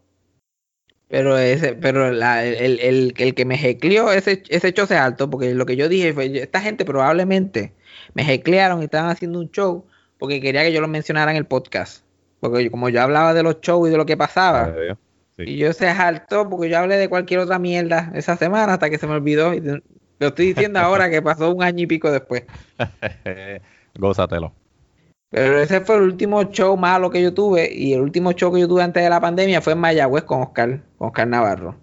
Pero 1.08 1.36
ese, 1.36 1.74
pero 1.74 2.12
la- 2.12 2.44
el, 2.44 2.78
el- 2.80 3.14
el 3.18 3.34
que 3.34 3.44
me 3.44 3.58
jecleó 3.58 4.12
ese, 4.12 4.42
ese 4.48 4.72
show 4.72 4.86
se 4.86 4.96
alto, 4.96 5.28
porque 5.28 5.52
lo 5.52 5.66
que 5.66 5.76
yo 5.76 5.88
dije 5.88 6.12
fue, 6.14 6.26
esta 6.40 6.60
gente 6.60 6.84
probablemente 6.84 7.72
me 8.14 8.24
jeclearon 8.24 8.80
y 8.80 8.84
estaban 8.84 9.10
haciendo 9.10 9.40
un 9.40 9.50
show 9.50 9.84
porque 10.22 10.40
quería 10.40 10.62
que 10.62 10.72
yo 10.72 10.80
lo 10.80 10.86
mencionara 10.86 11.32
en 11.32 11.36
el 11.36 11.46
podcast. 11.46 12.04
Porque 12.38 12.62
yo- 12.62 12.70
como 12.70 12.88
yo 12.88 13.02
hablaba 13.02 13.34
de 13.34 13.42
los 13.42 13.60
shows 13.60 13.88
y 13.88 13.90
de 13.90 13.96
lo 13.96 14.06
que 14.06 14.16
pasaba. 14.16 14.72
Sí. 15.36 15.42
y 15.44 15.56
yo 15.56 15.72
se 15.72 15.92
saltó 15.92 16.48
porque 16.48 16.68
yo 16.68 16.78
hablé 16.78 16.96
de 16.96 17.08
cualquier 17.08 17.40
otra 17.40 17.58
mierda 17.58 18.12
esa 18.14 18.36
semana 18.36 18.74
hasta 18.74 18.88
que 18.88 18.98
se 18.98 19.08
me 19.08 19.14
olvidó. 19.14 19.52
y 19.52 19.60
Lo 19.60 20.28
estoy 20.28 20.46
diciendo 20.54 20.78
ahora 20.78 21.10
que 21.10 21.20
pasó 21.22 21.52
un 21.52 21.60
año 21.64 21.82
y 21.82 21.86
pico 21.88 22.08
después. 22.12 22.44
Gózatelo. 23.98 24.52
Pero 25.30 25.60
ese 25.60 25.80
fue 25.80 25.96
el 25.96 26.02
último 26.02 26.44
show 26.52 26.76
malo 26.76 27.10
que 27.10 27.20
yo 27.20 27.34
tuve. 27.34 27.68
Y 27.74 27.94
el 27.94 28.00
último 28.02 28.30
show 28.30 28.52
que 28.52 28.60
yo 28.60 28.68
tuve 28.68 28.84
antes 28.84 29.02
de 29.02 29.10
la 29.10 29.20
pandemia 29.20 29.60
fue 29.60 29.72
en 29.72 29.80
Mayagüez 29.80 30.22
con 30.22 30.40
Oscar, 30.42 30.82
con 30.98 31.08
Oscar 31.08 31.26
Navarro. 31.26 31.74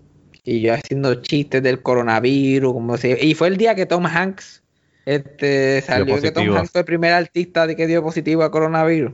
Y 0.45 0.61
yo 0.61 0.73
haciendo 0.75 1.15
chistes 1.15 1.61
del 1.61 1.81
coronavirus, 1.81 2.71
como 2.71 2.95
si... 2.95 3.09
Y 3.19 3.33
fue 3.33 3.49
el 3.49 3.57
día 3.57 3.75
que 3.75 3.85
Tom 3.85 4.05
Hanks 4.05 4.58
este, 5.09 5.81
salió 5.81 6.21
que 6.21 6.31
Tom. 6.31 6.55
Hanks 6.55 6.71
fue 6.71 6.81
el 6.81 6.85
primer 6.85 7.13
artista 7.13 7.65
de 7.65 7.75
que 7.75 7.87
dio 7.87 8.03
positivo 8.03 8.43
a 8.43 8.51
coronavirus. 8.51 9.13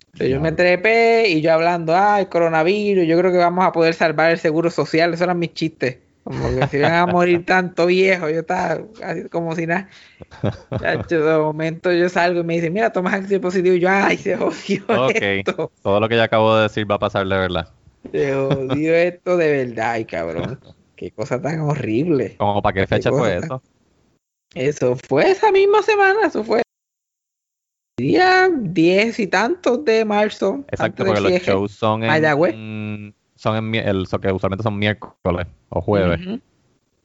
Entonces, 0.00 0.30
yo 0.30 0.40
me 0.40 0.52
trepé 0.52 1.28
y 1.28 1.42
yo 1.42 1.52
hablando, 1.52 1.94
ah, 1.94 2.20
el 2.20 2.28
coronavirus, 2.30 3.06
yo 3.06 3.18
creo 3.18 3.30
que 3.30 3.36
vamos 3.36 3.66
a 3.66 3.72
poder 3.72 3.92
salvar 3.92 4.30
el 4.30 4.38
seguro 4.38 4.70
social. 4.70 5.12
Esos 5.12 5.24
eran 5.24 5.38
mis 5.38 5.52
chistes. 5.52 5.98
Como 6.24 6.58
que 6.58 6.66
si 6.68 6.78
van 6.78 6.94
a 6.94 7.06
morir 7.06 7.44
tanto 7.46 7.84
viejo, 7.84 8.30
yo 8.30 8.40
estaba 8.40 8.80
así 9.04 9.28
como 9.28 9.54
si 9.54 9.66
nada. 9.66 9.90
De 10.80 11.38
momento 11.38 11.92
yo 11.92 12.08
salgo 12.08 12.40
y 12.40 12.44
me 12.44 12.54
dicen, 12.54 12.72
mira, 12.72 12.90
Tom 12.90 13.06
Hanks 13.06 13.28
dio 13.28 13.38
positivo. 13.42 13.76
Y 13.76 13.80
yo, 13.80 13.90
ay, 13.90 14.16
se 14.16 14.38
jodió 14.38 15.10
esto. 15.14 15.70
Todo 15.82 16.00
lo 16.00 16.08
que 16.08 16.16
ya 16.16 16.24
acabo 16.24 16.56
de 16.56 16.62
decir 16.62 16.90
va 16.90 16.94
a 16.94 16.98
pasar 16.98 17.26
de 17.26 17.36
verdad. 17.36 17.68
Se 18.10 18.32
jodió 18.32 18.94
esto 18.94 19.36
de 19.36 19.66
verdad, 19.66 19.90
ay, 19.90 20.06
cabrón. 20.06 20.58
Qué 20.96 21.10
cosa 21.10 21.42
tan 21.42 21.60
horrible. 21.60 22.36
¿Cómo 22.38 22.62
para 22.62 22.72
qué 22.72 22.86
fecha 22.86 23.10
fue 23.10 23.36
eso? 23.36 23.62
Eso 24.56 24.96
fue 25.08 25.30
esa 25.30 25.52
misma 25.52 25.82
semana, 25.82 26.26
eso 26.26 26.42
fue 26.42 26.62
día 27.98 28.48
10 28.50 29.18
y 29.20 29.26
tantos 29.26 29.84
de 29.84 30.04
marzo. 30.04 30.64
Exacto, 30.68 31.04
porque 31.04 31.20
los 31.20 31.32
shows 31.42 31.72
son 31.72 32.02
en, 32.02 32.08
Mayagüez. 32.08 32.54
son 33.36 33.56
en 33.56 33.74
el, 33.74 34.06
so 34.06 34.20
que 34.20 34.32
usualmente 34.32 34.62
son 34.62 34.78
miércoles 34.78 35.46
o 35.68 35.80
jueves. 35.80 36.20
Ujú. 36.26 36.40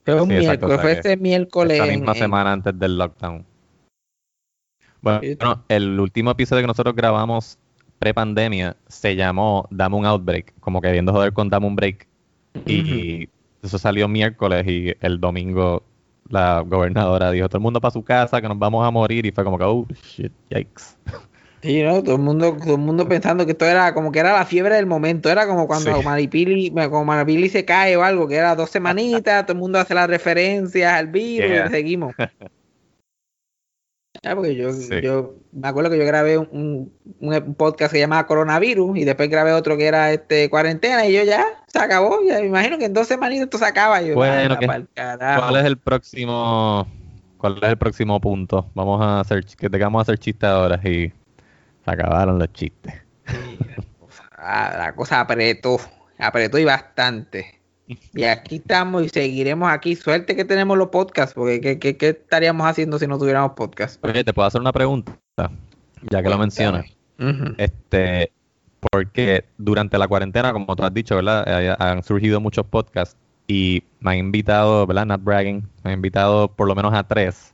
Fue 0.03 0.21
un 0.21 0.31
exacto, 0.31 0.39
miércoles, 0.41 0.63
o 0.63 0.67
sea 0.69 0.81
fue 0.81 0.91
ese 0.99 1.17
miércoles. 1.17 1.79
En- 1.79 1.89
misma 1.99 2.11
en- 2.13 2.17
semana 2.17 2.51
antes 2.53 2.77
del 2.79 2.97
lockdown. 2.97 3.45
Bueno, 5.01 5.19
Sí. 5.21 5.37
el 5.69 5.99
último 5.99 6.31
episodio 6.31 6.61
que 6.63 6.67
nosotros 6.67 6.95
grabamos 6.95 7.57
pre-pandemia 7.99 8.75
se 8.87 9.15
llamó 9.15 9.67
Dame 9.71 9.95
un 9.95 10.05
Outbreak, 10.05 10.53
como 10.59 10.81
que 10.81 10.91
viendo 10.91 11.11
joder 11.11 11.33
con 11.33 11.49
Dame 11.49 11.67
un 11.67 11.75
Break. 11.75 12.07
Y 12.65 13.29
eso 13.63 13.77
salió 13.77 14.07
miércoles 14.07 14.65
y 14.67 14.93
el 15.01 15.19
domingo 15.19 15.83
la 16.31 16.61
gobernadora 16.65 17.29
dijo, 17.31 17.47
todo 17.47 17.57
el 17.59 17.63
mundo 17.63 17.79
para 17.81 17.91
su 17.91 18.03
casa, 18.03 18.41
que 18.41 18.47
nos 18.47 18.57
vamos 18.57 18.85
a 18.85 18.91
morir. 18.91 19.25
Y 19.25 19.31
fue 19.31 19.43
como 19.43 19.57
que, 19.57 19.63
oh, 19.63 19.85
shit, 20.15 20.31
yikes. 20.49 20.83
Sí, 21.61 21.83
¿no? 21.83 22.01
Todo 22.01 22.15
el 22.15 22.21
mundo, 22.21 22.57
todo 22.57 22.73
el 22.73 22.81
mundo 22.81 23.07
pensando 23.07 23.45
que 23.45 23.51
esto 23.51 23.65
era 23.65 23.93
como 23.93 24.11
que 24.11 24.17
era 24.19 24.33
la 24.33 24.45
fiebre 24.45 24.75
del 24.75 24.87
momento. 24.87 25.29
Era 25.29 25.45
como 25.45 25.67
cuando 25.67 25.95
Sí. 25.95 26.03
Maripili, 26.03 26.71
como 26.71 27.05
Maripili 27.05 27.49
se 27.49 27.65
cae 27.65 27.95
o 27.97 28.03
algo, 28.03 28.27
que 28.27 28.35
era 28.35 28.55
dos 28.55 28.71
semanitas, 28.71 29.45
todo 29.45 29.53
el 29.53 29.59
mundo 29.59 29.77
hace 29.79 29.93
las 29.93 30.09
referencias 30.09 30.91
al 30.91 31.07
virus 31.07 31.49
Yeah. 31.51 31.67
y 31.67 31.69
seguimos. 31.69 32.15
Ah, 34.23 34.35
porque 34.35 34.55
yo, 34.55 34.71
Sí. 34.71 35.01
yo 35.01 35.33
me 35.51 35.67
acuerdo 35.67 35.89
que 35.89 35.97
yo 35.97 36.05
grabé 36.05 36.37
un, 36.37 36.93
un- 37.19 37.55
podcast 37.55 37.91
que 37.91 37.97
se 37.97 37.99
llamaba 38.01 38.27
Coronavirus 38.27 38.97
y 38.97 39.03
después 39.03 39.29
grabé 39.29 39.51
otro 39.53 39.77
que 39.77 39.87
era 39.87 40.11
este 40.11 40.47
cuarentena 40.49 41.07
y 41.07 41.13
yo 41.13 41.23
ya 41.23 41.43
se 41.67 41.79
acabó. 41.79 42.19
Ya 42.23 42.39
me 42.39 42.45
imagino 42.45 42.77
que 42.77 42.85
en 42.85 42.93
dos 42.93 43.07
semanitas 43.07 43.45
esto 43.45 43.57
se 43.57 43.65
acaba. 43.65 43.99
Yo, 44.01 44.13
Bueno, 44.13 44.33
"Anda 44.43 44.59
que- 44.59 44.67
pa'l 44.67 44.87
carajo". 44.93 45.41
¿Cuál 45.41 45.55
es 45.61 45.65
el 45.65 45.77
próximo 45.77 46.87
cuál 47.37 47.57
es 47.63 47.69
el 47.69 47.77
próximo 47.77 48.21
punto? 48.21 48.69
Vamos 48.75 49.01
a 49.01 49.21
hacer, 49.21 49.43
que 49.43 49.69
tengamos 49.71 49.99
a 49.99 50.03
hacer 50.03 50.19
chistes 50.19 50.47
ahora 50.47 50.79
y 50.87 51.09
se 51.83 51.91
acabaron 51.91 52.37
los 52.37 52.53
chistes. 52.53 52.93
La 54.37 54.93
cosa 54.95 55.21
apretó, 55.21 55.77
apretó 56.19 56.57
y 56.59 56.65
bastante. 56.65 57.60
Y 58.13 58.23
aquí 58.23 58.55
estamos 58.57 59.03
y 59.03 59.09
seguiremos 59.09 59.69
aquí. 59.71 59.95
Suerte 59.95 60.35
que 60.35 60.45
tenemos 60.45 60.77
los 60.77 60.87
podcasts, 60.89 61.33
porque 61.33 61.59
¿qué, 61.61 61.79
qué- 61.79 61.97
qué 61.97 62.09
estaríamos 62.09 62.67
haciendo 62.67 62.97
si 62.99 63.07
no 63.07 63.17
tuviéramos 63.17 63.51
podcast? 63.53 64.03
Oye, 64.05 64.23
te 64.23 64.33
puedo 64.33 64.47
hacer 64.47 64.61
una 64.61 64.71
pregunta, 64.71 65.17
ya 66.09 66.21
que 66.23 66.29
lo 66.29 66.37
mencionas. 66.37 66.85
Este, 67.57 68.31
porque 68.91 69.45
durante 69.57 69.97
la 69.97 70.07
cuarentena, 70.07 70.51
como 70.53 70.75
tú 70.75 70.83
has 70.83 70.93
dicho, 70.93 71.15
¿verdad? 71.15 71.43
Eh, 71.47 71.75
han 71.77 72.03
surgido 72.03 72.39
muchos 72.41 72.65
podcasts 72.65 73.15
y 73.47 73.83
me 73.99 74.11
han 74.11 74.17
invitado, 74.17 74.87
¿verdad? 74.87 75.05
Not 75.05 75.23
bragging, 75.23 75.67
me 75.83 75.91
han 75.91 75.97
invitado 75.97 76.47
por 76.47 76.67
lo 76.67 76.75
menos 76.75 76.93
a 76.93 77.03
tres. 77.03 77.53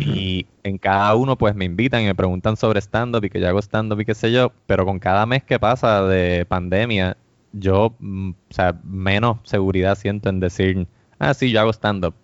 Y 0.00 0.46
en 0.62 0.78
cada 0.78 1.14
uno, 1.14 1.36
pues 1.36 1.54
me 1.54 1.66
invitan 1.66 2.00
y 2.02 2.06
me 2.06 2.14
preguntan 2.14 2.56
sobre 2.56 2.80
stand-up 2.80 3.22
y 3.24 3.28
que 3.28 3.38
yo 3.40 3.46
hago 3.48 3.58
stand-up 3.60 4.00
y 4.00 4.06
qué 4.06 4.14
sé 4.14 4.32
yo. 4.32 4.50
Pero 4.66 4.86
con 4.86 4.98
cada 4.98 5.26
mes 5.26 5.44
que 5.44 5.58
pasa 5.58 6.02
de 6.04 6.46
pandemia, 6.46 7.16
yo, 7.58 7.94
mm, 7.98 8.30
o 8.30 8.54
sea, 8.54 8.78
menos 8.84 9.38
seguridad 9.44 9.96
siento 9.96 10.28
en 10.28 10.40
decir, 10.40 10.86
ah, 11.18 11.34
sí, 11.34 11.50
yo 11.50 11.60
hago 11.60 11.72
stand-up. 11.72 12.14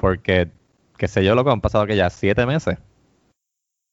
Porque, 0.00 0.50
qué 0.96 1.08
sé 1.08 1.24
yo, 1.24 1.34
lo 1.34 1.44
que 1.44 1.50
han 1.50 1.60
pasado 1.60 1.86
que 1.86 1.96
ya 1.96 2.10
siete 2.10 2.46
meses. 2.46 2.78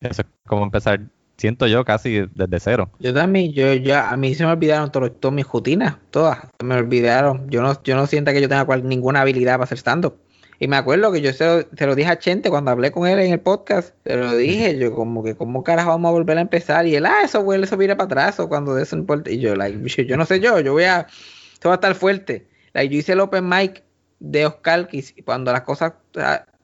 Eso 0.01 0.21
es 0.21 0.27
como 0.47 0.63
empezar, 0.63 1.01
siento 1.37 1.67
yo, 1.67 1.83
casi 1.85 2.27
desde 2.33 2.59
cero. 2.59 2.89
Yo 2.99 3.13
también, 3.13 3.53
yo 3.53 3.73
ya, 3.73 4.09
a 4.09 4.17
mí 4.17 4.35
se 4.35 4.45
me 4.45 4.51
olvidaron 4.51 4.91
todas 4.91 5.33
mis 5.33 5.47
rutinas, 5.47 5.97
todas, 6.11 6.39
me 6.63 6.75
olvidaron. 6.75 7.49
Yo 7.49 7.61
no, 7.61 7.81
yo 7.83 7.95
no 7.95 8.05
siento 8.05 8.31
que 8.31 8.41
yo 8.41 8.49
tenga 8.49 8.65
cual- 8.65 8.87
ninguna 8.87 9.21
habilidad 9.21 9.53
para 9.53 9.63
hacer 9.63 9.77
stand-up. 9.77 10.15
Y 10.59 10.67
me 10.67 10.77
acuerdo 10.77 11.11
que 11.11 11.21
yo 11.21 11.33
se 11.33 11.45
lo, 11.45 11.61
se 11.77 11.85
lo 11.85 11.95
dije 11.95 12.09
a 12.09 12.19
Chente 12.19 12.49
cuando 12.49 12.71
hablé 12.71 12.91
con 12.91 13.07
él 13.07 13.19
en 13.19 13.33
el 13.33 13.39
podcast, 13.39 13.93
se 14.05 14.15
lo 14.15 14.35
dije, 14.35 14.77
yo 14.77 14.95
como 14.95 15.23
que, 15.23 15.35
¿cómo 15.35 15.63
carajo 15.63 15.89
vamos 15.89 16.09
a 16.09 16.13
volver 16.13 16.37
a 16.37 16.41
empezar? 16.41 16.85
Y 16.87 16.95
él, 16.95 17.05
ah, 17.05 17.19
eso 17.23 17.43
vuelve, 17.43 17.65
eso 17.65 17.77
viene 17.77 17.95
para 17.95 18.05
atrás, 18.05 18.39
o 18.39 18.47
cuando 18.47 18.73
de 18.75 18.83
eso 18.83 18.95
importa. 18.95 19.29
Y 19.31 19.39
yo, 19.39 19.55
like, 19.55 19.79
yo, 19.83 20.03
yo 20.03 20.17
no 20.17 20.25
sé 20.25 20.39
yo, 20.39 20.59
yo 20.59 20.73
voy 20.73 20.85
a, 20.85 21.07
esto 21.53 21.69
va 21.69 21.75
a 21.75 21.77
estar 21.77 21.95
fuerte. 21.95 22.47
Like, 22.73 22.93
yo 22.93 22.99
hice 22.99 23.13
el 23.13 23.19
open 23.19 23.47
mic 23.47 23.83
de 24.19 24.45
Oscar, 24.45 24.87
que 24.87 25.03
cuando 25.25 25.51
las 25.51 25.61
cosas 25.61 25.93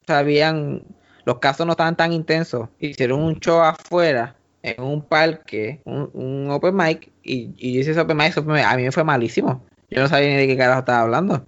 sabían, 0.07 0.83
los 1.25 1.39
casos 1.39 1.65
no 1.65 1.73
estaban 1.73 1.97
tan 1.97 2.13
intensos, 2.13 2.69
hicieron 2.79 3.21
un 3.21 3.39
show 3.39 3.61
afuera 3.61 4.35
en 4.63 4.81
un 4.81 5.01
parque, 5.01 5.81
un, 5.85 6.09
un 6.13 6.49
open 6.49 6.75
mic, 6.75 7.11
y, 7.23 7.53
y 7.57 7.73
yo 7.73 7.81
hice 7.81 7.91
ese 7.91 7.99
open 7.99 8.17
mic, 8.17 8.29
ese 8.29 8.39
open 8.39 8.53
mic, 8.53 8.65
a 8.65 8.77
mí 8.77 8.83
me 8.83 8.91
fue 8.91 9.03
malísimo. 9.03 9.65
Yo 9.89 10.01
no 10.01 10.07
sabía 10.07 10.29
ni 10.29 10.35
de 10.35 10.47
qué 10.47 10.55
carajo 10.55 10.79
estaba 10.79 11.01
hablando. 11.01 11.45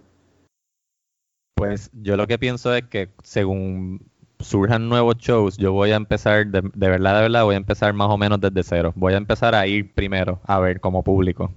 Pues 1.55 1.91
yo 1.93 2.17
lo 2.17 2.27
que 2.27 2.39
pienso 2.39 2.73
es 2.75 2.83
que 2.85 3.09
según 3.23 4.01
surjan 4.39 4.89
nuevos 4.89 5.17
shows, 5.17 5.57
yo 5.57 5.71
voy 5.71 5.91
a 5.91 5.95
empezar, 5.95 6.47
de, 6.47 6.61
de 6.61 6.89
verdad, 6.89 7.15
de 7.15 7.21
verdad, 7.21 7.43
voy 7.43 7.55
a 7.55 7.57
empezar 7.57 7.93
más 7.93 8.09
o 8.09 8.17
menos 8.17 8.41
desde 8.41 8.63
cero. 8.63 8.91
Voy 8.95 9.13
a 9.13 9.17
empezar 9.17 9.55
a 9.55 9.65
ir 9.67 9.93
primero, 9.93 10.41
a 10.45 10.59
ver, 10.59 10.79
como 10.79 11.03
público. 11.03 11.51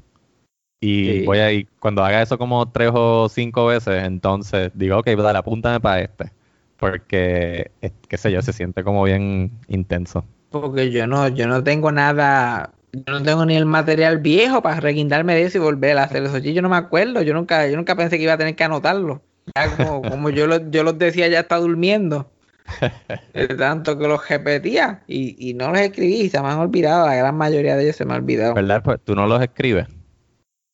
Y 0.81 1.21
Sí. 1.21 1.23
voy 1.25 1.39
a 1.39 1.51
ir, 1.53 1.69
cuando 1.81 2.05
haga 2.05 2.23
eso 2.23 2.39
como 2.39 2.71
tres 2.71 2.91
o 2.95 3.29
cinco 3.29 3.67
veces, 3.67 4.05
entonces 4.05 4.71
digo, 4.75 4.99
ok, 4.99 5.07
dale, 5.09 5.39
apúntame 5.39 5.81
para 5.81 6.03
este. 6.03 6.31
Porque, 6.79 7.71
qué 8.09 8.19
sé 8.19 8.31
yo, 8.31 8.43
se 8.43 8.53
siente 8.53 8.85
como 8.85 9.03
bien 9.03 9.51
intenso. 9.69 10.25
Porque 10.51 10.91
yo 10.91 11.07
no, 11.07 11.29
yo 11.29 11.49
no 11.49 11.65
tengo 11.65 11.91
nada, 11.91 12.75
yo 12.93 13.13
no 13.13 13.23
tengo 13.23 13.47
ni 13.47 13.57
el 13.57 13.65
material 13.65 14.19
viejo 14.19 14.63
para 14.63 14.79
reguindarme 14.81 15.35
de 15.35 15.43
eso 15.45 15.59
y 15.59 15.63
volver 15.63 15.97
a 15.99 16.05
hacer 16.05 16.23
eso. 16.23 16.39
Yo 16.39 16.63
no 16.63 16.69
me 16.69 16.77
acuerdo, 16.77 17.23
yo 17.23 17.33
nunca, 17.35 17.67
yo 17.67 17.77
nunca 17.77 17.97
pensé 17.97 18.19
que 18.19 18.25
iba 18.25 18.35
a 18.35 18.39
tener 18.39 18.55
que 18.55 18.65
anotarlo. 18.65 19.23
Ya 19.55 19.77
como, 19.77 20.03
como 20.03 20.31
yo, 20.31 20.47
lo- 20.47 20.71
yo 20.71 20.83
los 20.83 20.99
decía, 20.99 21.29
ya 21.29 21.41
está 21.41 21.57
durmiendo. 21.57 22.31
De 23.33 23.47
tanto 23.49 23.97
que 23.97 24.09
los 24.09 24.29
repetía 24.29 25.03
y, 25.07 25.51
y 25.51 25.55
no 25.55 25.71
los 25.71 25.79
escribí 25.81 26.29
se 26.29 26.41
me 26.43 26.49
han 26.49 26.59
olvidado, 26.59 27.07
la 27.07 27.15
gran 27.15 27.37
mayoría 27.37 27.77
de 27.77 27.85
ellos 27.85 27.97
se 27.97 28.05
me 28.05 28.15
han 28.15 28.23
olvidado. 28.23 28.55
¿Verdad? 28.55 28.83
Pues 28.83 28.99
tú 29.05 29.15
no 29.15 29.27
los 29.27 29.41
escribes. 29.41 29.87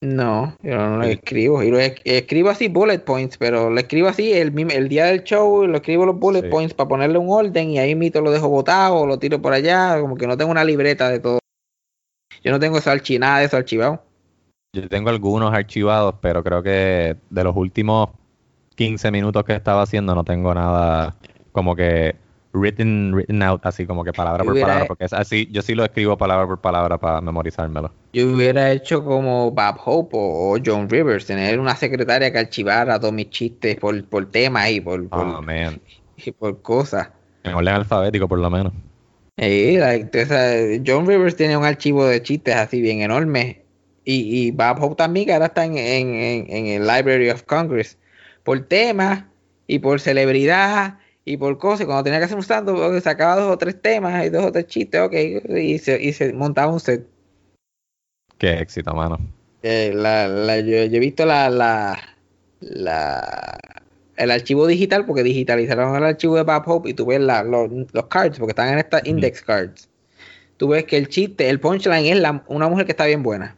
No, 0.02 0.56
yo 0.62 0.74
no 0.76 0.96
lo 0.96 1.04
Sí. 1.04 1.10
escribo. 1.12 1.62
Y 1.62 1.70
lo 1.70 1.78
es- 1.78 2.00
escribo 2.04 2.48
así 2.50 2.68
bullet 2.68 3.00
points, 3.00 3.36
pero 3.36 3.70
lo 3.70 3.78
escribo 3.78 4.08
así 4.08 4.32
el, 4.32 4.52
día 4.88 5.04
del 5.04 5.22
show, 5.22 5.66
lo 5.66 5.76
escribo 5.76 6.06
los 6.06 6.18
bullet 6.18 6.42
Sí. 6.42 6.48
points 6.48 6.74
para 6.74 6.88
ponerle 6.88 7.18
un 7.18 7.28
orden 7.30 7.70
y 7.70 7.78
ahí 7.78 7.94
mito 7.94 8.20
lo 8.20 8.30
dejo 8.32 8.48
botado 8.48 9.06
lo 9.06 9.18
tiro 9.18 9.40
por 9.40 9.52
allá, 9.52 10.00
como 10.00 10.16
que 10.16 10.26
no 10.26 10.36
tengo 10.36 10.50
una 10.50 10.64
libreta 10.64 11.08
de 11.08 11.20
todo. 11.20 11.38
Yo 12.42 12.50
no 12.50 12.58
tengo 12.58 12.78
nada 13.20 13.38
de 13.38 13.44
eso 13.44 13.56
archivado. 13.56 14.02
Yo 14.74 14.88
tengo 14.88 15.10
algunos 15.10 15.52
archivados, 15.52 16.14
pero 16.20 16.42
creo 16.42 16.62
que 16.62 17.16
de 17.30 17.44
los 17.44 17.54
últimos 17.54 18.08
15 18.74 19.10
minutos 19.10 19.44
que 19.44 19.54
estaba 19.54 19.82
haciendo 19.82 20.14
no 20.14 20.24
tengo 20.24 20.54
nada 20.54 21.14
como 21.52 21.76
que 21.76 22.16
written, 22.52 23.12
written 23.14 23.42
out, 23.42 23.64
así 23.64 23.86
como 23.86 24.04
que 24.04 24.12
palabra 24.12 24.44
por 24.44 24.58
palabra, 24.60 24.86
porque 24.86 25.04
es 25.04 25.12
así, 25.12 25.48
yo 25.50 25.62
sí 25.62 25.74
lo 25.74 25.84
escribo 25.84 26.16
palabra 26.18 26.46
por 26.46 26.60
palabra 26.60 26.98
para 26.98 27.20
memorizármelo. 27.20 27.92
Yo 28.12 28.32
hubiera 28.32 28.70
hecho 28.72 29.04
como 29.04 29.50
Bob 29.50 29.76
Hope 29.84 30.10
o, 30.18 30.58
John 30.64 30.88
Rivers, 30.88 31.26
tener 31.26 31.58
una 31.58 31.74
secretaria 31.76 32.30
que 32.30 32.38
archivara 32.38 32.98
todos 33.00 33.12
mis 33.14 33.30
chistes 33.30 33.76
por, 33.76 34.04
por 34.04 34.30
temas 34.30 34.70
y 34.70 34.80
por, 34.80 35.08
por, 35.08 35.20
Oh, 35.20 35.42
man. 35.42 35.80
y 36.16 36.30
por 36.32 36.60
cosas. 36.60 37.08
En 37.44 37.54
orden 37.54 37.74
alfabético, 37.74 38.28
por 38.28 38.38
lo 38.38 38.50
menos. 38.50 38.72
Sí, 39.38 39.78
John 40.86 41.06
Rivers 41.06 41.36
tiene 41.36 41.56
un 41.56 41.64
archivo 41.64 42.04
de 42.04 42.22
chistes 42.22 42.54
así 42.54 42.80
bien 42.80 43.00
enorme. 43.00 43.62
Y, 44.04 44.46
y 44.48 44.50
Bob 44.50 44.82
Hope 44.82 44.96
también, 44.96 45.26
que 45.26 45.32
ahora 45.32 45.46
está 45.46 45.64
en, 45.64 45.78
en- 45.78 46.14
en- 46.14 46.46
en 46.50 46.66
el 46.66 46.82
Library 46.86 47.30
of 47.30 47.44
Congress. 47.44 47.98
Por 48.44 48.60
temas 48.66 49.24
y 49.66 49.78
por 49.78 50.00
celebridad 50.00 50.98
y 51.24 51.36
por 51.36 51.58
cosas. 51.58 51.86
Cuando 51.86 52.04
tenía 52.04 52.18
que 52.18 52.24
hacer 52.26 52.36
un 52.36 52.42
stand 52.42 53.00
sacaba 53.00 53.36
dos 53.36 53.52
o 53.52 53.58
tres 53.58 53.80
temas 53.80 54.26
y 54.26 54.30
dos 54.30 54.44
o 54.44 54.52
tres 54.52 54.66
chistes, 54.66 55.00
ok, 55.00 55.14
y 55.56 55.78
se, 55.78 56.02
y 56.02 56.12
se 56.12 56.32
montaba 56.32 56.72
un 56.72 56.80
set. 56.80 57.06
Qué 58.38 58.54
éxito, 58.58 58.92
mano. 58.94 59.18
Eh, 59.62 59.92
la, 59.94 60.26
la- 60.26 60.58
yo, 60.58 60.84
yo 60.84 60.96
he 60.96 60.98
visto 61.00 61.24
la, 61.24 61.48
la, 61.48 61.96
la, 62.60 63.58
el 64.16 64.30
archivo 64.32 64.66
digital, 64.66 65.06
porque 65.06 65.22
digitalizaron 65.22 65.94
el 65.94 66.04
archivo 66.04 66.36
de 66.36 66.42
Bob 66.42 66.62
Hope 66.66 66.90
y 66.90 66.94
tú 66.94 67.06
ves 67.06 67.20
la- 67.20 67.44
los, 67.44 67.70
los 67.92 68.06
cards, 68.06 68.38
porque 68.38 68.50
están 68.50 68.72
en 68.72 68.78
estas 68.78 69.06
index 69.06 69.42
cards. 69.42 69.88
Tú 70.56 70.68
ves 70.68 70.84
que 70.84 70.96
el 70.96 71.08
chiste, 71.08 71.48
el 71.48 71.60
punchline 71.60 72.06
es 72.06 72.16
la- 72.20 72.44
una 72.48 72.68
mujer 72.68 72.86
que 72.86 72.92
está 72.92 73.06
bien 73.06 73.22
buena. 73.22 73.56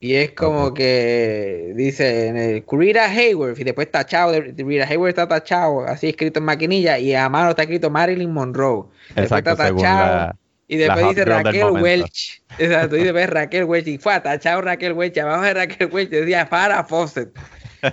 Y 0.00 0.14
es 0.14 0.30
como 0.32 0.74
que 0.74 1.72
dice 1.74 2.28
en 2.28 2.36
el 2.36 2.64
Rita 2.70 3.06
Hayworth 3.06 3.58
y 3.58 3.64
después 3.64 3.90
tachado, 3.90 4.32
Rita 4.40 4.84
Hayworth 4.84 5.08
está 5.08 5.26
tachado, 5.26 5.80
así 5.86 6.10
escrito 6.10 6.38
en 6.38 6.44
maquinilla 6.44 7.00
y 7.00 7.14
a 7.14 7.28
mano 7.28 7.50
está 7.50 7.62
escrito 7.62 7.90
Marilyn 7.90 8.32
Monroe. 8.32 8.84
Después 9.08 9.24
Exacto, 9.24 9.50
está 9.50 9.66
según 9.66 9.82
tachado 9.82 10.06
la... 10.06 10.36
y 10.68 10.76
después 10.76 11.08
dice 11.08 11.24
Raquel. 11.24 11.64
Welch. 11.72 12.42
Exacto, 12.58 12.96
y 12.96 13.02
después 13.02 13.28
Raquel 13.28 13.64
Welch 13.64 13.88
y 13.88 13.98
fue 13.98 14.20
tachado 14.20 14.60
Raquel 14.60 14.92
Welch, 14.92 15.18
abajo 15.18 15.42
de 15.42 15.54
Raquel 15.54 15.88
Welch 15.90 16.10
decía 16.10 16.46
Farah 16.46 16.84
Fawcett. 16.84 17.36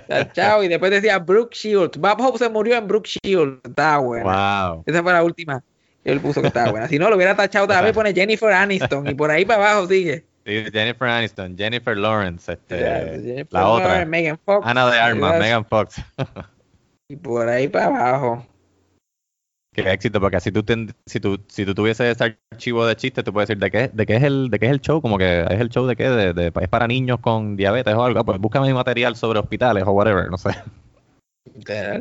Tachado 0.08 0.62
y 0.62 0.68
después 0.68 0.92
decía 0.92 1.18
Brooke 1.18 1.54
Shields. 1.54 1.98
Bob 1.98 2.20
Hope 2.20 2.38
se 2.38 2.48
murió 2.48 2.76
en 2.76 2.86
Brooke 2.86 3.08
Shields. 3.08 3.58
Estaba 3.64 3.98
buena. 3.98 4.68
Wow. 4.68 4.84
Esa 4.86 5.02
fue 5.02 5.12
la 5.12 5.24
última 5.24 5.62
él 6.06 6.20
puso 6.20 6.40
que 6.40 6.48
estaba 6.48 6.70
buena. 6.70 6.88
Si 6.88 6.98
no, 6.98 7.10
lo 7.10 7.16
hubiera 7.16 7.34
tachado 7.34 7.66
tal 7.66 7.84
vez 7.84 7.92
pone 7.94 8.14
Jennifer 8.14 8.52
Aniston 8.52 9.08
y 9.08 9.14
por 9.14 9.30
ahí 9.30 9.44
para 9.44 9.70
abajo 9.70 9.88
sigue. 9.88 10.24
Sí, 10.46 10.64
Jennifer 10.72 11.08
Aniston, 11.08 11.56
Jennifer 11.58 11.96
Lawrence, 11.96 12.52
este, 12.52 12.76
Jennifer 12.78 13.46
la 13.50 13.60
Lawrence, 13.62 13.90
otra, 13.90 14.06
Megan 14.06 14.38
Fox. 14.44 14.64
Ana 14.66 14.88
de 14.90 14.98
Armas. 15.00 15.40
Megan 15.40 15.64
Fox. 15.64 15.96
Y 17.08 17.16
por 17.16 17.48
ahí 17.48 17.66
para 17.66 17.86
abajo. 17.86 18.46
Qué 19.74 19.92
éxito, 19.92 20.20
porque 20.20 20.36
así 20.36 20.50
tú, 20.52 20.62
ten- 20.62 20.94
si 21.04 21.20
tú, 21.20 21.38
si 21.48 21.66
tú 21.66 21.74
tuvieses 21.74 22.16
ese 22.16 22.36
archivo 22.52 22.86
de 22.86 22.96
chistes, 22.96 23.24
tú 23.24 23.32
puedes 23.32 23.48
decir 23.48 23.60
de 23.60 23.70
qué, 23.70 23.90
de 23.92 24.06
qué 24.06 24.16
es 24.16 24.22
el, 24.22 24.48
de 24.48 24.58
qué 24.58 24.66
es 24.66 24.72
el 24.72 24.80
show, 24.80 25.02
como 25.02 25.18
que 25.18 25.42
es 25.42 25.60
el 25.60 25.68
show 25.68 25.84
de 25.86 25.96
qué, 25.96 26.08
de, 26.08 26.32
de- 26.32 26.52
es 26.60 26.68
para 26.68 26.86
niños 26.86 27.18
con 27.20 27.56
diabetes 27.56 27.92
o 27.94 28.02
algo, 28.04 28.24
pues 28.24 28.38
búscame 28.38 28.72
material 28.72 29.16
sobre 29.16 29.38
hospitales 29.40 29.82
o 29.84 29.90
whatever, 29.90 30.30
no 30.30 30.38
sé. 30.38 30.50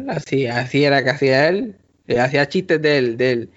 Así, 0.09 0.47
así 0.47 0.83
era 0.85 1.03
que 1.03 1.09
hacía 1.09 1.49
él. 1.49 1.75
Hacía 2.19 2.47
chistes 2.47 2.81
del, 2.81 3.17
del. 3.17 3.49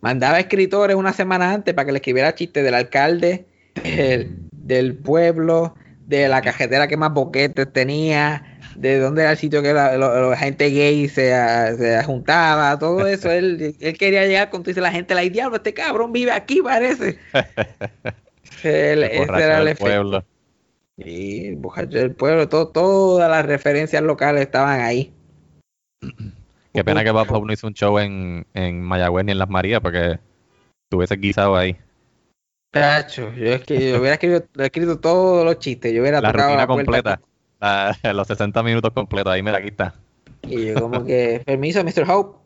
Mandaba 0.00 0.38
escritores 0.38 0.96
una 0.96 1.12
semana 1.12 1.52
antes 1.52 1.74
para 1.74 1.86
que 1.86 1.92
le 1.92 1.98
escribiera 1.98 2.34
chistes 2.34 2.62
del 2.64 2.74
alcalde, 2.74 3.46
del, 3.82 4.38
del 4.52 4.94
pueblo, 4.96 5.74
de 6.06 6.28
la 6.28 6.40
cajetera 6.42 6.86
que 6.88 6.96
más 6.96 7.12
boquetes 7.12 7.72
tenía, 7.72 8.58
de 8.76 8.98
dónde 8.98 9.22
era 9.22 9.32
el 9.32 9.36
sitio 9.38 9.62
que 9.62 9.72
la, 9.72 9.96
lo- 9.96 10.30
la 10.30 10.36
gente 10.36 10.70
gay 10.70 11.08
se, 11.08 11.30
se 11.76 12.02
juntaba, 12.04 12.78
todo 12.78 13.06
eso. 13.06 13.30
él, 13.30 13.74
él 13.80 13.98
quería 13.98 14.26
llegar 14.26 14.50
con 14.50 14.62
tú 14.62 14.70
dices 14.70 14.82
la 14.82 14.92
gente, 14.92 15.14
la 15.14 15.22
diablo, 15.22 15.56
este 15.56 15.74
cabrón 15.74 16.12
vive 16.12 16.32
aquí, 16.32 16.60
parece. 16.62 17.18
El 18.62 19.02
ese 19.04 19.22
era 19.42 19.60
el 19.60 19.76
pueblo. 19.76 20.24
Y 20.96 21.48
el 21.48 21.56
borracho 21.56 21.98
del 21.98 22.14
pueblo, 22.14 22.48
todo, 22.48 22.68
todas 22.68 23.30
las 23.30 23.44
referencias 23.44 24.02
locales 24.02 24.42
estaban 24.42 24.80
ahí. 24.80 25.12
Qué 26.72 26.82
pena 26.84 27.04
que 27.04 27.10
Bob 27.10 27.30
Hope 27.30 27.46
no 27.46 27.52
hizo 27.52 27.66
un 27.66 27.74
show 27.74 27.98
en, 27.98 28.46
en 28.54 28.82
Mayagüez 28.82 29.24
ni 29.26 29.32
en 29.32 29.38
Las 29.38 29.48
Marías, 29.50 29.80
porque 29.80 30.18
tuviese 30.88 31.16
guisado 31.16 31.56
ahí. 31.56 31.76
Tacho, 32.80 33.32
yo 33.34 33.46
es 33.46 33.62
que 33.62 33.90
yo 33.90 34.00
hubiera 34.00 34.14
escrito, 34.14 34.62
escrito 34.62 34.98
todos 34.98 35.44
los 35.44 35.58
chistes, 35.58 35.92
yo 35.92 36.02
hubiera 36.02 36.20
La 36.20 36.32
tocado 36.32 36.48
rutina 36.50 36.62
la 36.62 36.66
completa, 36.66 37.20
la- 37.60 38.12
los 38.12 38.26
60 38.26 38.62
minutos 38.62 38.92
completos, 38.92 39.32
ahí 39.32 39.42
mira, 39.42 39.58
aquí 39.58 39.68
está. 39.68 39.94
Y 40.42 40.66
yo 40.66 40.80
como 40.80 41.04
que, 41.04 41.42
permiso, 41.44 41.82
Mr. 41.82 42.08
Hope, 42.08 42.38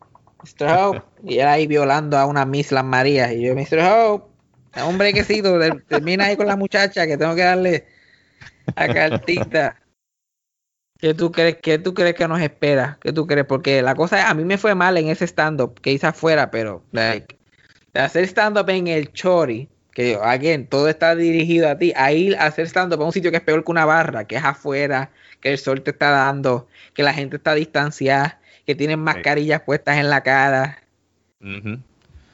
Mr. 0.43 0.73
Hope, 0.77 1.03
y 1.25 1.39
él 1.39 1.49
ahí 1.49 1.67
violando 1.67 2.17
a 2.17 2.27
una 2.27 2.45
Miss 2.45 2.73
Las 2.73 2.85
Marías, 2.85 3.33
y 3.33 3.43
yo, 3.43 3.55
Mr. 3.55 3.81
Hope, 3.81 4.31
un 4.87 4.99
brequecito, 4.99 5.59
termina 5.89 6.27
ahí 6.27 6.37
con 6.37 6.47
la 6.47 6.57
muchacha 6.57 7.07
que 7.07 7.17
tengo 7.17 7.35
que 7.35 7.43
darle 7.43 7.87
a 8.77 8.89
cartita. 8.93 9.77
¿Qué 10.99 11.15
tú 11.15 11.33
crees, 11.33 11.57
qué 11.63 11.79
tú 11.79 11.95
crees 11.95 12.15
que 12.15 12.29
nos 12.29 12.41
espera? 12.41 12.99
¿Qué 13.01 13.13
tú 13.13 13.27
crees? 13.27 13.47
Porque 13.47 13.81
la 13.81 13.95
cosa 13.95 14.21
es, 14.21 14.25
a 14.27 14.35
mí 14.35 14.45
me 14.45 14.59
fue 14.59 14.75
mal 14.75 14.99
en 14.99 15.09
ese 15.09 15.27
stand-up 15.27 15.81
que 15.81 15.93
hice 15.93 16.07
afuera, 16.07 16.51
pero, 16.51 16.85
like, 16.93 17.39
de 17.95 18.01
hacer 18.01 18.25
stand-up 18.25 18.69
en 18.69 18.87
el 18.87 19.13
Chori, 19.13 19.69
que, 20.01 20.19
again, 20.23 20.67
todo 20.67 20.89
está 20.89 21.15
dirigido 21.15 21.69
a 21.69 21.77
ti, 21.77 21.93
a 21.95 22.11
ir 22.13 22.35
a 22.37 22.47
hacer 22.47 22.67
stand-up 22.67 23.03
a 23.03 23.05
un 23.05 23.13
sitio 23.13 23.31
que 23.31 23.37
es 23.37 23.43
peor 23.43 23.63
que 23.63 23.71
una 23.71 23.85
barra, 23.85 24.25
que 24.25 24.37
es 24.37 24.45
afuera, 24.45 25.11
que 25.41 25.51
el 25.51 25.59
sol 25.59 25.83
te 25.83 25.91
está 25.91 26.09
dando, 26.11 26.67
que 26.95 27.03
la 27.03 27.13
gente 27.13 27.37
está 27.37 27.55
distanciada, 27.55 28.41
que 28.67 28.75
tienen 28.75 29.01
mascarillas 29.01 29.61
puestas 29.61 29.99
en 29.99 30.09
la 30.09 30.23
cara, 30.23 30.79
que, 31.39 31.79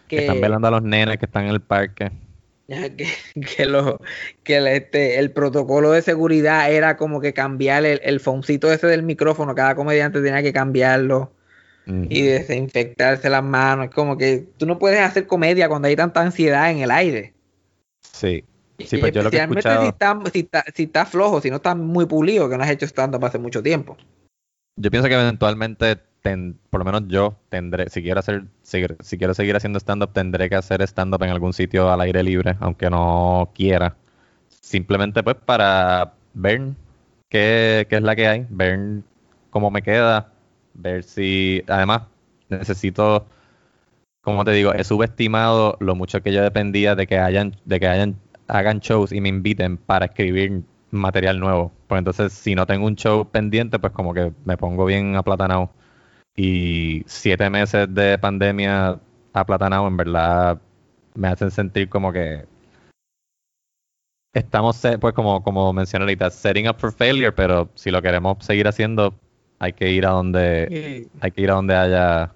Que 0.07 0.19
Están 0.19 0.41
velando 0.41 0.69
a 0.69 0.71
los 0.71 0.83
nenes 0.83 1.19
que 1.19 1.27
están 1.27 1.45
en 1.47 1.51
el 1.51 1.61
parque. 1.61 2.13
que, 2.69 3.09
que 3.57 3.67
lo, 3.67 4.01
que 4.45 4.59
el, 4.59 4.69
este, 4.69 5.19
el 5.19 5.33
protocolo 5.33 5.91
de 5.91 6.03
seguridad 6.03 6.71
era 6.71 6.97
como 6.97 7.21
que 7.21 7.33
cambiar 7.33 7.85
el, 7.85 8.01
el 8.05 8.21
foncito 8.21 8.73
ese 8.73 8.87
del 8.87 9.03
micrófono, 9.03 9.57
cada 9.57 9.75
comediante 9.75 10.21
tenía 10.21 10.43
que 10.43 10.53
cambiarlo 10.53 11.33
y 11.87 12.23
desinfectarse 12.23 13.31
las 13.31 13.45
manos, 13.45 13.87
es 13.87 13.91
como 13.93 14.19
que 14.19 14.45
tú 14.57 14.67
no 14.67 14.77
puedes 14.77 14.99
hacer 14.99 15.29
comedia 15.29 15.69
cuando 15.69 15.87
hay 15.87 15.95
tanta 15.95 16.21
ansiedad 16.21 16.71
en 16.71 16.79
el 16.79 16.91
aire. 16.91 17.36
Sí. 18.17 18.45
Sí, 18.79 18.97
Y 18.97 19.01
pues 19.01 19.13
yo 19.13 19.23
lo 19.23 19.31
que 19.31 19.39
he 19.39 19.41
especialmente 19.43 19.61
escuchado, 19.61 19.83
si 19.83 19.89
está, 19.89 20.31
si, 20.31 20.39
está, 20.41 20.65
si 20.75 20.83
está 20.85 21.07
flojo, 21.07 21.41
si 21.41 21.51
no 21.51 21.57
está 21.57 21.75
muy 21.75 22.05
pulido, 22.07 22.49
que 22.49 22.57
no 22.59 22.65
has 22.65 22.71
hecho 22.71 22.87
stand-up 22.87 23.25
hace 23.25 23.39
mucho 23.39 23.63
tiempo. 23.63 23.97
yo 24.79 24.91
pienso 24.91 25.09
que 25.09 25.15
eventualmente, 25.15 25.97
ten- 26.21 26.59
por 26.69 26.81
lo 26.81 26.85
menos 26.85 27.05
yo 27.09 27.37
tendré, 27.49 27.89
si 27.89 28.03
quiero 28.03 28.21
hacer, 28.21 28.45
seguir- 28.63 28.97
si 29.01 29.17
quiero 29.17 29.33
seguir 29.33 29.57
haciendo 29.57 29.79
stand-up, 29.79 30.13
tendré 30.13 30.51
que 30.51 30.57
hacer 30.57 30.83
stand-up 30.83 31.23
en 31.23 31.31
algún 31.31 31.55
sitio 31.55 31.91
al 31.91 32.01
aire 32.03 32.23
libre, 32.23 32.57
aunque 32.61 32.91
no 32.91 33.51
quiera. 33.55 33.97
Simplemente 34.61 35.23
pues 35.23 35.37
para 35.37 36.13
ver 36.35 36.61
qué, 37.31 37.87
qué 37.89 37.97
es 37.97 38.03
la 38.03 38.15
que 38.17 38.29
hay, 38.29 38.47
ver 38.51 39.01
cómo 39.51 39.71
me 39.71 39.81
queda, 39.83 40.33
ver 40.75 41.03
si, 41.05 41.63
además, 41.69 42.03
necesito, 42.51 43.27
como 44.27 44.45
te 44.45 44.51
digo, 44.51 44.75
he 44.75 44.83
subestimado 44.83 45.77
lo 45.79 45.95
mucho 45.95 46.21
que 46.21 46.33
yo 46.33 46.43
dependía 46.43 46.97
de 46.97 47.07
que 47.07 47.17
hayan, 47.17 47.55
de 47.65 47.79
que 47.79 47.87
hayan, 47.87 48.17
hagan 48.49 48.81
shows 48.81 49.13
y 49.13 49.21
me 49.21 49.29
inviten 49.29 49.77
para 49.77 50.07
escribir 50.07 50.63
material 50.91 51.39
nuevo. 51.39 51.71
Pues 51.87 52.01
entonces, 52.01 52.33
si 52.33 52.57
no 52.57 52.67
tengo 52.67 52.87
un 52.89 52.97
show 52.97 53.25
pendiente, 53.31 53.79
pues 53.79 53.93
como 53.93 54.13
que 54.13 54.33
me 54.45 54.57
pongo 54.57 54.85
bien 54.85 55.15
aplatanado. 55.15 55.71
Y 56.35 57.05
siete 57.07 57.49
meses 57.51 57.87
de 57.95 58.19
pandemia 58.19 58.99
aplatanado, 59.33 59.87
en 59.87 59.97
verdad, 59.97 60.61
me 61.15 61.29
hacen 61.29 61.53
sentir 61.53 61.89
como 61.89 62.13
que 62.13 62.47
estamos, 64.33 64.75
se- 64.77 64.99
pues 64.99 65.15
como, 65.15 65.41
como 65.45 65.73
mencioné 65.73 66.03
ahorita, 66.03 66.31
setting 66.31 66.69
up 66.69 66.79
for 66.81 66.93
failure, 66.93 67.31
pero 67.31 67.69
si 67.77 67.93
lo 67.93 68.03
queremos 68.03 68.39
seguir 68.45 68.67
haciendo, 68.67 69.15
hay 69.61 69.73
que 69.73 69.89
ir 69.93 70.05
a 70.05 70.11
donde, 70.11 70.67
hay 71.21 71.31
que 71.31 71.43
ir 71.43 71.51
a 71.53 71.55
donde 71.55 71.77
haya, 71.77 72.33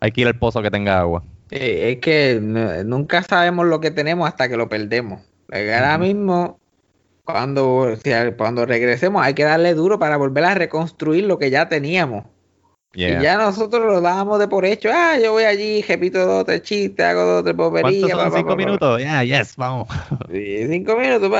hay 0.00 0.12
que 0.12 0.22
ir 0.22 0.26
al 0.26 0.38
pozo 0.38 0.62
que 0.62 0.70
tenga 0.70 1.00
agua. 1.00 1.22
Eh, 1.50 1.92
es 1.92 2.00
que 2.00 2.40
nunca 2.40 3.22
sabemos 3.22 3.66
lo 3.66 3.80
que 3.80 3.90
tenemos 3.90 4.28
hasta 4.28 4.48
que 4.48 4.56
lo 4.56 4.68
perdemos. 4.68 5.20
Ahora 5.52 5.98
mismo, 5.98 6.58
cuando, 7.24 7.94
cuando 8.36 8.66
regresemos, 8.66 9.22
hay 9.22 9.34
que 9.34 9.44
darle 9.44 9.74
duro 9.74 9.98
para 9.98 10.16
volver 10.16 10.44
a 10.44 10.54
reconstruir 10.54 11.24
lo 11.24 11.38
que 11.38 11.50
ya 11.50 11.68
teníamos. 11.68 12.24
Yeah. 12.92 13.18
Y 13.18 13.22
ya 13.24 13.36
nosotros 13.36 13.84
lo 13.84 14.00
dábamos 14.00 14.38
de 14.38 14.46
por 14.46 14.64
hecho. 14.64 14.88
Ah, 14.92 15.18
yo 15.18 15.32
voy 15.32 15.44
allí, 15.44 15.82
repito 15.82 16.24
dos, 16.24 16.44
tres 16.44 16.62
chistes, 16.62 17.04
hago 17.04 17.24
dos, 17.24 17.44
tres 17.44 17.56
¿Cuántos 17.56 17.82
boberías. 17.82 18.10
son 18.10 18.18
pa, 18.18 18.30
pa, 18.30 18.36
cinco 18.36 18.48
pa, 18.48 18.54
pa. 18.54 18.56
minutos? 18.56 19.00
Yeah, 19.00 19.24
yes, 19.24 19.56
vamos. 19.56 19.88
Sí, 20.30 20.66
cinco 20.68 20.96
minutos. 20.96 21.30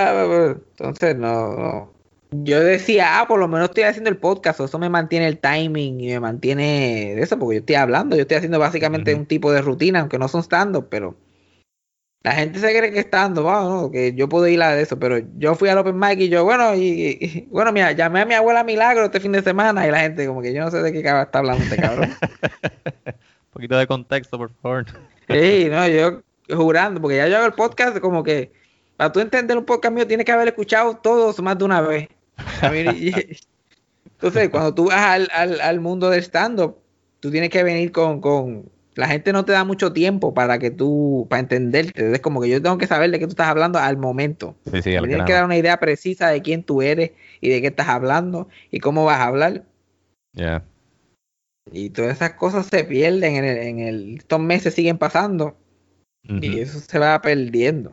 Entonces, 0.78 1.16
no, 1.16 1.56
no. 1.56 1.93
Yo 2.42 2.60
decía, 2.60 3.20
ah, 3.20 3.28
por 3.28 3.38
lo 3.38 3.46
menos 3.48 3.68
estoy 3.68 3.84
haciendo 3.84 4.10
el 4.10 4.16
podcast, 4.16 4.60
eso 4.60 4.78
me 4.78 4.88
mantiene 4.88 5.26
el 5.28 5.38
timing 5.38 6.00
y 6.00 6.08
me 6.08 6.20
mantiene 6.20 7.12
eso, 7.20 7.38
porque 7.38 7.56
yo 7.56 7.60
estoy 7.60 7.76
hablando, 7.76 8.16
yo 8.16 8.22
estoy 8.22 8.38
haciendo 8.38 8.58
básicamente 8.58 9.14
un 9.14 9.26
tipo 9.26 9.52
de 9.52 9.62
rutina, 9.62 10.00
aunque 10.00 10.18
no 10.18 10.26
son 10.28 10.42
stand 10.42 10.84
pero 10.88 11.14
la 12.22 12.32
gente 12.32 12.58
se 12.58 12.74
cree 12.76 12.90
que 12.90 13.00
es 13.00 13.04
stand-up, 13.06 13.46
ah, 13.48 13.64
no, 13.68 13.90
que 13.90 14.14
yo 14.14 14.30
puedo 14.30 14.48
ir 14.48 14.62
a 14.62 14.80
eso, 14.80 14.98
pero 14.98 15.18
yo 15.36 15.54
fui 15.54 15.68
al 15.68 15.76
open 15.76 15.98
mic 15.98 16.18
y 16.20 16.30
yo, 16.30 16.42
bueno, 16.44 16.74
y, 16.74 17.18
y- 17.20 17.48
bueno, 17.50 17.70
mira, 17.70 17.92
llamé 17.92 18.22
a 18.22 18.24
mi 18.26 18.32
abuela 18.32 18.64
Milagro 18.64 19.04
este 19.04 19.20
fin 19.20 19.32
de 19.32 19.42
semana 19.42 19.86
y 19.86 19.90
la 19.90 20.00
gente 20.00 20.26
como 20.26 20.40
que 20.40 20.54
yo 20.54 20.64
no 20.64 20.70
sé 20.70 20.80
de 20.80 20.90
qué 20.90 21.02
cab- 21.02 21.26
está 21.26 21.40
hablando 21.40 21.62
este 21.62 21.76
cabrón. 21.76 22.14
Un 23.04 23.12
poquito 23.52 23.76
de 23.76 23.86
contexto, 23.86 24.38
por 24.38 24.50
favor. 24.62 24.86
Sí, 25.28 25.66
no, 25.70 25.86
yo 25.86 26.22
jurando, 26.48 26.98
porque 27.00 27.16
ya 27.18 27.28
yo 27.28 27.36
hago 27.36 27.46
el 27.46 27.52
podcast 27.52 27.98
como 27.98 28.22
que 28.24 28.50
para 28.96 29.12
tú 29.12 29.20
entender 29.20 29.58
un 29.58 29.66
podcast 29.66 29.94
mío 29.94 30.06
tienes 30.06 30.24
que 30.24 30.32
haber 30.32 30.48
escuchado 30.48 30.96
todos 30.96 31.40
más 31.42 31.58
de 31.58 31.64
una 31.64 31.82
vez. 31.82 32.08
Entonces, 32.62 34.48
cuando 34.48 34.74
tú 34.74 34.86
vas 34.86 35.00
al, 35.00 35.28
al, 35.32 35.60
al 35.60 35.80
mundo 35.80 36.10
del 36.10 36.22
stand-up, 36.22 36.76
tú 37.20 37.30
tienes 37.30 37.50
que 37.50 37.62
venir 37.62 37.92
con, 37.92 38.20
con... 38.20 38.70
La 38.94 39.08
gente 39.08 39.32
no 39.32 39.44
te 39.44 39.52
da 39.52 39.64
mucho 39.64 39.92
tiempo 39.92 40.34
para 40.34 40.58
que 40.58 40.70
tú, 40.70 41.26
para 41.28 41.40
entenderte. 41.40 42.12
Es 42.12 42.20
como 42.20 42.40
que 42.40 42.48
yo 42.48 42.62
tengo 42.62 42.78
que 42.78 42.86
saber 42.86 43.10
de 43.10 43.18
qué 43.18 43.26
tú 43.26 43.30
estás 43.30 43.48
hablando 43.48 43.78
al 43.78 43.96
momento. 43.96 44.56
Sí, 44.70 44.82
sí, 44.82 44.90
Me 44.90 44.98
al 44.98 45.06
tienes 45.06 45.26
que 45.26 45.32
dar 45.32 45.44
una 45.44 45.56
idea 45.56 45.80
precisa 45.80 46.28
de 46.28 46.42
quién 46.42 46.62
tú 46.62 46.80
eres 46.80 47.10
y 47.40 47.48
de 47.48 47.60
qué 47.60 47.66
estás 47.66 47.88
hablando 47.88 48.48
y 48.70 48.78
cómo 48.78 49.04
vas 49.04 49.18
a 49.18 49.26
hablar. 49.26 49.64
Yeah. 50.32 50.64
Y 51.72 51.90
todas 51.90 52.12
esas 52.12 52.34
cosas 52.34 52.66
se 52.66 52.84
pierden 52.84 53.36
en 53.36 53.44
el, 53.44 53.56
en 53.58 53.78
el, 53.80 54.16
estos 54.18 54.38
meses 54.38 54.74
siguen 54.74 54.98
pasando 54.98 55.56
y 56.22 56.60
eso 56.60 56.78
se 56.78 56.98
va 56.98 57.20
perdiendo. 57.20 57.92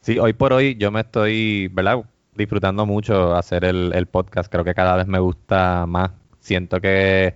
Sí, 0.00 0.18
hoy 0.18 0.32
por 0.32 0.52
hoy 0.52 0.76
yo 0.76 0.90
me 0.90 1.00
estoy, 1.00 1.68
¿verdad? 1.68 2.04
Disfrutando 2.36 2.84
mucho 2.86 3.34
hacer 3.34 3.64
el, 3.64 3.92
el 3.94 4.06
podcast. 4.06 4.50
Creo 4.50 4.64
que 4.64 4.74
cada 4.74 4.96
vez 4.96 5.06
me 5.06 5.18
gusta 5.18 5.86
más. 5.86 6.10
siento 6.40 6.80
que 6.80 7.34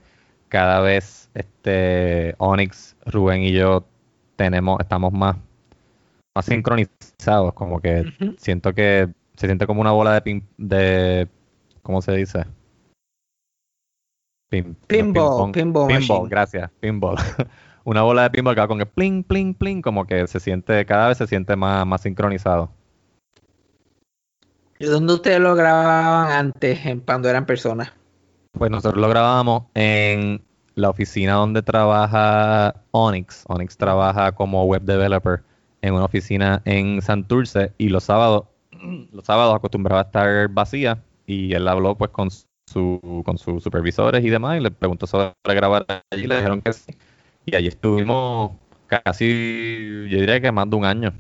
cada 0.48 0.80
vez 0.80 1.30
este 1.34 2.34
Onyx, 2.38 2.96
Rubén 3.06 3.42
y 3.42 3.52
yo 3.52 3.84
tenemos, 4.36 4.80
estamos 4.80 5.12
más, 5.12 5.36
más 6.34 6.44
sincronizados, 6.44 7.52
como 7.54 7.80
que 7.80 8.04
siento 8.38 8.72
que 8.72 9.08
se 9.36 9.46
siente 9.46 9.66
como 9.66 9.80
una 9.80 9.92
bola 9.92 10.14
de 10.14 10.22
pin, 10.22 10.42
de 10.56 11.28
¿cómo 11.82 12.00
se 12.02 12.12
dice? 12.12 12.44
Pin- 14.50 14.74
Pinball, 14.86 15.52
pinball 15.52 15.88
Pinball, 15.88 16.28
gracias, 16.28 16.70
pinball. 16.80 17.16
una 17.84 18.02
bola 18.02 18.22
de 18.22 18.30
pinball 18.30 18.54
que 18.54 18.60
va 18.62 18.68
con 18.68 18.80
el 18.80 18.86
pling, 18.88 19.22
pling, 19.22 19.54
pling, 19.54 19.82
como 19.82 20.06
que 20.06 20.26
se 20.26 20.40
siente, 20.40 20.84
cada 20.86 21.08
vez 21.08 21.18
se 21.18 21.26
siente 21.26 21.54
más, 21.56 21.86
más 21.86 22.00
sincronizado. 22.00 22.70
¿Y 24.78 24.86
dónde 24.86 25.14
ustedes 25.14 25.40
lo 25.40 25.54
grababan 25.54 26.30
antes, 26.30 26.80
cuando 27.04 27.28
eran 27.28 27.46
personas? 27.46 27.92
Pues 28.52 28.70
nosotros 28.70 29.00
lo 29.00 29.08
grabábamos 29.08 29.64
en 29.74 30.42
la 30.74 30.90
oficina 30.90 31.34
donde 31.34 31.62
trabaja 31.62 32.74
Onyx. 32.92 33.44
Onyx 33.48 33.76
trabaja 33.76 34.32
como 34.32 34.64
web 34.64 34.82
developer 34.82 35.42
en 35.82 35.94
una 35.94 36.04
oficina 36.04 36.62
en 36.64 37.02
Santurce 37.02 37.72
y 37.78 37.88
los 37.88 38.04
sábados, 38.04 38.44
los 39.12 39.24
sábados 39.24 39.56
acostumbraba 39.56 40.02
a 40.02 40.04
estar 40.04 40.48
vacía 40.48 41.02
y 41.26 41.52
él 41.54 41.66
habló 41.66 41.96
pues 41.96 42.10
con 42.12 42.30
su, 42.30 43.22
con 43.24 43.36
sus 43.36 43.62
supervisores 43.62 44.24
y 44.24 44.30
demás 44.30 44.58
y 44.58 44.60
le 44.60 44.70
preguntó 44.70 45.06
sobre 45.06 45.34
grabar 45.44 45.84
allí 46.10 46.24
y 46.24 46.26
le 46.26 46.36
dijeron 46.36 46.62
que 46.62 46.72
sí. 46.72 46.96
Y 47.46 47.56
allí 47.56 47.68
estuvimos 47.68 48.52
casi, 48.86 50.06
yo 50.08 50.20
diría 50.20 50.40
que 50.40 50.52
más 50.52 50.70
de 50.70 50.76
un 50.76 50.84
año. 50.84 51.12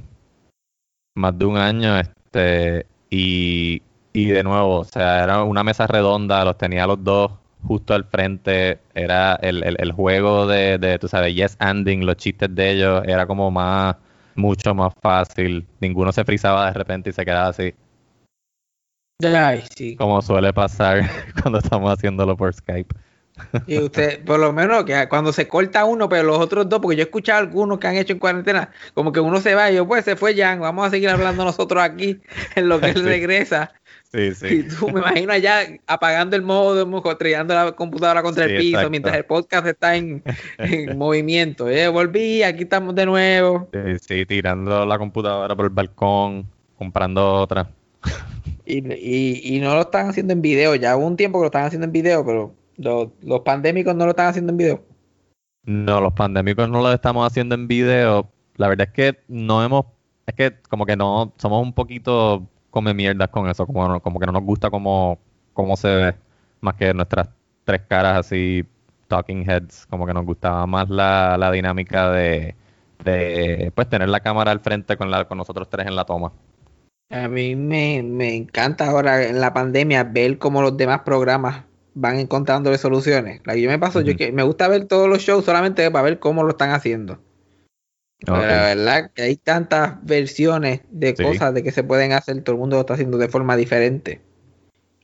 Más 1.16 1.36
de 1.36 1.44
un 1.44 1.56
año, 1.56 1.98
este, 1.98 2.86
y, 3.10 3.82
y 4.12 4.26
de 4.26 4.42
nuevo, 4.42 4.80
o 4.80 4.84
sea, 4.84 5.22
era 5.24 5.42
una 5.44 5.64
mesa 5.64 5.86
redonda, 5.86 6.44
los 6.44 6.58
tenía 6.58 6.86
los 6.86 7.02
dos 7.02 7.32
justo 7.66 7.94
al 7.94 8.04
frente, 8.04 8.80
era 8.94 9.34
el, 9.36 9.64
el, 9.64 9.76
el 9.80 9.92
juego 9.92 10.46
de, 10.46 10.78
de, 10.78 10.98
tú 10.98 11.08
sabes, 11.08 11.34
yes 11.34 11.56
ending, 11.60 12.06
los 12.06 12.16
chistes 12.16 12.54
de 12.54 12.70
ellos, 12.72 13.02
era 13.06 13.26
como 13.26 13.50
más, 13.50 13.96
mucho 14.34 14.74
más 14.74 14.92
fácil, 15.02 15.66
ninguno 15.80 16.12
se 16.12 16.24
frizaba 16.24 16.66
de 16.66 16.72
repente 16.74 17.10
y 17.10 17.12
se 17.12 17.24
quedaba 17.24 17.48
así, 17.48 17.74
Ay, 19.24 19.64
sí. 19.76 19.96
como 19.96 20.22
suele 20.22 20.52
pasar 20.52 21.00
cuando 21.42 21.58
estamos 21.58 21.92
haciéndolo 21.92 22.36
por 22.36 22.52
Skype. 22.54 22.94
Y 23.66 23.78
usted, 23.78 24.24
por 24.24 24.38
lo 24.38 24.52
menos, 24.52 24.84
que 24.84 25.06
cuando 25.08 25.32
se 25.32 25.48
corta 25.48 25.84
uno, 25.84 26.08
pero 26.08 26.22
los 26.24 26.38
otros 26.38 26.68
dos, 26.68 26.80
porque 26.80 26.96
yo 26.96 27.02
he 27.02 27.04
escuchado 27.04 27.40
algunos 27.40 27.78
que 27.78 27.86
han 27.86 27.96
hecho 27.96 28.12
en 28.12 28.18
cuarentena, 28.18 28.70
como 28.94 29.12
que 29.12 29.20
uno 29.20 29.40
se 29.40 29.54
va 29.54 29.70
y 29.70 29.76
yo, 29.76 29.86
pues 29.86 30.04
se 30.04 30.16
fue 30.16 30.36
Jan, 30.36 30.60
vamos 30.60 30.86
a 30.86 30.90
seguir 30.90 31.08
hablando 31.08 31.44
nosotros 31.44 31.82
aquí 31.82 32.20
en 32.56 32.68
lo 32.68 32.80
que 32.80 32.88
él 32.90 32.94
Sí. 32.98 33.02
regresa. 33.02 33.72
Sí, 34.10 34.18
Y 34.20 34.34
sí. 34.34 34.62
tú 34.78 34.88
me 34.88 35.00
imagino 35.00 35.32
allá 35.34 35.66
apagando 35.86 36.34
el 36.34 36.40
modo, 36.40 37.10
estrellando 37.10 37.52
la 37.54 37.72
computadora 37.72 38.22
contra 38.22 38.46
Sí, 38.46 38.52
el 38.52 38.56
piso, 38.58 38.70
exacto. 38.70 38.90
mientras 38.90 39.16
el 39.16 39.24
podcast 39.26 39.66
está 39.66 39.96
en, 39.96 40.22
en 40.56 40.96
movimiento. 40.98 41.68
Eh, 41.68 41.88
volví, 41.88 42.42
aquí 42.42 42.62
estamos 42.62 42.94
de 42.94 43.04
nuevo. 43.04 43.68
Sí, 43.72 43.98
sí, 44.00 44.26
tirando 44.26 44.86
la 44.86 44.96
computadora 44.96 45.54
por 45.54 45.66
el 45.66 45.70
balcón, 45.72 46.46
comprando 46.78 47.34
otra. 47.34 47.68
Y, 48.64 48.78
y, 48.94 49.56
y 49.56 49.60
no 49.60 49.74
lo 49.74 49.82
están 49.82 50.08
haciendo 50.08 50.32
en 50.32 50.40
video, 50.42 50.74
ya 50.74 50.96
hubo 50.96 51.06
un 51.06 51.16
tiempo 51.16 51.38
que 51.38 51.42
lo 51.42 51.46
están 51.46 51.64
haciendo 51.64 51.84
en 51.86 51.92
video, 51.92 52.24
pero 52.24 52.54
los, 52.78 53.08
los 53.22 53.40
pandémicos 53.40 53.94
no 53.94 54.04
lo 54.04 54.10
están 54.10 54.28
haciendo 54.28 54.52
en 54.52 54.56
video. 54.56 54.84
No, 55.64 56.00
los 56.00 56.14
pandémicos 56.14 56.68
no 56.70 56.80
lo 56.80 56.92
estamos 56.92 57.26
haciendo 57.26 57.54
en 57.54 57.68
video. 57.68 58.30
La 58.56 58.68
verdad 58.68 58.88
es 58.88 58.94
que 58.94 59.18
no 59.28 59.62
hemos, 59.62 59.84
es 60.26 60.34
que 60.34 60.54
como 60.68 60.86
que 60.86 60.96
no, 60.96 61.34
somos 61.36 61.62
un 61.62 61.72
poquito 61.72 62.46
come 62.70 62.94
mierdas 62.94 63.28
con 63.28 63.48
eso, 63.48 63.66
como, 63.66 64.00
como 64.00 64.20
que 64.20 64.26
no 64.26 64.32
nos 64.32 64.44
gusta 64.44 64.70
cómo, 64.70 65.18
cómo 65.52 65.76
se 65.76 65.88
ve, 65.88 66.14
más 66.60 66.74
que 66.74 66.94
nuestras 66.94 67.28
tres 67.64 67.82
caras 67.88 68.18
así, 68.18 68.64
talking 69.08 69.48
heads, 69.48 69.86
como 69.86 70.06
que 70.06 70.14
nos 70.14 70.24
gustaba 70.24 70.66
más 70.66 70.88
la, 70.88 71.36
la 71.38 71.50
dinámica 71.50 72.10
de, 72.10 72.54
de, 73.04 73.72
pues 73.74 73.88
tener 73.88 74.08
la 74.08 74.20
cámara 74.20 74.52
al 74.52 74.60
frente 74.60 74.96
con, 74.96 75.10
la, 75.10 75.26
con 75.26 75.38
nosotros 75.38 75.68
tres 75.68 75.86
en 75.86 75.96
la 75.96 76.04
toma. 76.04 76.32
A 77.10 77.26
mí 77.26 77.56
me, 77.56 78.02
me 78.02 78.34
encanta 78.36 78.86
ahora 78.86 79.24
en 79.24 79.40
la 79.40 79.54
pandemia 79.54 80.04
ver 80.04 80.38
cómo 80.38 80.60
los 80.60 80.76
demás 80.76 81.00
programas 81.00 81.64
van 82.00 82.18
encontrando 82.18 82.76
soluciones. 82.78 83.40
Like, 83.44 83.60
yo 83.60 83.68
me 83.68 83.78
paso, 83.78 84.00
yo 84.00 84.10
Ujú. 84.10 84.18
que 84.18 84.32
me 84.32 84.44
gusta 84.44 84.68
ver 84.68 84.86
todos 84.86 85.08
los 85.08 85.20
shows 85.22 85.44
solamente 85.44 85.90
para 85.90 86.04
ver 86.04 86.18
cómo 86.18 86.44
lo 86.44 86.50
están 86.50 86.70
haciendo. 86.70 87.18
Pero 88.20 88.46
la 88.46 88.74
verdad 88.74 89.10
que 89.14 89.22
hay 89.22 89.36
tantas 89.36 90.04
versiones 90.04 90.80
de 90.90 91.14
Sí. 91.16 91.22
cosas 91.22 91.54
de 91.54 91.62
que 91.62 91.72
se 91.72 91.84
pueden 91.84 92.12
hacer, 92.12 92.42
todo 92.42 92.54
el 92.54 92.60
mundo 92.60 92.76
lo 92.76 92.80
está 92.80 92.94
haciendo 92.94 93.18
de 93.18 93.28
forma 93.28 93.56
diferente. 93.56 94.20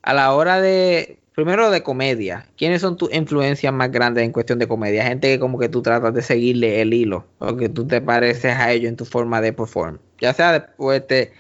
A 0.03 0.12
la 0.14 0.32
hora 0.32 0.61
de, 0.61 1.18
primero 1.34 1.70
de 1.70 1.82
comedia, 1.82 2.47
¿quiénes 2.57 2.80
son 2.80 2.97
tus 2.97 3.12
influencias 3.14 3.72
más 3.72 3.90
grandes 3.90 4.24
en 4.24 4.32
cuestión 4.32 4.59
de 4.59 4.68
comedia? 4.68 5.05
Gente 5.05 5.28
que 5.28 5.38
como 5.38 5.59
que 5.59 5.68
tú 5.68 5.80
tratas 5.80 6.12
de 6.12 6.22
seguirle 6.22 6.80
el 6.80 6.92
hilo, 6.92 7.26
o 7.38 7.57
que 7.57 7.68
tú 7.68 7.86
te 7.86 8.01
pareces 8.01 8.57
a 8.57 8.72
ellos 8.72 8.88
en 8.88 8.97
tu 8.97 9.05
forma 9.05 9.40
de 9.40 9.53
perform. 9.53 9.99
Ya 10.20 10.32
sea 10.34 10.53
de, 10.53 10.61
pues, 10.61 11.07
de, 11.09 11.32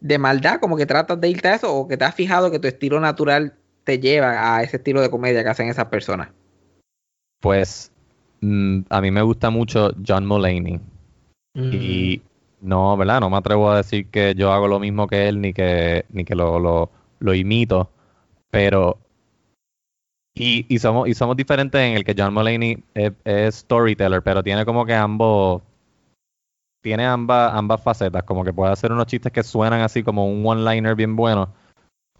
de 0.00 0.18
maldad, 0.18 0.60
como 0.60 0.76
que 0.76 0.86
tratas 0.86 1.20
de 1.20 1.28
irte 1.28 1.48
a 1.48 1.54
eso, 1.54 1.74
o 1.74 1.88
que 1.88 1.96
te 1.96 2.04
has 2.04 2.14
fijado 2.14 2.50
que 2.50 2.58
tu 2.58 2.68
estilo 2.68 3.00
natural 3.00 3.54
te 3.84 3.98
lleva 3.98 4.56
a 4.56 4.62
ese 4.62 4.76
estilo 4.76 5.00
de 5.00 5.10
comedia 5.10 5.42
que 5.42 5.50
hacen 5.50 5.68
esas 5.68 5.86
personas. 5.86 6.30
Pues 7.40 7.92
mm, 8.40 8.82
a 8.88 9.00
mí 9.00 9.10
me 9.10 9.22
gusta 9.22 9.50
mucho 9.50 9.92
John 10.06 10.26
Mulaney. 10.26 10.80
Y 11.54 12.22
no, 12.62 12.96
¿verdad? 12.96 13.20
No 13.20 13.28
me 13.28 13.36
atrevo 13.36 13.70
a 13.70 13.78
decir 13.78 14.06
que 14.08 14.34
yo 14.34 14.52
hago 14.52 14.68
lo 14.68 14.80
mismo 14.80 15.06
que 15.06 15.28
él 15.28 15.40
ni 15.40 15.52
que, 15.52 16.06
ni 16.10 16.24
que 16.24 16.34
lo, 16.34 16.58
lo, 16.58 16.90
lo 17.18 17.34
imito, 17.34 17.90
pero... 18.50 18.98
Y, 20.34 20.64
y 20.74 20.78
somos, 20.78 21.08
y 21.08 21.14
somos 21.14 21.36
diferentes 21.36 21.78
en 21.78 21.94
el 21.94 22.04
que 22.04 22.14
John 22.16 22.32
Mulaney 22.32 22.82
es, 22.94 23.12
es 23.24 23.56
storyteller, 23.56 24.22
pero 24.22 24.42
tiene 24.42 24.64
como 24.64 24.86
que 24.86 24.94
ambos... 24.94 25.62
Tiene 26.80 27.04
ambas, 27.04 27.52
ambas 27.54 27.82
facetas, 27.82 28.22
como 28.24 28.42
que 28.42 28.52
puede 28.52 28.72
hacer 28.72 28.90
unos 28.92 29.06
chistes 29.06 29.30
que 29.30 29.42
suenan 29.42 29.82
así 29.82 30.02
como 30.02 30.26
un 30.26 30.44
one-liner 30.44 30.96
bien 30.96 31.14
bueno, 31.14 31.48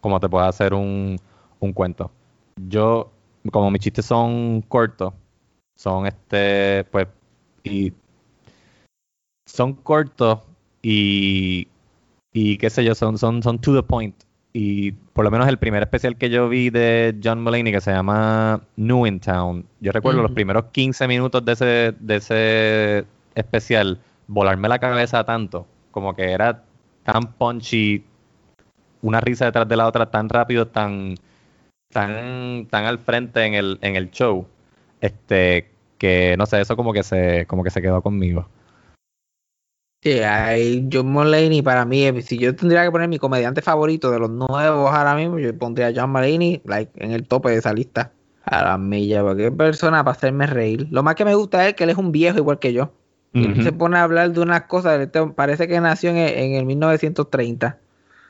como 0.00 0.20
te 0.20 0.28
puede 0.28 0.46
hacer 0.46 0.74
un, 0.74 1.18
un 1.62 1.72
cuento. 1.72 2.10
Yo, 2.56 3.10
como 3.50 3.70
mis 3.70 3.80
chistes 3.80 4.04
son 4.04 4.62
cortos, 4.62 5.14
son 5.76 6.06
este, 6.06 6.84
pues, 6.90 7.08
y 7.64 7.92
son 9.46 9.74
cortos 9.74 10.40
y, 10.82 11.68
y 12.32 12.58
qué 12.58 12.68
sé 12.68 12.84
yo, 12.84 12.94
son, 12.94 13.16
son, 13.18 13.42
son 13.42 13.58
to 13.60 13.74
the 13.74 13.82
point. 13.82 14.14
Y 14.52 14.92
por 14.92 15.24
lo 15.24 15.30
menos 15.30 15.48
el 15.48 15.58
primer 15.58 15.82
especial 15.82 16.16
que 16.16 16.28
yo 16.28 16.48
vi 16.48 16.68
de 16.68 17.18
John 17.22 17.42
Mulaney 17.42 17.72
que 17.72 17.80
se 17.80 17.90
llama 17.90 18.60
New 18.76 19.06
in 19.06 19.18
Town, 19.18 19.64
yo 19.80 19.92
recuerdo 19.92 20.20
los 20.20 20.32
primeros 20.32 20.66
15 20.72 21.08
minutos 21.08 21.42
de 21.44 21.52
ese, 21.52 21.94
de 21.98 22.16
ese 22.16 23.06
especial, 23.34 23.98
volarme 24.26 24.68
la 24.68 24.78
cabeza 24.78 25.24
tanto, 25.24 25.66
como 25.90 26.14
que 26.14 26.32
era 26.32 26.64
tan 27.02 27.32
punchy, 27.32 28.04
una 29.00 29.20
risa 29.20 29.46
detrás 29.46 29.66
de 29.66 29.76
la 29.76 29.86
otra 29.86 30.10
tan 30.10 30.28
rápido, 30.28 30.68
tan, 30.68 31.14
tan, 31.93 32.66
tan 32.70 32.84
al 32.86 32.99
frente 32.99 33.45
en 33.45 33.55
el, 33.55 33.78
en 33.82 33.97
el 33.97 34.11
show, 34.11 34.47
este, 35.01 35.70
que 35.99 36.34
no 36.38 36.47
sé, 36.47 36.61
eso 36.61 36.76
como 36.76 36.93
que 36.93 37.03
se, 37.03 37.47
como 37.47 37.62
que 37.62 37.70
se 37.70 37.82
quedó 37.82 38.03
conmigo. 38.03 38.49
Sí, 40.03 40.18
hay 40.18 40.88
John 40.93 41.07
Mulaney 41.12 41.62
para 41.62 41.84
mí, 41.84 42.05
eh, 42.05 42.22
si 42.22 42.36
yo 42.36 42.57
tendría 42.57 42.82
que 42.82 42.90
poner 42.90 43.09
mi 43.09 43.18
comediante 43.18 43.62
favorito 43.62 44.11
de 44.11 44.18
los 44.18 44.30
nuevos 44.30 44.90
ahora 44.93 45.14
mismo, 45.14 45.38
yo 45.38 45.57
pondría 45.57 45.88
a 45.88 45.93
John 45.95 46.11
Mulaney 46.11 46.61
like, 46.64 46.90
en 46.97 47.12
el 47.12 47.28
tope 47.28 47.51
de 47.51 47.59
esa 47.59 47.72
lista. 47.72 48.11
A 48.45 48.64
la 48.64 48.78
milla, 48.78 49.22
porque 49.22 49.53
persona 49.53 50.03
para 50.03 50.16
hacerme 50.16 50.49
reír. 50.49 50.88
Lo 50.90 51.05
más 51.05 51.14
que 51.14 51.24
me 51.24 51.36
gusta 51.36 51.68
es 51.68 51.74
que 51.74 51.84
él 51.84 51.90
es 51.90 51.97
un 51.97 52.11
viejo 52.11 52.38
igual 52.38 52.59
que 52.59 52.72
yo. 52.72 52.90
Y 53.32 53.62
se 53.62 53.72
pone 53.72 53.97
a 53.97 54.03
hablar 54.03 54.32
de 54.32 54.40
unas 54.40 54.62
cosas, 54.62 55.01
él 55.01 55.09
te- 55.11 55.24
parece 55.28 55.68
que 55.68 55.80
nació 55.80 56.11
en, 56.11 56.16
el- 56.16 56.34
en 56.36 56.55
el 56.57 56.66
1930. 56.66 57.78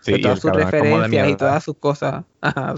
Sí, 0.02 0.20
todas 0.20 0.40
sus 0.40 0.52
referencias 0.52 1.28
y 1.28 1.36
todas 1.36 1.64
sus 1.64 1.76
cosas. 1.76 2.24
ajá, 2.40 2.74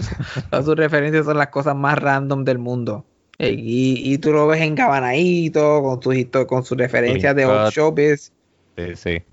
todas 0.49 0.65
sus 0.65 0.75
referencias 0.75 1.25
son 1.25 1.37
las 1.37 1.47
cosas 1.47 1.75
más 1.75 1.97
random 1.97 2.45
del 2.45 2.59
mundo. 2.59 3.03
Y, 3.37 4.13
y 4.13 4.17
tú 4.19 4.31
lo 4.31 4.47
ves 4.47 4.61
engabanadito 4.61 5.81
con 5.81 6.01
sus 6.01 6.15
con 6.47 6.63
sus 6.63 6.77
referencias 6.77 7.35
de 7.35 7.45
old 7.45 7.71
showbiz. 7.71 8.31
Sí, 8.77 8.95
sí. 8.95 9.23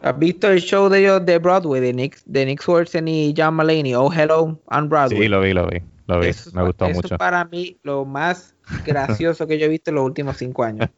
¿Has 0.00 0.18
visto 0.18 0.48
el 0.50 0.60
show 0.60 0.88
de 0.88 1.00
ellos 1.00 1.26
de 1.26 1.38
Broadway 1.38 1.80
de 1.80 1.92
Nick, 1.92 2.18
de 2.24 2.46
Nick 2.46 2.62
Swartzen 2.62 3.08
y 3.08 3.34
John 3.36 3.56
Mulaney? 3.56 3.94
Oh, 3.94 4.10
Hello 4.10 4.58
on 4.66 4.88
Broadway. 4.88 5.22
Sí, 5.22 5.28
lo 5.28 5.40
vi, 5.40 5.52
lo 5.52 5.66
vi, 5.66 5.82
lo 6.06 6.20
vi. 6.20 6.28
Eso 6.28 6.48
es 6.48 6.54
Me 6.54 6.62
gustó 6.62 6.86
eso 6.86 6.94
mucho. 6.94 7.14
es 7.14 7.18
para 7.18 7.44
mí 7.44 7.76
lo 7.82 8.04
más 8.04 8.54
gracioso 8.86 9.46
que 9.46 9.58
yo 9.58 9.66
he 9.66 9.68
visto 9.68 9.90
en 9.90 9.96
los 9.96 10.04
últimos 10.04 10.36
cinco 10.36 10.62
años. 10.64 10.88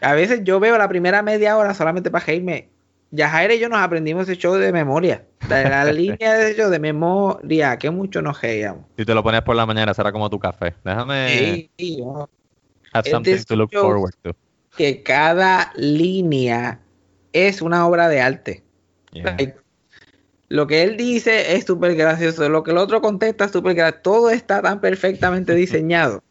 A 0.00 0.14
veces 0.14 0.40
yo 0.44 0.60
veo 0.60 0.76
la 0.76 0.88
primera 0.88 1.22
media 1.22 1.56
hora 1.56 1.72
solamente 1.74 2.10
para 2.10 2.26
reírme. 2.26 2.68
Yajaira 3.12 3.54
y 3.54 3.58
yo 3.60 3.68
nos 3.68 3.78
aprendimos 3.80 4.22
ese 4.24 4.36
show 4.40 4.54
de 4.54 4.72
memoria. 4.72 5.24
La, 5.48 5.84
la 5.84 5.92
línea 5.92 6.34
de 6.34 6.54
show 6.56 6.70
de 6.70 6.78
memoria, 6.78 7.78
que 7.78 7.90
mucho 7.90 8.22
nos 8.22 8.40
reíamos. 8.40 8.86
Si 8.96 9.04
te 9.04 9.14
lo 9.14 9.22
ponías 9.22 9.42
por 9.42 9.54
la 9.54 9.66
mañana, 9.66 9.92
será 9.94 10.10
como 10.10 10.28
tu 10.30 10.38
café. 10.38 10.74
Déjame 10.84 11.28
Sí, 11.28 11.70
sí, 11.78 11.98
yo- 11.98 12.28
have 12.92 13.08
something 13.08 13.42
to 13.44 13.56
look 13.56 13.70
forward 13.70 14.14
to. 14.22 14.32
que 14.76 15.02
cada 15.02 15.72
línea 15.76 16.80
es 17.32 17.60
una 17.62 17.86
obra 17.86 18.08
de 18.08 18.20
arte. 18.20 18.64
Yeah. 19.12 19.36
Like, 19.36 19.56
lo 20.48 20.66
que 20.66 20.82
él 20.82 20.96
dice 20.96 21.54
es 21.56 21.64
súper 21.64 21.94
gracioso, 21.94 22.48
lo 22.48 22.62
que 22.62 22.70
el 22.70 22.78
otro 22.78 23.00
contesta 23.02 23.44
es 23.44 23.52
súper 23.52 23.74
gracioso, 23.74 24.02
todo 24.02 24.30
está 24.30 24.62
tan 24.62 24.80
perfectamente 24.80 25.54
diseñado. 25.54 26.22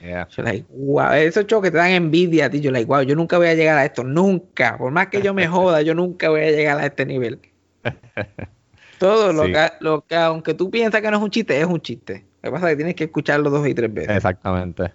Yeah. 0.00 0.26
Yo 0.28 0.42
like, 0.42 0.64
wow, 0.70 1.12
esos 1.12 1.46
shows 1.46 1.62
que 1.62 1.70
te 1.70 1.76
dan 1.76 1.90
envidia 1.90 2.46
a 2.46 2.50
ti, 2.50 2.60
yo 2.60 2.70
like, 2.70 2.86
wow, 2.86 3.02
yo 3.02 3.14
nunca 3.14 3.36
voy 3.38 3.48
a 3.48 3.54
llegar 3.54 3.76
a 3.78 3.84
esto, 3.84 4.02
nunca, 4.02 4.78
por 4.78 4.90
más 4.92 5.08
que 5.08 5.20
yo 5.20 5.34
me 5.34 5.46
joda, 5.48 5.82
yo 5.82 5.94
nunca 5.94 6.30
voy 6.30 6.40
a 6.40 6.50
llegar 6.50 6.78
a 6.78 6.86
este 6.86 7.04
nivel. 7.06 7.38
Todo 8.98 9.32
lo, 9.32 9.44
Sí. 9.46 9.52
que, 9.52 9.68
lo 9.80 10.04
que, 10.06 10.14
aunque 10.16 10.54
tú 10.54 10.70
piensas 10.70 11.00
que 11.00 11.10
no 11.10 11.16
es 11.16 11.22
un 11.22 11.30
chiste, 11.30 11.58
es 11.58 11.66
un 11.66 11.80
chiste. 11.80 12.24
Lo 12.42 12.50
que 12.50 12.52
pasa 12.54 12.66
es 12.66 12.72
que 12.72 12.76
tienes 12.76 12.94
que 12.94 13.04
escucharlo 13.04 13.50
dos 13.50 13.66
y 13.66 13.74
tres 13.74 13.92
veces. 13.92 14.16
Exactamente. 14.16 14.92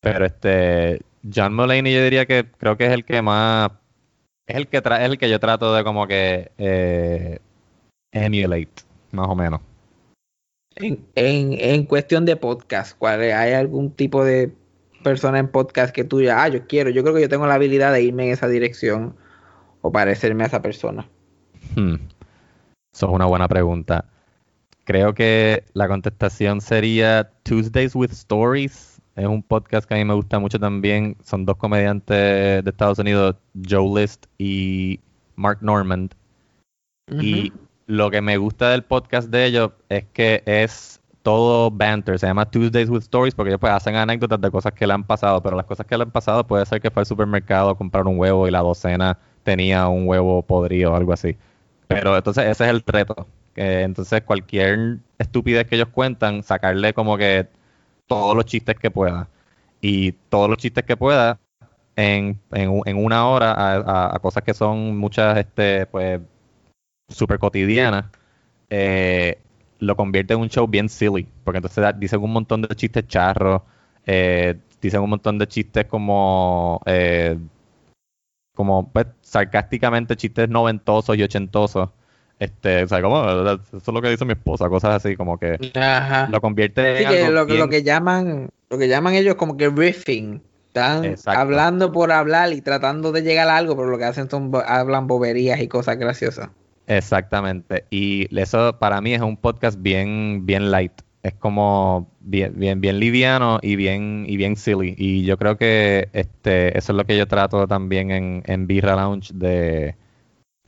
Pero 0.00 0.24
este, 0.24 1.00
John 1.32 1.54
Mulaney 1.54 1.92
yo 1.94 2.02
diría 2.02 2.26
que 2.26 2.46
creo 2.58 2.76
que 2.76 2.86
es 2.86 2.92
el 2.92 3.04
que 3.04 3.22
más, 3.22 3.70
es 4.46 4.56
el 4.56 4.68
que 4.68 4.82
tra- 4.82 4.98
es 5.00 5.06
el 5.06 5.18
que 5.18 5.28
yo 5.30 5.38
trato 5.40 5.74
de 5.74 5.82
como 5.84 6.06
que 6.06 6.50
eh, 6.58 7.38
emulate, 8.12 8.68
más 9.12 9.28
o 9.28 9.34
menos. 9.34 9.60
En, 10.76 11.06
en, 11.14 11.54
en 11.58 11.84
cuestión 11.84 12.24
de 12.26 12.36
podcast, 12.36 12.96
¿cuál? 12.98 13.20
¿hay 13.22 13.54
algún 13.54 13.90
tipo 13.90 14.24
de 14.24 14.52
persona 15.02 15.38
en 15.38 15.48
podcast 15.48 15.94
que 15.94 16.04
tú 16.04 16.20
ya, 16.20 16.42
ah, 16.42 16.48
yo 16.48 16.66
quiero, 16.66 16.90
yo 16.90 17.02
creo 17.02 17.14
que 17.14 17.22
yo 17.22 17.28
tengo 17.28 17.46
la 17.46 17.54
habilidad 17.54 17.92
de 17.92 18.02
irme 18.02 18.26
en 18.26 18.32
esa 18.32 18.48
dirección 18.48 19.16
o 19.80 19.90
parecerme 19.90 20.44
a 20.44 20.48
esa 20.48 20.62
persona? 20.62 21.08
Hmm. 21.74 21.94
Eso 22.92 23.06
es 23.06 23.12
una 23.12 23.26
buena 23.26 23.48
pregunta. 23.48 24.04
Creo 24.84 25.14
que 25.14 25.64
la 25.74 25.88
contestación 25.88 26.60
sería 26.60 27.30
Tuesdays 27.42 27.94
with 27.94 28.10
Stories. 28.12 29.00
Es 29.16 29.26
un 29.26 29.42
podcast 29.42 29.88
que 29.88 29.94
a 29.94 29.96
mí 29.96 30.04
me 30.04 30.14
gusta 30.14 30.38
mucho 30.38 30.58
también. 30.58 31.16
Son 31.24 31.44
dos 31.44 31.56
comediantes 31.56 32.64
de 32.64 32.70
Estados 32.70 32.98
Unidos, 32.98 33.36
Joe 33.68 34.00
List 34.00 34.26
y 34.38 35.00
Mark 35.34 35.58
Normand. 35.60 36.14
Y 37.20 37.52
lo 37.86 38.10
que 38.10 38.20
me 38.20 38.36
gusta 38.36 38.70
del 38.70 38.82
podcast 38.84 39.28
de 39.30 39.46
ellos 39.46 39.70
es 39.88 40.04
que 40.12 40.42
es 40.46 41.00
todo 41.22 41.70
banter. 41.70 42.18
Se 42.18 42.26
llama 42.26 42.50
Tuesdays 42.50 42.88
with 42.90 43.00
Stories 43.02 43.34
porque 43.34 43.50
ellos 43.50 43.60
pues 43.60 43.72
hacen 43.72 43.96
anécdotas 43.96 44.40
de 44.40 44.50
cosas 44.50 44.72
que 44.72 44.86
le 44.86 44.92
han 44.92 45.04
pasado. 45.04 45.42
Pero 45.42 45.56
las 45.56 45.66
cosas 45.66 45.86
que 45.86 45.96
le 45.96 46.04
han 46.04 46.10
pasado 46.10 46.46
puede 46.46 46.66
ser 46.66 46.80
que 46.80 46.90
fue 46.90 47.02
al 47.02 47.06
supermercado 47.06 47.70
a 47.70 47.76
comprar 47.78 48.06
un 48.06 48.18
huevo 48.18 48.46
y 48.48 48.50
la 48.50 48.60
docena 48.60 49.18
tenía 49.42 49.88
un 49.88 50.06
huevo 50.08 50.42
podrido 50.42 50.92
o 50.92 50.96
algo 50.96 51.12
así. 51.12 51.36
Pero 51.88 52.16
entonces 52.16 52.44
ese 52.46 52.64
es 52.64 52.70
el 52.70 52.82
reto. 52.86 53.26
Entonces 53.54 54.22
cualquier 54.22 54.98
estupidez 55.18 55.66
que 55.66 55.76
ellos 55.76 55.88
cuentan, 55.88 56.42
sacarle 56.42 56.92
como 56.94 57.16
que 57.16 57.48
todos 58.06 58.36
los 58.36 58.44
chistes 58.46 58.76
que 58.78 58.90
pueda. 58.90 59.28
Y 59.80 60.12
todos 60.30 60.48
los 60.50 60.58
chistes 60.58 60.84
que 60.84 60.96
pueda 60.96 61.38
en, 61.96 62.40
en, 62.52 62.80
en 62.84 63.04
una 63.04 63.28
hora 63.28 63.52
a, 63.52 63.76
a- 63.76 64.16
a 64.16 64.18
cosas 64.20 64.42
que 64.44 64.54
son 64.54 64.96
muchas, 64.98 65.38
este, 65.38 65.86
pues, 65.86 66.20
súper 67.08 67.38
cotidianas, 67.38 68.06
eh, 68.70 69.38
lo 69.78 69.96
convierte 69.96 70.34
en 70.34 70.40
un 70.40 70.48
show 70.48 70.66
bien 70.66 70.88
silly. 70.88 71.26
Porque 71.44 71.58
entonces 71.58 71.84
dicen 71.98 72.22
un 72.22 72.32
montón 72.32 72.62
de 72.62 72.68
chistes 72.74 73.06
charros, 73.08 73.62
eh, 74.06 74.56
dicen 74.80 75.00
un 75.00 75.10
montón 75.10 75.38
de 75.38 75.46
chistes 75.46 75.84
como, 75.86 76.80
eh, 76.86 77.38
como 78.54 78.88
pues, 78.90 79.06
sarcásticamente 79.22 80.16
chistes 80.16 80.48
noventosos 80.48 81.16
y 81.16 81.22
ochentosos. 81.22 81.90
Este, 82.38 82.84
o 82.84 82.88
sea, 82.88 83.00
como, 83.00 83.22
eso 83.24 83.58
es 83.76 83.86
lo 83.86 84.02
que 84.02 84.10
dice 84.10 84.24
mi 84.26 84.32
esposa, 84.32 84.68
cosas 84.68 84.96
así, 84.96 85.16
como 85.16 85.38
que 85.38 85.58
Ajá. 85.74 86.28
lo 86.30 86.40
convierte 86.40 86.98
Sí, 86.98 87.04
en 87.04 87.08
algo 87.08 87.30
lo, 87.30 87.46
que- 87.46 87.54
lo 87.54 87.66
bien- 87.66 87.70
que 87.70 87.82
llaman, 87.82 88.50
lo 88.68 88.78
que 88.78 88.88
llaman 88.88 89.14
ellos 89.14 89.36
como 89.36 89.56
que 89.56 89.70
riffing. 89.70 90.42
Están 90.68 91.06
Exacto. 91.06 91.40
hablando 91.40 91.90
por 91.92 92.12
hablar 92.12 92.52
y 92.52 92.60
tratando 92.60 93.10
de 93.10 93.22
llegar 93.22 93.48
a 93.48 93.56
algo, 93.56 93.74
pero 93.76 93.88
lo 93.88 93.96
que 93.96 94.04
hacen 94.04 94.28
son 94.28 94.52
hablan 94.66 95.06
boberías 95.06 95.58
y 95.60 95.68
cosas 95.68 95.96
graciosas. 95.96 96.50
Exactamente. 96.86 97.84
Y 97.90 98.28
eso 98.38 98.78
para 98.78 99.00
mí 99.00 99.14
es 99.14 99.20
un 99.20 99.36
podcast 99.36 99.80
bien, 99.80 100.46
bien 100.46 100.70
light. 100.70 100.92
Es 101.22 101.34
como 101.34 102.08
bien, 102.20 102.52
bien, 102.56 102.80
bien 102.80 103.00
liviano 103.00 103.58
y 103.60 103.74
bien, 103.74 104.24
y 104.28 104.36
bien 104.36 104.54
silly. 104.54 104.94
Y 104.96 105.24
yo 105.24 105.36
creo 105.36 105.56
que 105.56 106.08
este, 106.12 106.76
eso 106.78 106.92
es 106.92 106.96
lo 106.96 107.04
que 107.04 107.18
yo 107.18 107.26
trato 107.26 107.66
también 107.66 108.12
en, 108.12 108.42
en 108.46 108.66
Birra 108.68 108.94
Lounge 108.94 109.32
de, 109.34 109.96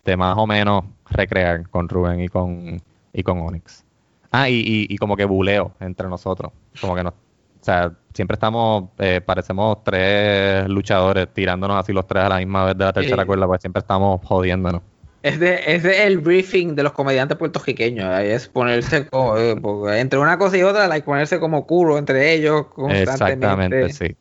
de 0.05 0.16
más 0.16 0.37
o 0.37 0.47
menos 0.47 0.85
recrear 1.11 1.69
con 1.69 1.89
Rubén 1.89 2.21
y 2.21 2.29
con, 2.29 2.83
y 3.12 3.23
con 3.23 3.39
Onyx. 3.39 3.85
Ah, 4.33 4.51
y, 4.51 4.57
y, 4.57 4.87
y 4.89 4.97
como 4.99 5.16
que 5.16 5.25
buleo 5.25 5.73
entre 5.79 6.09
nosotros. 6.09 6.51
Como 6.81 6.97
que 6.97 7.05
nos, 7.05 7.12
o 7.12 7.64
sea, 7.64 7.93
siempre 8.12 8.35
estamos, 8.35 8.91
eh, 8.99 9.21
parecemos 9.25 9.85
tres 9.85 10.69
luchadores 10.69 11.29
tirándonos 11.33 11.77
así 11.79 11.93
los 11.93 12.07
tres 12.07 12.25
a 12.25 12.29
la 12.29 12.39
misma 12.39 12.64
vez 12.64 12.77
de 12.77 12.85
la 12.85 12.93
tercera 12.93 13.25
cuerda, 13.25 13.47
pues 13.47 13.61
siempre 13.61 13.79
estamos 13.81 14.21
jodiéndonos. 14.25 14.83
Ese, 15.29 15.74
ese 15.74 15.91
es 15.91 16.07
el 16.07 16.18
briefing 16.18 16.74
de 16.74 16.83
los 16.83 16.93
comediantes 16.93 17.37
puertorriqueños. 17.39 18.07
ahí 18.07 18.29
Es 18.29 18.49
ponerse 18.49 19.07
como, 19.07 19.37
eh, 19.37 20.01
entre 20.01 20.18
una 20.18 20.39
cosa 20.39 20.57
y 20.57 20.62
otra, 20.62 20.87
like, 20.89 21.05
ponerse 21.05 21.39
como 21.39 21.66
culo 21.66 21.99
entre 21.99 22.33
ellos 22.35 22.66
constantemente. 22.68 23.87
Exactamente, 23.87 23.93
sí. 23.93 24.16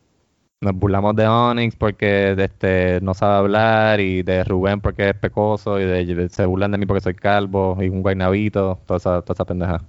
Nos 0.60 0.74
burlamos 0.74 1.16
de 1.16 1.28
Onyx 1.28 1.76
porque 1.76 2.36
este, 2.38 3.00
no 3.02 3.14
sabe 3.14 3.36
hablar 3.36 4.00
y 4.00 4.24
de 4.24 4.44
Rubén 4.44 4.82
porque 4.82 5.10
es 5.10 5.16
pecoso 5.16 5.80
y 5.80 5.86
de, 5.86 6.30
se 6.30 6.46
burlan 6.46 6.72
de 6.72 6.80
mí 6.80 6.86
porque 6.88 7.02
soy 7.02 7.14
calvo 7.14 7.78
y 7.80 7.90
un 7.90 8.02
guaynabito, 8.02 8.80
toda 8.88 8.98
esa, 8.98 9.22
toda 9.22 9.34
esa 9.36 9.46
pendeja. 9.46 9.82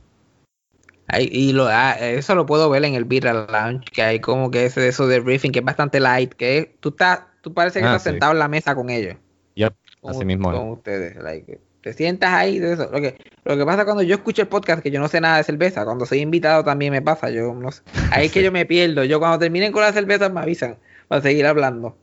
Ahí- 1.06 1.30
y 1.32 1.52
lo, 1.54 1.66
ah, 1.68 1.92
eso 1.98 2.34
lo 2.34 2.44
puedo 2.44 2.68
ver 2.68 2.84
en 2.84 2.94
el 2.94 3.06
Birra 3.06 3.32
Lounge, 3.32 3.86
que 3.90 4.02
hay 4.02 4.20
como 4.20 4.50
que 4.50 4.66
ese 4.66 4.82
de 4.82 4.88
eso 4.88 5.06
de 5.06 5.20
briefing 5.20 5.52
que 5.52 5.60
es 5.60 5.64
bastante 5.64 6.00
light, 6.00 6.34
que 6.34 6.58
es- 6.58 6.68
tú 6.80 6.90
estás, 6.90 7.20
tú 7.40 7.54
parece 7.54 7.78
que 7.80 7.86
Ah, 7.86 7.92
estás 7.92 8.02
sí. 8.02 8.10
sentado 8.10 8.32
en 8.32 8.38
la 8.38 8.48
mesa 8.48 8.74
con 8.74 8.90
ellos. 8.90 9.16
Yep, 9.54 9.74
así 10.04 10.24
mismo 10.24 10.50
con 10.52 10.70
ustedes. 10.70 11.16
like, 11.16 11.60
te 11.80 11.92
sientas 11.92 12.32
ahí 12.32 12.58
de 12.58 12.72
eso. 12.72 12.88
Lo 12.90 13.00
que, 13.00 13.16
lo 13.44 13.56
que 13.56 13.64
pasa 13.64 13.84
cuando 13.84 14.02
yo 14.02 14.16
escucho 14.16 14.42
el 14.42 14.48
podcast, 14.48 14.82
que 14.82 14.90
yo 14.90 15.00
no 15.00 15.08
sé 15.08 15.20
nada 15.20 15.38
de 15.38 15.44
cerveza, 15.44 15.84
cuando 15.84 16.06
soy 16.06 16.20
invitado 16.20 16.64
también 16.64 16.92
me 16.92 17.02
pasa. 17.02 17.30
Yo 17.30 17.54
no 17.54 17.70
sé. 17.70 17.82
Ahí 18.10 18.26
es 18.26 18.32
que 18.32 18.42
yo 18.44 18.52
me 18.52 18.66
pierdo. 18.66 19.04
Yo 19.04 19.18
cuando 19.18 19.38
terminen 19.38 19.72
con 19.72 19.82
las 19.82 19.94
cervezas 19.94 20.32
me 20.32 20.40
avisan 20.40 20.76
para 21.08 21.22
seguir 21.22 21.46
hablando. 21.46 21.96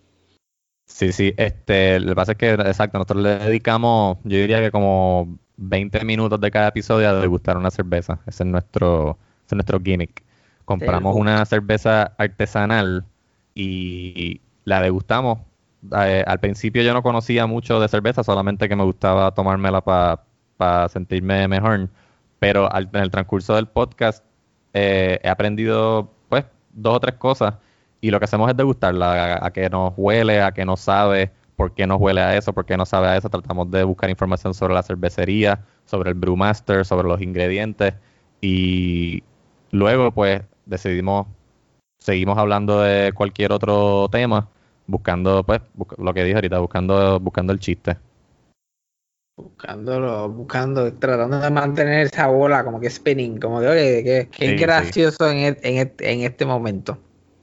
Sí, 0.88 1.12
sí, 1.12 1.34
este, 1.38 2.00
lo 2.00 2.10
que 2.10 2.16
pasa 2.16 2.32
es 2.34 2.38
que, 2.38 2.52
exacto, 2.52 3.00
nosotros 3.00 3.24
le 3.24 3.40
dedicamos, 3.40 4.20
yo 4.24 4.38
diría 4.38 4.62
que 4.62 4.70
como 4.70 5.38
20 5.58 6.06
minutos 6.06 6.40
de 6.40 6.52
cada 6.52 6.68
episodio 6.68 7.10
a 7.10 7.14
degustar 7.14 7.58
una 7.58 7.72
cerveza. 7.72 8.20
Ese 8.28 8.44
es 8.44 8.50
nuestro, 8.50 9.18
ese 9.46 9.48
es 9.48 9.54
nuestro 9.56 9.80
gimmick. 9.80 10.24
Compramos 10.64 11.16
una 11.16 11.46
cerveza 11.46 12.14
artesanal 12.18 13.06
y 13.54 14.42
la 14.64 14.82
degustamos. 14.82 15.40
Eh, 15.98 16.24
al 16.26 16.40
principio 16.40 16.82
yo 16.84 16.94
no 16.94 17.04
conocía 17.04 17.46
mucho 17.48 17.80
de 17.80 17.88
cerveza, 17.88 18.24
solamente 18.24 18.68
que 18.70 18.76
me 18.76 18.84
gustaba 18.84 19.34
tomármela 19.34 19.82
para 19.82 20.90
sentirme 20.90 21.48
mejor. 21.48 21.90
Pero 22.40 22.72
al- 22.72 22.90
en 22.94 23.02
el 23.02 23.12
transcurso 23.12 23.56
del 23.56 23.68
podcast 23.68 24.24
eh, 24.74 25.20
he 25.24 25.30
aprendido, 25.30 26.12
pues, 26.30 26.46
dos 26.74 26.96
o 26.96 27.00
tres 27.00 27.16
cosas. 27.16 27.56
Y 28.02 28.12
lo 28.12 28.20
que 28.20 28.26
hacemos 28.26 28.50
es 28.50 28.58
degustarla, 28.58 29.36
a, 29.36 29.46
a 29.48 29.52
qué 29.54 29.70
nos 29.70 29.94
huele, 29.98 30.42
a 30.42 30.52
qué 30.52 30.66
nos 30.66 30.82
sabe, 30.82 31.32
por 31.56 31.74
qué 31.74 31.88
nos 31.88 32.00
huele 32.00 32.22
a 32.22 32.36
eso, 32.38 32.54
por 32.54 32.66
qué 32.66 32.78
no 32.78 32.86
sabe 32.86 33.08
a 33.08 33.18
eso. 33.18 33.30
Tratamos 33.30 33.72
de 33.72 33.84
buscar 33.84 34.10
información 34.10 34.54
sobre 34.54 34.74
la 34.74 34.84
cervecería, 34.84 35.64
sobre 35.86 36.10
el 36.12 36.16
brewmaster, 36.16 36.86
sobre 36.86 37.08
los 37.08 37.22
ingredientes. 37.22 37.94
Y 38.42 39.24
luego, 39.72 40.12
pues, 40.12 40.42
decidimos, 40.66 41.28
seguimos 42.00 42.38
hablando 42.38 42.82
de 42.82 43.14
cualquier 43.14 43.52
otro 43.52 44.08
tema, 44.12 44.50
buscando, 44.88 45.44
pues, 45.44 45.62
lo 45.98 46.14
que 46.14 46.24
dije 46.24 46.36
ahorita, 46.36 46.60
buscando, 46.60 47.20
buscando 47.20 47.54
el 47.54 47.60
chiste. 47.60 47.98
Buscándolo, 49.38 50.30
buscando, 50.30 50.94
tratando 50.94 51.40
de 51.40 51.50
mantener 51.50 52.06
esa 52.06 52.28
bola 52.28 52.64
como 52.64 52.80
que 52.80 52.90
spinning, 52.90 53.38
como 53.38 53.60
que, 53.60 53.68
oye, 53.68 54.04
que, 54.04 54.30
que 54.30 54.46
Sí, 54.46 54.46
es 54.46 54.52
sí. 54.52 54.58
gracioso 54.58 55.30
en, 55.30 55.38
e- 55.38 55.60
en, 55.62 55.78
e- 55.88 55.96
en 56.12 56.22
este 56.22 56.46
momento. 56.46 56.98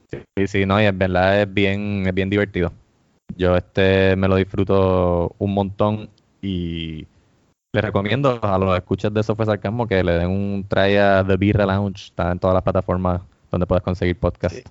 Sí, 0.09 0.47
sí, 0.47 0.65
no, 0.65 0.81
y 0.81 0.85
en 0.85 0.97
verdad 0.97 1.41
es 1.41 1.53
bien, 1.53 2.03
es 2.07 2.13
bien 2.13 2.29
divertido. 2.29 2.71
Yo 3.35 3.55
este 3.55 4.15
me 4.15 4.27
lo 4.27 4.35
disfruto 4.37 5.35
un 5.37 5.53
montón 5.53 6.09
y 6.41 7.05
le 7.73 7.81
recomiendo 7.81 8.39
a 8.43 8.57
los 8.59 8.75
escuchas 8.77 9.13
de 9.13 9.21
Eso 9.21 9.35
fue 9.35 9.45
Sarcasmo 9.45 9.87
que 9.87 10.03
le 10.03 10.13
den 10.13 10.29
un 10.29 10.65
try 10.67 10.97
a 10.97 11.23
The 11.25 11.37
Birra 11.37 11.65
Lounge. 11.65 12.05
Está 12.07 12.31
en 12.31 12.39
todas 12.39 12.53
las 12.55 12.63
plataformas 12.63 13.21
donde 13.49 13.65
puedes 13.65 13.83
conseguir 13.83 14.17
podcast. 14.19 14.55
Sí. 14.55 14.63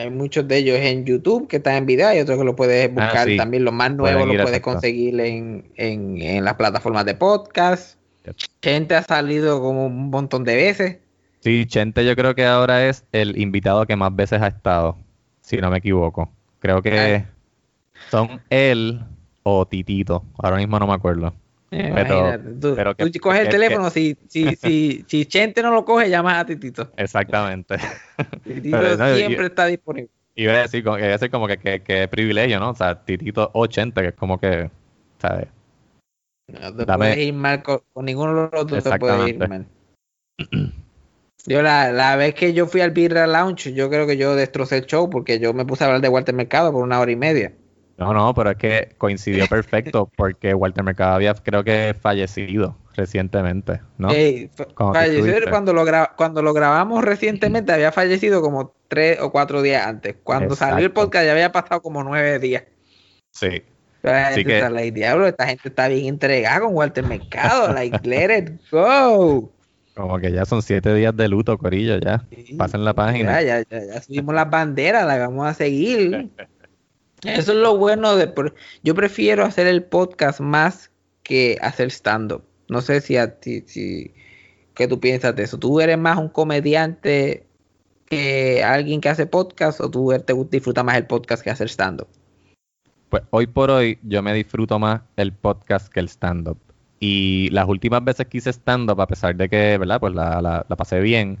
Hay 0.00 0.10
muchos 0.10 0.46
de 0.48 0.56
ellos 0.58 0.78
en 0.78 1.04
YouTube 1.04 1.46
que 1.48 1.56
están 1.56 1.74
en 1.76 1.86
video 1.86 2.14
y 2.14 2.20
otros 2.20 2.38
que 2.38 2.44
lo 2.44 2.56
puedes 2.56 2.88
buscar 2.88 3.18
Ah, 3.18 3.24
sí. 3.24 3.36
también. 3.36 3.64
Los 3.64 3.74
más 3.74 3.92
nuevos 3.94 4.26
los 4.26 4.42
puedes 4.42 4.60
conseguir 4.60 5.18
en, 5.20 5.70
en, 5.76 6.20
en 6.22 6.44
las 6.44 6.54
plataformas 6.54 7.04
de 7.04 7.14
podcast. 7.14 7.98
Yep. 8.24 8.36
Gente 8.62 8.94
ha 8.96 9.02
salido 9.02 9.60
como 9.60 9.86
un 9.86 10.10
montón 10.10 10.44
de 10.44 10.54
veces. 10.56 10.98
Sí, 11.40 11.66
Chente 11.66 12.04
yo 12.04 12.14
creo 12.16 12.34
que 12.34 12.44
ahora 12.44 12.86
es 12.86 13.04
el 13.12 13.38
invitado 13.38 13.86
que 13.86 13.96
más 13.96 14.14
veces 14.14 14.42
ha 14.42 14.48
estado, 14.48 14.96
si 15.40 15.56
no 15.56 15.70
me 15.70 15.78
equivoco. 15.78 16.30
Creo 16.60 16.82
que 16.82 16.98
Ay. 16.98 17.24
son 18.10 18.40
él 18.50 19.00
o 19.42 19.66
Titito, 19.66 20.22
ahora 20.38 20.56
mismo 20.58 20.78
no 20.78 20.86
me 20.86 20.92
acuerdo. 20.92 21.32
Eh, 21.72 21.92
Pero- 21.94 22.38
tú, 22.60 22.74
pero 22.74 22.96
que- 22.96 23.10
tú 23.10 23.20
coges 23.20 23.40
el 23.42 23.46
que- 23.46 23.52
teléfono, 23.52 23.90
si, 23.90 24.16
si, 24.28 24.44
si, 24.56 25.04
si 25.06 25.26
Chente 25.26 25.62
no 25.62 25.70
lo 25.70 25.84
coge, 25.84 26.10
llamas 26.10 26.38
a 26.38 26.44
Titito. 26.46 26.90
Exactamente. 26.96 27.76
Titito 28.44 28.76
Pero 28.76 28.96
no, 28.96 29.14
siempre 29.14 29.36
yo- 29.36 29.46
está 29.46 29.66
disponible. 29.66 30.10
Iba 30.34 30.52
a 30.54 30.62
decir, 30.62 30.82
como- 30.82 30.98
iba 30.98 31.06
a 31.06 31.10
decir 31.10 31.30
como 31.30 31.46
que, 31.46 31.58
que, 31.82 32.08
privilegio, 32.08 32.58
¿no? 32.60 32.70
O 32.70 32.74
sea, 32.74 33.04
Titito 33.04 33.50
80, 33.54 34.00
que 34.02 34.08
es 34.08 34.14
como 34.14 34.38
que, 34.40 34.70
¿sabes? 35.18 35.46
No 36.48 36.74
te 36.74 36.84
Dame- 36.84 36.96
puedes 37.10 37.18
ir 37.18 37.34
mal 37.34 37.62
con, 37.62 37.80
con 37.92 38.04
ninguno 38.04 38.34
de 38.34 38.56
los 38.56 38.66
dos 38.66 38.82
te 38.82 38.98
puedes 38.98 39.28
ir 39.28 39.38
mal. 39.48 39.66
Yo 41.46 41.62
la, 41.62 41.90
la 41.92 42.16
vez 42.16 42.34
que 42.34 42.52
yo 42.52 42.66
fui 42.66 42.80
al 42.80 42.90
Birra 42.90 43.26
Lounge, 43.26 43.72
yo 43.72 43.88
creo 43.88 44.06
que 44.06 44.16
yo 44.16 44.34
destrocé 44.34 44.78
el 44.78 44.86
show 44.86 45.08
porque 45.08 45.38
yo 45.38 45.54
me 45.54 45.64
puse 45.64 45.84
a 45.84 45.86
hablar 45.86 46.02
de 46.02 46.08
Walter 46.08 46.34
Mercado 46.34 46.72
por 46.72 46.82
una 46.82 47.00
hora 47.00 47.10
y 47.12 47.16
media. 47.16 47.52
No, 48.00 48.14
no, 48.14 48.32
pero 48.34 48.50
es 48.50 48.56
que 48.56 48.94
coincidió 48.96 49.46
perfecto 49.46 50.10
porque 50.16 50.54
Walter 50.54 50.82
Mercado 50.82 51.14
había, 51.16 51.34
creo 51.34 51.62
que, 51.62 51.94
fallecido 52.00 52.74
recientemente, 52.96 53.82
¿no? 53.98 54.10
Ey, 54.10 54.50
falleció 54.76 55.50
cuando 55.50 55.74
lo, 55.74 55.84
cuando 56.16 56.42
lo 56.42 56.54
grabamos 56.54 57.04
recientemente, 57.04 57.72
había 57.72 57.92
fallecido 57.92 58.40
como 58.40 58.74
tres 58.88 59.20
o 59.20 59.30
cuatro 59.30 59.60
días 59.60 59.86
antes. 59.86 60.16
Cuando 60.24 60.56
salió 60.56 60.86
el 60.86 60.92
podcast 60.92 61.26
ya 61.26 61.32
había 61.32 61.52
pasado 61.52 61.82
como 61.82 62.02
nueve 62.02 62.38
días. 62.38 62.64
Sí. 63.32 63.62
Pero 64.00 64.14
la 64.14 64.28
Así 64.28 64.36
gente 64.36 64.48
que- 64.50 64.56
está 64.56 64.70
like, 64.70 64.92
diablo, 64.92 65.26
esta 65.26 65.46
gente 65.46 65.68
está 65.68 65.88
bien 65.88 66.06
entregada 66.06 66.60
con 66.60 66.74
Walter 66.74 67.04
Mercado. 67.04 67.72
Like, 67.74 68.00
let 68.08 68.38
it 68.38 68.50
go. 68.70 69.52
Como 69.94 70.18
que 70.18 70.32
ya 70.32 70.46
son 70.46 70.62
siete 70.62 70.94
días 70.94 71.14
de 71.14 71.28
luto, 71.28 71.58
Corillo, 71.58 71.98
ya. 71.98 72.24
Pasen 72.56 72.84
la 72.84 72.94
página. 72.94 73.42
Ya, 73.42 73.60
ya, 73.60 73.66
ya, 73.70 73.86
ya 73.94 74.00
subimos 74.00 74.34
las 74.34 74.48
banderas, 74.48 75.04
las 75.06 75.18
vamos 75.18 75.46
a 75.46 75.52
seguir. 75.52 76.30
Eso 77.24 77.52
es 77.52 77.58
lo 77.58 77.76
bueno 77.76 78.16
de... 78.16 78.26
por- 78.28 78.54
Yo 78.82 78.94
prefiero 78.94 79.44
hacer 79.44 79.66
el 79.66 79.82
podcast 79.84 80.40
más 80.40 80.90
que 81.22 81.58
hacer 81.60 81.90
stand-up. 81.90 82.42
No 82.68 82.80
sé 82.80 83.00
si 83.00 83.16
a 83.16 83.38
ti... 83.38 83.62
Si, 83.66 84.12
¿Qué 84.74 84.88
tú 84.88 84.98
piensas 85.00 85.36
de 85.36 85.42
eso? 85.42 85.58
¿Tú 85.58 85.80
eres 85.80 85.98
más 85.98 86.16
un 86.16 86.28
comediante 86.30 87.44
que 88.06 88.64
alguien 88.64 89.00
que 89.00 89.08
hace 89.10 89.26
podcast 89.26 89.80
o 89.80 89.90
tú 89.90 90.12
te 90.24 90.32
disfrutas 90.50 90.84
más 90.84 90.96
el 90.96 91.06
podcast 91.06 91.42
que 91.42 91.50
hacer 91.50 91.68
stand-up? 91.68 92.08
Pues 93.10 93.22
hoy 93.30 93.46
por 93.46 93.70
hoy 93.70 93.98
yo 94.02 94.22
me 94.22 94.32
disfruto 94.32 94.78
más 94.78 95.02
el 95.16 95.32
podcast 95.32 95.92
que 95.92 96.00
el 96.00 96.08
stand-up. 96.08 96.56
Y 96.98 97.48
las 97.50 97.68
últimas 97.68 98.02
veces 98.04 98.26
que 98.28 98.38
hice 98.38 98.50
stand-up, 98.50 99.00
a 99.00 99.06
pesar 99.06 99.34
de 99.36 99.48
que, 99.48 99.76
¿verdad? 99.78 100.00
Pues 100.00 100.14
la, 100.14 100.40
la- 100.40 100.64
la 100.68 100.76
pasé 100.76 101.00
bien. 101.00 101.38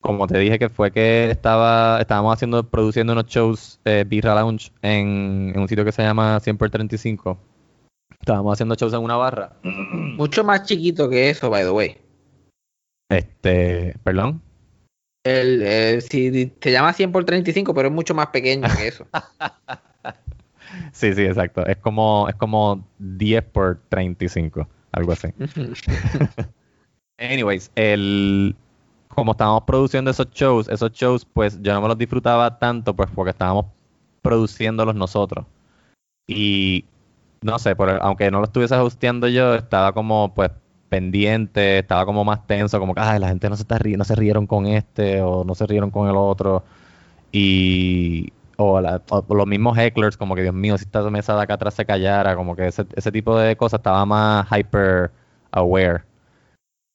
Como 0.00 0.26
te 0.26 0.38
dije 0.38 0.58
que 0.58 0.68
fue 0.68 0.90
que 0.90 1.30
estaba, 1.30 2.00
estábamos 2.00 2.32
haciendo, 2.34 2.62
produciendo 2.68 3.12
unos 3.12 3.26
shows 3.26 3.80
eh, 3.84 4.04
Birra 4.06 4.34
Lounge 4.34 4.72
en, 4.82 5.52
en 5.54 5.60
un 5.60 5.68
sitio 5.68 5.84
que 5.84 5.92
se 5.92 6.02
llama 6.02 6.40
100 6.40 6.56
por 6.56 6.70
35. 6.70 7.38
Estábamos 8.18 8.54
haciendo 8.54 8.74
shows 8.74 8.94
en 8.94 9.00
una 9.00 9.16
barra. 9.16 9.52
Mucho 9.62 10.42
más 10.42 10.64
chiquito 10.64 11.08
que 11.08 11.30
eso, 11.30 11.50
by 11.50 11.64
the 11.64 11.70
way. 11.70 11.98
Este, 13.10 13.94
perdón. 14.02 14.40
El, 15.24 15.62
eh, 15.62 16.00
si 16.00 16.50
se 16.60 16.72
llama 16.72 16.92
100 16.92 17.12
por 17.12 17.24
35, 17.24 17.74
pero 17.74 17.88
es 17.88 17.94
mucho 17.94 18.14
más 18.14 18.28
pequeño 18.28 18.68
que 18.76 18.88
eso. 18.88 19.06
Sí, 20.92 21.12
sí, 21.14 21.22
exacto. 21.22 21.66
Es 21.66 21.76
como, 21.78 22.28
es 22.28 22.34
como 22.36 22.86
10 22.98 23.44
por 23.44 23.80
35, 23.88 24.68
algo 24.92 25.12
así. 25.12 25.28
Anyways, 27.18 27.70
el, 27.74 28.56
como 29.20 29.32
estábamos 29.32 29.64
produciendo 29.64 30.10
esos 30.10 30.30
shows, 30.30 30.68
esos 30.68 30.92
shows, 30.92 31.24
pues 31.26 31.60
yo 31.62 31.74
no 31.74 31.82
me 31.82 31.88
los 31.88 31.98
disfrutaba 31.98 32.58
tanto, 32.58 32.94
pues 32.96 33.08
porque 33.14 33.30
estábamos 33.32 33.66
produciéndolos 34.22 34.94
nosotros. 34.94 35.46
Y 36.26 36.84
no 37.42 37.58
sé, 37.58 37.76
por, 37.76 37.90
aunque 38.02 38.30
no 38.30 38.38
lo 38.40 38.44
estuviese 38.46 38.74
hosteando 38.76 39.28
yo, 39.28 39.54
estaba 39.54 39.92
como 39.92 40.32
pues 40.34 40.50
pendiente, 40.88 41.78
estaba 41.80 42.06
como 42.06 42.24
más 42.24 42.46
tenso, 42.46 42.78
como 42.80 42.94
que 42.94 43.00
"Ay, 43.00 43.18
la 43.20 43.28
gente 43.28 43.48
no 43.50 43.56
se 43.56 43.62
está 43.62 43.78
ri- 43.78 43.96
no 43.96 44.04
se 44.04 44.14
rieron 44.16 44.46
con 44.46 44.66
este 44.66 45.22
o 45.22 45.44
no 45.44 45.54
se 45.54 45.66
rieron 45.66 45.90
con 45.90 46.08
el 46.08 46.16
otro. 46.16 46.64
Y 47.32 48.32
o, 48.58 48.80
los 48.80 49.46
mismos 49.46 49.76
hecklers, 49.78 50.16
como 50.16 50.34
que 50.34 50.42
Dios 50.42 50.54
mío, 50.54 50.78
si 50.78 50.84
esta 50.84 51.02
mesa 51.10 51.36
de 51.36 51.42
acá 51.42 51.54
atrás 51.54 51.74
se 51.74 51.86
callara, 51.86 52.36
como 52.36 52.56
que 52.56 52.68
ese 52.68 53.12
tipo 53.12 53.38
de 53.38 53.56
cosas 53.56 53.80
estaba 53.80 54.04
más 54.06 54.46
hyper 54.50 55.10
aware. 55.52 56.02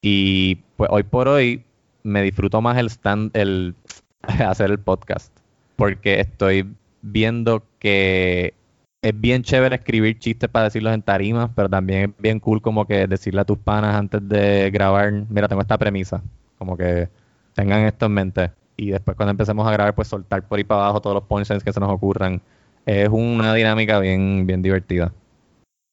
Y 0.01 0.55
pues 0.77 0.89
hoy 0.91 1.03
por 1.03 1.27
hoy 1.27 1.63
me 2.05 2.21
disfruto 2.21 2.61
más 2.61 2.77
el 2.77 2.87
stand, 2.87 3.35
el 3.35 3.75
hacer 4.21 4.71
el 4.71 4.79
podcast. 4.79 5.33
Porque 5.75 6.21
estoy 6.21 6.69
viendo 7.01 7.63
que 7.79 8.53
es 9.01 9.19
bien 9.19 9.43
chévere 9.43 9.75
escribir 9.75 10.17
chistes 10.19 10.49
para 10.49 10.65
decirlos 10.65 10.93
en 10.93 11.01
tarimas, 11.01 11.49
pero 11.55 11.69
también 11.69 12.09
es 12.09 12.21
bien 12.21 12.39
cool 12.39 12.61
como 12.61 12.85
que 12.85 13.07
decirle 13.07 13.41
a 13.41 13.45
tus 13.45 13.57
panas 13.57 13.95
antes 13.95 14.27
de 14.27 14.71
grabar, 14.71 15.11
mira, 15.29 15.47
tengo 15.47 15.61
esta 15.61 15.77
premisa, 15.77 16.23
como 16.57 16.77
que 16.77 17.09
tengan 17.53 17.81
esto 17.81 18.05
en 18.05 18.11
mente. 18.13 18.51
Y 18.77 18.89
después 18.91 19.15
cuando 19.17 19.31
empecemos 19.31 19.67
a 19.67 19.71
grabar, 19.71 19.95
pues 19.95 20.07
soltar 20.07 20.47
por 20.47 20.57
ahí 20.57 20.63
para 20.63 20.81
abajo 20.81 21.01
todos 21.01 21.15
los 21.15 21.23
punchlines 21.23 21.63
que 21.63 21.73
se 21.73 21.79
nos 21.79 21.89
ocurran. 21.89 22.41
Es 22.85 23.09
una 23.09 23.53
dinámica 23.53 23.99
bien, 23.99 24.45
bien 24.45 24.61
divertida. 24.61 25.11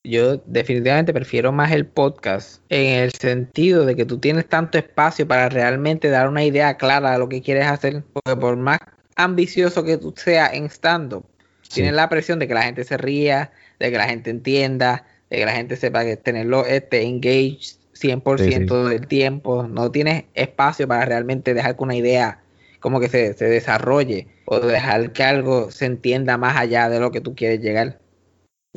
Yo 0.05 0.38
definitivamente 0.46 1.14
prefiero 1.14 1.53
más 1.53 1.70
el 1.70 1.86
podcast 1.86 2.61
en 2.70 3.05
el 3.05 3.12
sentido 3.12 3.86
de 3.86 3.94
que 3.94 4.05
tú 4.05 4.18
tienes 4.18 4.48
tanto 4.48 4.76
espacio 4.76 5.28
para 5.28 5.48
realmente 5.48 6.09
dar 6.09 6.28
una 6.28 6.44
idea 6.44 6.76
clara 6.76 7.12
de 7.12 7.18
lo 7.20 7.28
que 7.28 7.40
quieres 7.40 7.66
hacer. 7.66 8.03
Porque 8.12 8.40
por 8.40 8.57
más 8.57 8.80
ambicioso 9.14 9.84
que 9.84 9.98
tú 9.98 10.12
seas 10.16 10.55
en 10.55 10.64
stand-up, 10.68 11.24
tienes 11.72 11.92
la 11.92 12.09
presión 12.09 12.40
de 12.40 12.48
que 12.48 12.55
la 12.55 12.64
gente 12.64 12.82
se 12.82 12.96
ría, 12.96 13.53
de 13.78 13.92
que 13.92 13.96
la 13.96 14.09
gente 14.09 14.30
entienda, 14.30 15.07
de 15.30 15.36
que 15.36 15.46
la 15.46 15.53
gente 15.53 15.76
sepa 15.76 16.05
que 16.05 16.16
tenerlo 16.16 16.66
este, 16.66 17.03
engaged 17.03 17.76
100% 17.94 18.88
del 18.88 19.07
tiempo. 19.07 19.68
No 19.68 19.92
tienes 19.92 20.24
espacio 20.34 20.88
para 20.88 21.05
realmente 21.05 21.55
dejar 21.55 21.76
que 21.76 21.84
una 21.84 21.94
idea 21.94 22.40
como 22.80 22.98
que 22.98 23.09
se, 23.09 23.34
se 23.34 23.44
desarrolle 23.44 24.26
o 24.46 24.59
dejar 24.59 25.12
que 25.12 25.22
algo 25.22 25.70
se 25.70 25.86
entienda 25.86 26.38
más 26.38 26.57
allá 26.57 26.88
de 26.88 26.98
lo 26.98 27.12
que 27.12 27.20
tú 27.20 27.36
quieres 27.36 27.61
llegar. 27.61 28.01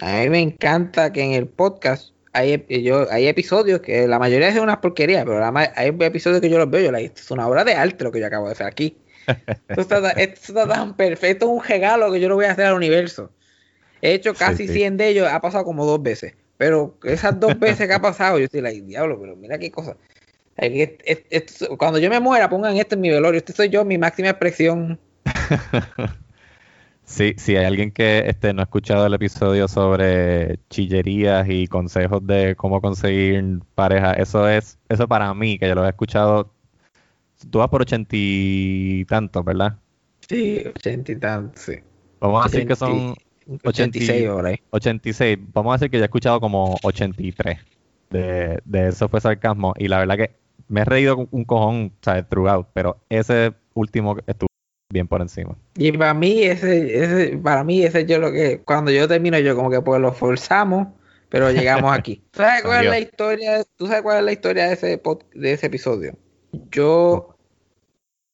A 0.01 0.19
mí 0.19 0.29
me 0.29 0.39
encanta 0.41 1.11
que 1.13 1.21
en 1.21 1.31
el 1.31 1.47
podcast 1.47 2.11
hay, 2.33 2.53
ep- 2.53 2.81
yo, 2.81 3.07
hay 3.11 3.27
episodios 3.27 3.79
que 3.81 4.07
la 4.07 4.19
mayoría 4.19 4.49
es 4.49 4.57
unas 4.59 4.77
porquerías, 4.77 5.23
pero 5.23 5.39
la 5.39 5.73
hay 5.75 5.95
episodios 6.01 6.41
que 6.41 6.49
yo 6.49 6.57
los 6.57 6.69
veo, 6.69 6.83
yo 6.83 6.91
la 6.91 6.99
esto 6.99 7.21
es 7.21 7.31
una 7.31 7.47
obra 7.47 7.63
de 7.63 7.73
arte 7.75 8.03
lo 8.03 8.11
que 8.11 8.19
yo 8.19 8.27
acabo 8.27 8.47
de 8.47 8.51
hacer 8.53 8.67
aquí. 8.67 8.97
Esto 9.69 9.81
está, 9.81 10.11
esto 10.11 10.39
está 10.49 10.67
tan 10.67 10.95
perfecto, 10.95 11.45
es 11.45 11.51
un 11.51 11.63
regalo 11.63 12.11
que 12.11 12.19
yo 12.19 12.29
lo 12.29 12.35
voy 12.35 12.45
a 12.45 12.51
hacer 12.51 12.65
al 12.65 12.75
universo. 12.75 13.31
He 14.01 14.13
hecho 14.13 14.35
casi 14.35 14.67
sí. 14.67 14.73
100 14.73 14.97
de 14.97 15.07
ellos, 15.07 15.27
ha 15.27 15.41
pasado 15.41 15.63
como 15.63 15.83
dos 15.85 16.03
veces. 16.03 16.35
Pero 16.57 16.95
esas 17.03 17.39
dos 17.39 17.57
veces 17.57 17.87
que 17.87 17.93
ha 17.93 18.01
pasado, 18.01 18.37
yo 18.37 18.45
estoy 18.45 18.61
like, 18.61 18.81
diablo, 18.81 19.19
pero 19.19 19.35
mira 19.35 19.57
qué 19.57 19.71
cosa. 19.71 19.97
Cuando 21.77 21.97
yo 21.97 22.09
me 22.11 22.19
muera, 22.19 22.49
pongan 22.49 22.77
esto 22.77 22.93
en 22.95 23.01
mi 23.01 23.09
velorio. 23.09 23.39
Este 23.39 23.51
soy 23.53 23.69
yo, 23.69 23.83
mi 23.83 23.97
máxima 23.97 24.29
expresión. 24.29 24.99
Sí, 27.05 27.35
si 27.37 27.55
hay 27.55 27.65
alguien 27.65 27.91
que 27.91 28.23
este, 28.27 28.51
no 28.53 28.61
ha 28.61 28.63
escuchado 28.63 29.05
el 29.05 29.13
episodio 29.13 29.67
sobre 29.67 30.59
chillerías 30.69 31.47
y 31.47 31.67
consejos 31.67 32.25
de 32.25 32.55
cómo 32.55 32.81
conseguir 32.81 33.59
pareja, 33.75 34.13
eso 34.13 34.49
es, 34.49 34.79
eso 34.89 35.07
para 35.07 35.31
mí, 35.35 35.59
que 35.59 35.67
yo 35.67 35.75
lo 35.75 35.85
he 35.85 35.89
escuchado, 35.89 36.51
tú 37.51 37.59
vas 37.59 37.69
por 37.69 37.83
ochenta 37.83 38.09
y 38.13 39.05
tantos, 39.05 39.45
¿verdad? 39.45 39.77
Sí, 40.27 40.63
80 40.75 41.11
y 41.11 41.15
tanto, 41.17 41.61
sí. 41.61 41.75
Vamos 42.19 42.43
a 42.43 42.49
decir 42.49 42.67
que 42.67 42.75
son 42.75 43.15
86 43.63 44.27
por 44.27 44.47
ahí. 44.47 44.59
86, 44.71 45.37
vamos 45.53 45.71
a 45.71 45.75
decir 45.75 45.91
que 45.91 45.97
yo 45.97 46.03
he 46.03 46.05
escuchado 46.05 46.39
como 46.39 46.75
83 46.81 47.59
de, 48.09 48.59
de 48.65 48.87
eso 48.87 49.09
fue 49.09 49.21
sarcasmo 49.21 49.73
y 49.77 49.87
la 49.87 49.99
verdad 49.99 50.17
que 50.17 50.31
me 50.67 50.81
he 50.81 50.85
reído 50.85 51.27
un 51.29 51.45
cojón, 51.45 51.93
¿sabes? 52.01 52.27
Throughout, 52.27 52.69
pero 52.73 52.97
ese 53.09 53.53
último 53.75 54.17
estuvo 54.25 54.47
bien 54.89 55.07
por 55.07 55.21
encima. 55.21 55.57
Y 55.75 55.91
para 55.91 56.13
mí, 56.13 56.43
ese, 56.43 57.03
ese, 57.03 57.37
para 57.37 57.63
mí, 57.63 57.83
ese 57.83 58.01
es 58.01 58.07
yo 58.07 58.19
lo 58.19 58.31
que, 58.31 58.61
cuando 58.61 58.91
yo 58.91 59.07
termino, 59.07 59.37
yo 59.39 59.55
como 59.55 59.69
que 59.69 59.81
pues 59.81 60.01
lo 60.01 60.13
forzamos, 60.13 60.87
pero 61.29 61.51
llegamos 61.51 61.95
aquí. 61.97 62.23
¿Tú 62.31 62.41
sabes 62.41 62.63
cuál 62.63 62.85
es 62.85 62.91
la 62.91 62.99
historia? 62.99 63.63
¿Tú 63.75 63.87
sabes 63.87 64.01
cuál 64.03 64.19
es 64.19 64.23
la 64.23 64.31
historia 64.31 64.67
de 64.67 64.73
ese, 64.73 65.01
de 65.33 65.51
ese 65.51 65.65
episodio? 65.67 66.17
Yo, 66.71 67.35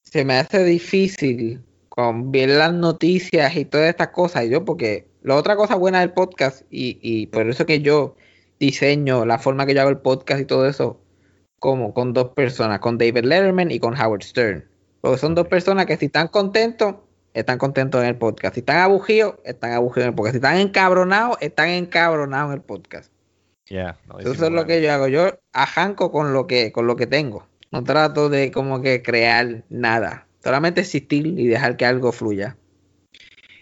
se 0.02 0.24
me 0.24 0.34
hace 0.34 0.64
difícil 0.64 1.62
con 1.88 2.32
ver 2.32 2.48
las 2.48 2.72
noticias 2.72 3.54
y 3.56 3.64
todas 3.64 3.88
estas 3.88 4.08
cosas, 4.08 4.48
yo 4.48 4.64
porque 4.64 5.08
la 5.22 5.36
otra 5.36 5.56
cosa 5.56 5.74
buena 5.74 6.00
del 6.00 6.12
podcast, 6.12 6.62
y, 6.70 6.98
y 7.02 7.26
por 7.26 7.48
eso 7.48 7.66
que 7.66 7.80
yo 7.80 8.16
diseño 8.58 9.26
la 9.26 9.38
forma 9.38 9.66
que 9.66 9.74
yo 9.74 9.82
hago 9.82 9.90
el 9.90 9.98
podcast 9.98 10.40
y 10.40 10.44
todo 10.44 10.66
eso, 10.66 11.00
como 11.58 11.92
con 11.92 12.12
dos 12.12 12.30
personas, 12.30 12.80
con 12.80 12.98
David 12.98 13.24
Letterman 13.24 13.70
y 13.70 13.78
con 13.78 13.94
Howard 14.00 14.22
Stern. 14.22 14.71
Porque 15.02 15.18
son 15.18 15.34
dos 15.34 15.48
personas 15.48 15.84
que 15.86 15.96
si 15.96 16.06
están 16.06 16.28
contentos, 16.28 16.94
están 17.34 17.58
contentos 17.58 18.00
en 18.00 18.06
el 18.06 18.16
podcast. 18.16 18.54
Si 18.54 18.60
están 18.60 18.78
aburridos, 18.78 19.34
están 19.44 19.72
en 19.72 20.02
el 20.02 20.14
podcast. 20.14 20.32
Si 20.32 20.36
están 20.36 20.58
encabronados, 20.58 21.36
están 21.40 21.70
encabronados 21.70 22.52
en 22.52 22.58
el 22.58 22.62
podcast. 22.62 23.12
Yeah, 23.66 23.98
no 24.06 24.20
Eso 24.20 24.30
es 24.32 24.52
lo 24.52 24.64
que 24.64 24.80
yo 24.80 24.92
hago. 24.92 25.08
Yo 25.08 25.40
ajanco 25.52 26.12
con 26.12 26.32
lo 26.32 26.46
que, 26.46 26.70
con 26.70 26.86
lo 26.86 26.94
que 26.94 27.08
tengo. 27.08 27.48
No 27.72 27.82
trato 27.82 28.28
de 28.28 28.52
como 28.52 28.80
que 28.80 29.02
crear 29.02 29.64
nada. 29.70 30.28
Solamente 30.44 30.82
existir 30.82 31.26
y 31.26 31.48
dejar 31.48 31.76
que 31.76 31.84
algo 31.84 32.12
fluya. 32.12 32.56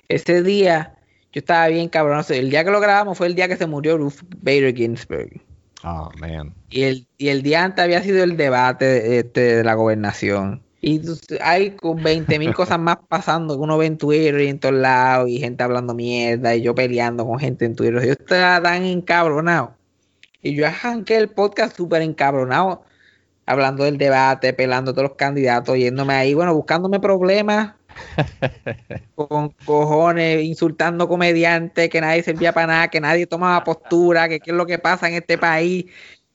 Ese 0.09 0.43
día, 0.43 0.99
yo 1.33 1.39
estaba 1.39 1.69
bien 1.69 1.89
cabronazo. 1.89 2.35
El 2.35 2.51
día 2.51 2.65
que 2.65 2.71
lo 2.71 2.81
grabamos 2.81 3.17
fue 3.17 3.29
el 3.29 3.35
día 3.35 3.49
que 3.49 3.57
se 3.57 3.67
murió 3.67 3.97
Ruth 3.97 4.21
Bader 4.43 4.75
Ginsburg. 4.75 5.41
Oh, 5.85 6.11
man. 6.19 6.55
Y 6.69 6.83
el, 6.83 7.07
y 7.17 7.29
el 7.29 7.43
día 7.43 7.65
antes 7.65 7.83
había 7.83 8.03
sido 8.03 8.23
el 8.23 8.37
debate 8.37 9.19
este, 9.19 9.57
de 9.57 9.65
la 9.65 9.73
gobernación. 9.73 10.63
Y 10.83 11.03
hay 11.43 11.73
con 11.77 12.03
20 12.03 12.39
mil 12.39 12.55
cosas 12.55 12.79
más 12.79 12.97
pasando 13.09 13.55
que 13.57 13.61
uno 13.61 13.77
ve 13.77 13.87
en 13.87 13.99
Twitter 13.99 14.41
y 14.41 14.49
en 14.49 14.59
todos 14.59 14.75
lados 14.75 15.29
y 15.29 15.39
gente 15.39 15.63
hablando 15.63 15.95
mierda 15.95 16.55
y 16.57 16.63
yo 16.63 16.75
peleando 16.75 17.27
con 17.27 17.39
gente 17.39 17.67
en 17.67 17.77
Twitter. 17.77 18.03
Yo 18.05 18.13
estaba 18.13 18.63
tan 18.63 18.85
encabronado 18.85 19.77
Y 20.43 20.55
yo 20.57 20.67
arranqué 20.67 21.17
el 21.19 21.31
podcast 21.31 21.77
súper 21.77 22.03
encabronado, 22.03 22.85
hablando 23.47 23.85
del 23.85 23.99
debate, 23.99 24.55
pelando 24.55 24.93
a 24.93 24.95
todos 24.95 25.09
los 25.11 25.19
candidatos, 25.19 25.77
yéndome 25.79 26.15
ahí, 26.15 26.35
bueno, 26.35 26.55
buscándome 26.55 27.01
problemas 27.01 27.75
con 29.15 29.51
cojones, 29.65 30.43
insultando 30.45 31.09
comediantes, 31.09 31.91
que 31.91 32.01
nadie 32.01 32.23
servía 32.23 32.53
para 32.53 32.67
nada, 32.69 32.89
que 32.89 33.01
nadie 33.01 33.27
tomaba 33.27 33.65
postura, 33.65 34.29
que 34.29 34.41
qué 34.41 34.51
es 34.53 34.57
lo 34.57 34.67
que 34.67 34.79
pasa 34.79 35.09
en 35.09 35.15
este 35.15 35.39
país. 35.39 35.87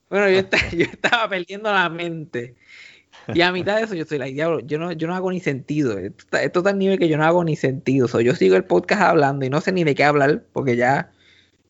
Bueno, 0.08 0.28
yo, 0.30 0.38
estaba, 0.40 0.68
yo 0.70 0.84
estaba 0.84 1.28
perdiendo 1.28 1.72
la 1.72 1.88
mente. 1.88 2.56
Y 3.34 3.40
a 3.40 3.52
mitad 3.52 3.76
de 3.76 3.82
eso 3.82 3.94
yo 3.94 4.04
soy 4.04 4.18
la 4.18 4.26
diablo, 4.26 4.60
yo 4.60 4.78
no, 4.78 4.92
yo 4.92 5.08
no 5.08 5.14
hago 5.14 5.30
ni 5.30 5.40
sentido. 5.40 5.98
Esto 5.98 6.24
está, 6.24 6.42
esto 6.42 6.60
está 6.60 6.70
al 6.70 6.78
nivel 6.78 6.98
que 6.98 7.08
yo 7.08 7.16
no 7.16 7.24
hago 7.24 7.42
ni 7.44 7.56
sentido. 7.56 8.08
So, 8.08 8.20
yo 8.20 8.34
sigo 8.34 8.56
el 8.56 8.64
podcast 8.64 9.02
hablando 9.02 9.44
y 9.44 9.50
no 9.50 9.60
sé 9.60 9.72
ni 9.72 9.84
de 9.84 9.94
qué 9.94 10.04
hablar, 10.04 10.44
porque 10.52 10.76
ya 10.76 11.10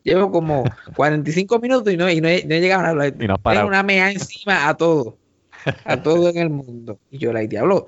llevo 0.02 0.30
como 0.30 0.64
45 0.96 1.58
minutos 1.58 1.92
y 1.92 1.96
no, 1.96 2.10
y 2.10 2.20
no, 2.20 2.28
he, 2.28 2.44
no 2.44 2.54
he 2.54 2.60
llegado 2.60 2.84
a 2.84 2.88
hablar. 2.90 3.14
Y 3.18 3.26
no 3.26 3.34
has 3.34 3.54
Tengo 3.54 3.66
una 3.66 3.82
mea 3.82 4.10
encima 4.10 4.68
a 4.68 4.76
todo. 4.76 5.18
A 5.84 6.00
todo 6.00 6.28
en 6.28 6.38
el 6.38 6.50
mundo. 6.50 6.98
Y 7.10 7.18
yo, 7.18 7.32
like, 7.32 7.48
diablo, 7.48 7.86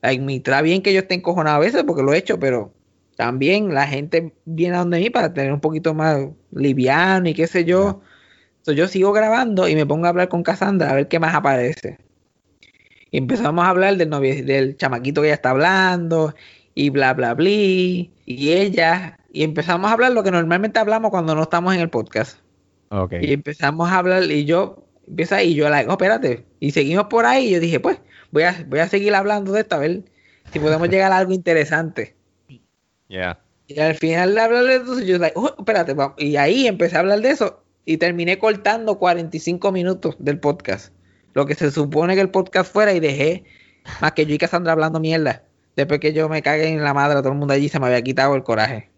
like, 0.00 0.22
me 0.22 0.36
está 0.36 0.62
bien 0.62 0.82
que 0.82 0.92
yo 0.92 1.00
esté 1.00 1.14
encojonado 1.14 1.56
a 1.56 1.60
veces 1.60 1.84
porque 1.84 2.02
lo 2.02 2.12
he 2.12 2.18
hecho, 2.18 2.38
pero 2.38 2.72
también 3.16 3.74
la 3.74 3.86
gente 3.86 4.32
viene 4.44 4.76
a 4.76 4.80
donde 4.80 4.98
mí 4.98 5.10
para 5.10 5.32
tener 5.32 5.52
un 5.52 5.60
poquito 5.60 5.94
más 5.94 6.28
liviano 6.50 7.28
y 7.28 7.34
qué 7.34 7.46
sé 7.46 7.64
yo. 7.64 8.00
So, 8.62 8.72
yo 8.72 8.88
sigo 8.88 9.12
grabando 9.12 9.68
y 9.68 9.74
me 9.74 9.86
pongo 9.86 10.06
a 10.06 10.08
hablar 10.08 10.28
con 10.28 10.42
Cassandra 10.42 10.90
a 10.90 10.94
ver 10.94 11.08
qué 11.08 11.20
más 11.20 11.34
aparece. 11.34 11.98
Y 13.12 13.18
empezamos 13.18 13.64
a 13.64 13.68
hablar 13.68 13.96
del 13.96 14.10
novio, 14.10 14.44
del 14.44 14.76
chamaquito 14.76 15.20
que 15.20 15.28
ella 15.28 15.34
está 15.34 15.50
hablando 15.50 16.34
y 16.74 16.90
bla 16.90 17.14
bla 17.14 17.34
bla 17.34 17.48
y 17.48 18.10
ella 18.26 19.18
y 19.32 19.44
empezamos 19.44 19.90
a 19.90 19.94
hablar 19.94 20.12
lo 20.12 20.22
que 20.22 20.30
normalmente 20.30 20.78
hablamos 20.78 21.10
cuando 21.10 21.34
no 21.34 21.42
estamos 21.42 21.74
en 21.74 21.80
el 21.80 21.88
podcast. 21.88 22.38
Ok. 22.90 23.14
Y 23.20 23.32
empezamos 23.32 23.90
a 23.90 23.98
hablar 23.98 24.24
y 24.24 24.44
yo 24.44 24.86
empieza 25.08 25.42
y 25.42 25.54
yo 25.54 25.68
like, 25.70 25.88
oh, 25.88 25.92
espérate. 25.92 26.44
Y 26.60 26.72
seguimos 26.72 27.06
por 27.06 27.24
ahí 27.24 27.46
y 27.46 27.50
yo 27.52 27.60
dije, 27.60 27.80
pues, 27.80 27.98
voy 28.30 28.42
a, 28.42 28.64
voy 28.68 28.80
a 28.80 28.88
seguir 28.88 29.14
hablando 29.14 29.52
de 29.52 29.60
esto 29.60 29.76
a 29.76 29.78
ver 29.78 30.02
si 30.52 30.58
podemos 30.58 30.88
llegar 30.88 31.12
a 31.12 31.18
algo 31.18 31.32
interesante. 31.32 32.14
Yeah. 33.08 33.40
Y 33.66 33.80
al 33.80 33.94
final 33.94 34.34
de 34.34 34.40
hablar 34.40 34.64
de 34.64 34.76
eso, 34.76 35.00
yo 35.00 35.18
like, 35.18 35.34
oh, 35.36 35.54
espérate, 35.58 35.96
y 36.18 36.36
ahí 36.36 36.66
empecé 36.66 36.96
a 36.96 37.00
hablar 37.00 37.20
de 37.20 37.30
eso 37.30 37.62
y 37.86 37.96
terminé 37.96 38.38
cortando 38.38 38.98
45 38.98 39.72
minutos 39.72 40.16
del 40.18 40.38
podcast. 40.38 40.92
Lo 41.34 41.46
que 41.46 41.54
se 41.54 41.70
supone 41.70 42.14
que 42.14 42.20
el 42.20 42.30
podcast 42.30 42.72
fuera 42.72 42.92
y 42.92 43.00
dejé 43.00 43.44
más 44.00 44.12
que 44.12 44.26
yo 44.26 44.34
y 44.34 44.38
Cassandra 44.38 44.72
hablando 44.72 45.00
mierda. 45.00 45.42
Después 45.76 46.00
que 46.00 46.12
yo 46.12 46.28
me 46.28 46.42
cagué 46.42 46.68
en 46.68 46.82
la 46.84 46.92
madre 46.94 47.18
todo 47.20 47.32
el 47.32 47.38
mundo 47.38 47.54
allí 47.54 47.68
se 47.68 47.80
me 47.80 47.86
había 47.86 48.02
quitado 48.02 48.34
el 48.34 48.42
coraje. 48.42 48.90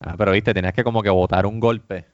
Ah, 0.00 0.14
pero 0.16 0.32
viste, 0.32 0.52
tenías 0.54 0.74
que 0.74 0.84
como 0.84 1.02
que 1.02 1.10
botar 1.10 1.46
un 1.46 1.60
golpe. 1.60 2.04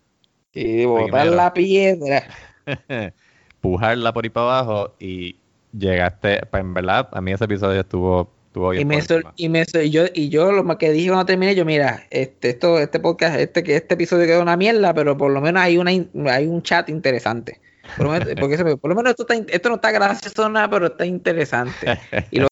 Y 0.53 0.85
botar 0.85 1.27
la 1.27 1.53
piedra. 1.53 2.25
pujarla 3.61 4.13
por 4.13 4.25
ahí 4.25 4.31
para 4.31 4.59
abajo 4.59 4.95
y 4.99 5.37
llegaste, 5.77 6.41
pues 6.51 6.61
en 6.61 6.75
verdad, 6.75 7.09
a 7.13 7.21
mí 7.21 7.33
ese 7.33 7.45
episodio 7.45 7.81
estuvo, 7.81 8.31
estuvo 8.49 8.71
bien 8.71 8.83
Y 8.83 8.85
me, 8.85 9.01
sol- 9.01 9.25
y 9.37 9.49
me 9.49 9.65
sol- 9.65 9.83
y 9.85 9.91
yo 9.91 10.05
y 10.15 10.29
yo 10.29 10.53
lo 10.53 10.63
más 10.65 10.77
que 10.77 10.93
dije 10.93 11.09
cuando 11.09 11.27
terminé, 11.27 11.55
yo 11.55 11.65
mira, 11.65 12.05
este 12.11 12.51
esto 12.51 12.79
este 12.79 13.01
podcast, 13.01 13.39
este 13.39 13.63
que 13.65 13.77
este 13.77 13.95
episodio 13.95 14.27
quedó 14.27 14.43
una 14.43 14.57
mierda, 14.57 14.93
pero 14.95 15.17
por 15.17 15.33
lo 15.33 15.41
menos 15.41 15.63
hay 15.63 15.79
una 15.79 15.91
hay 15.91 16.47
un 16.47 16.63
chat 16.63 16.89
interesante. 16.91 17.61
Por 17.97 18.07
lo 18.07 18.13
menos, 18.13 18.29
porque 18.41 18.57
se 18.57 18.65
me- 18.65 18.77
por 18.77 18.91
lo 18.91 18.97
menos 18.97 19.11
esto 19.11 19.23
está 19.31 19.53
esto 19.55 19.69
no 19.69 19.75
está 19.77 19.91
gracioso 19.91 20.49
nada, 20.49 20.69
pero 20.71 20.87
está 20.87 21.07
interesante. 21.07 21.99
Y 22.31 22.41
lo- 22.41 22.49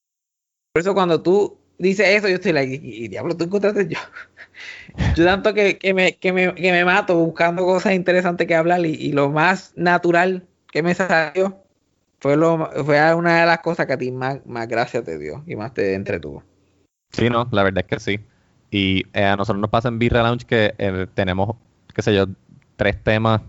por 0.72 0.80
eso 0.80 0.94
cuando 0.94 1.22
tú 1.22 1.58
dices 1.78 2.06
eso, 2.08 2.28
yo 2.28 2.36
estoy 2.36 2.52
like, 2.52 2.74
y, 2.74 3.04
y 3.04 3.08
diablo, 3.08 3.36
tú 3.36 3.44
encontraste 3.44 3.86
yo. 3.88 3.98
Yo 5.16 5.24
tanto 5.26 5.52
que, 5.52 5.78
que 5.78 5.92
me, 5.94 6.16
que, 6.16 6.32
me, 6.32 6.54
que 6.54 6.72
me 6.72 6.84
mato 6.84 7.16
buscando 7.16 7.64
cosas 7.64 7.92
interesantes 7.94 8.46
que 8.46 8.54
hablar 8.54 8.84
y, 8.86 8.94
y 8.94 9.12
lo 9.12 9.30
más 9.30 9.72
natural 9.76 10.46
que 10.70 10.82
me 10.82 10.94
salió 10.94 11.62
fue 12.20 12.36
lo 12.36 12.70
fue 12.84 13.14
una 13.14 13.40
de 13.40 13.46
las 13.46 13.58
cosas 13.58 13.86
que 13.86 13.92
a 13.92 13.98
ti 13.98 14.10
más, 14.10 14.38
más 14.46 14.66
gracias 14.68 15.04
te 15.04 15.18
dio 15.18 15.42
y 15.46 15.54
más 15.56 15.74
te 15.74 15.94
entretuvo. 15.94 16.42
Sí, 17.12 17.28
no, 17.28 17.46
la 17.52 17.62
verdad 17.62 17.84
es 17.86 17.88
que 17.88 18.00
sí. 18.00 18.20
Y 18.70 19.02
eh, 19.12 19.24
a 19.24 19.36
nosotros 19.36 19.60
nos 19.60 19.70
pasa 19.70 19.88
en 19.88 19.98
Birra 19.98 20.22
Lounge 20.22 20.46
que 20.46 20.74
eh, 20.78 21.06
tenemos, 21.14 21.56
qué 21.94 22.00
sé 22.00 22.14
yo, 22.14 22.26
tres 22.76 23.02
temas 23.02 23.42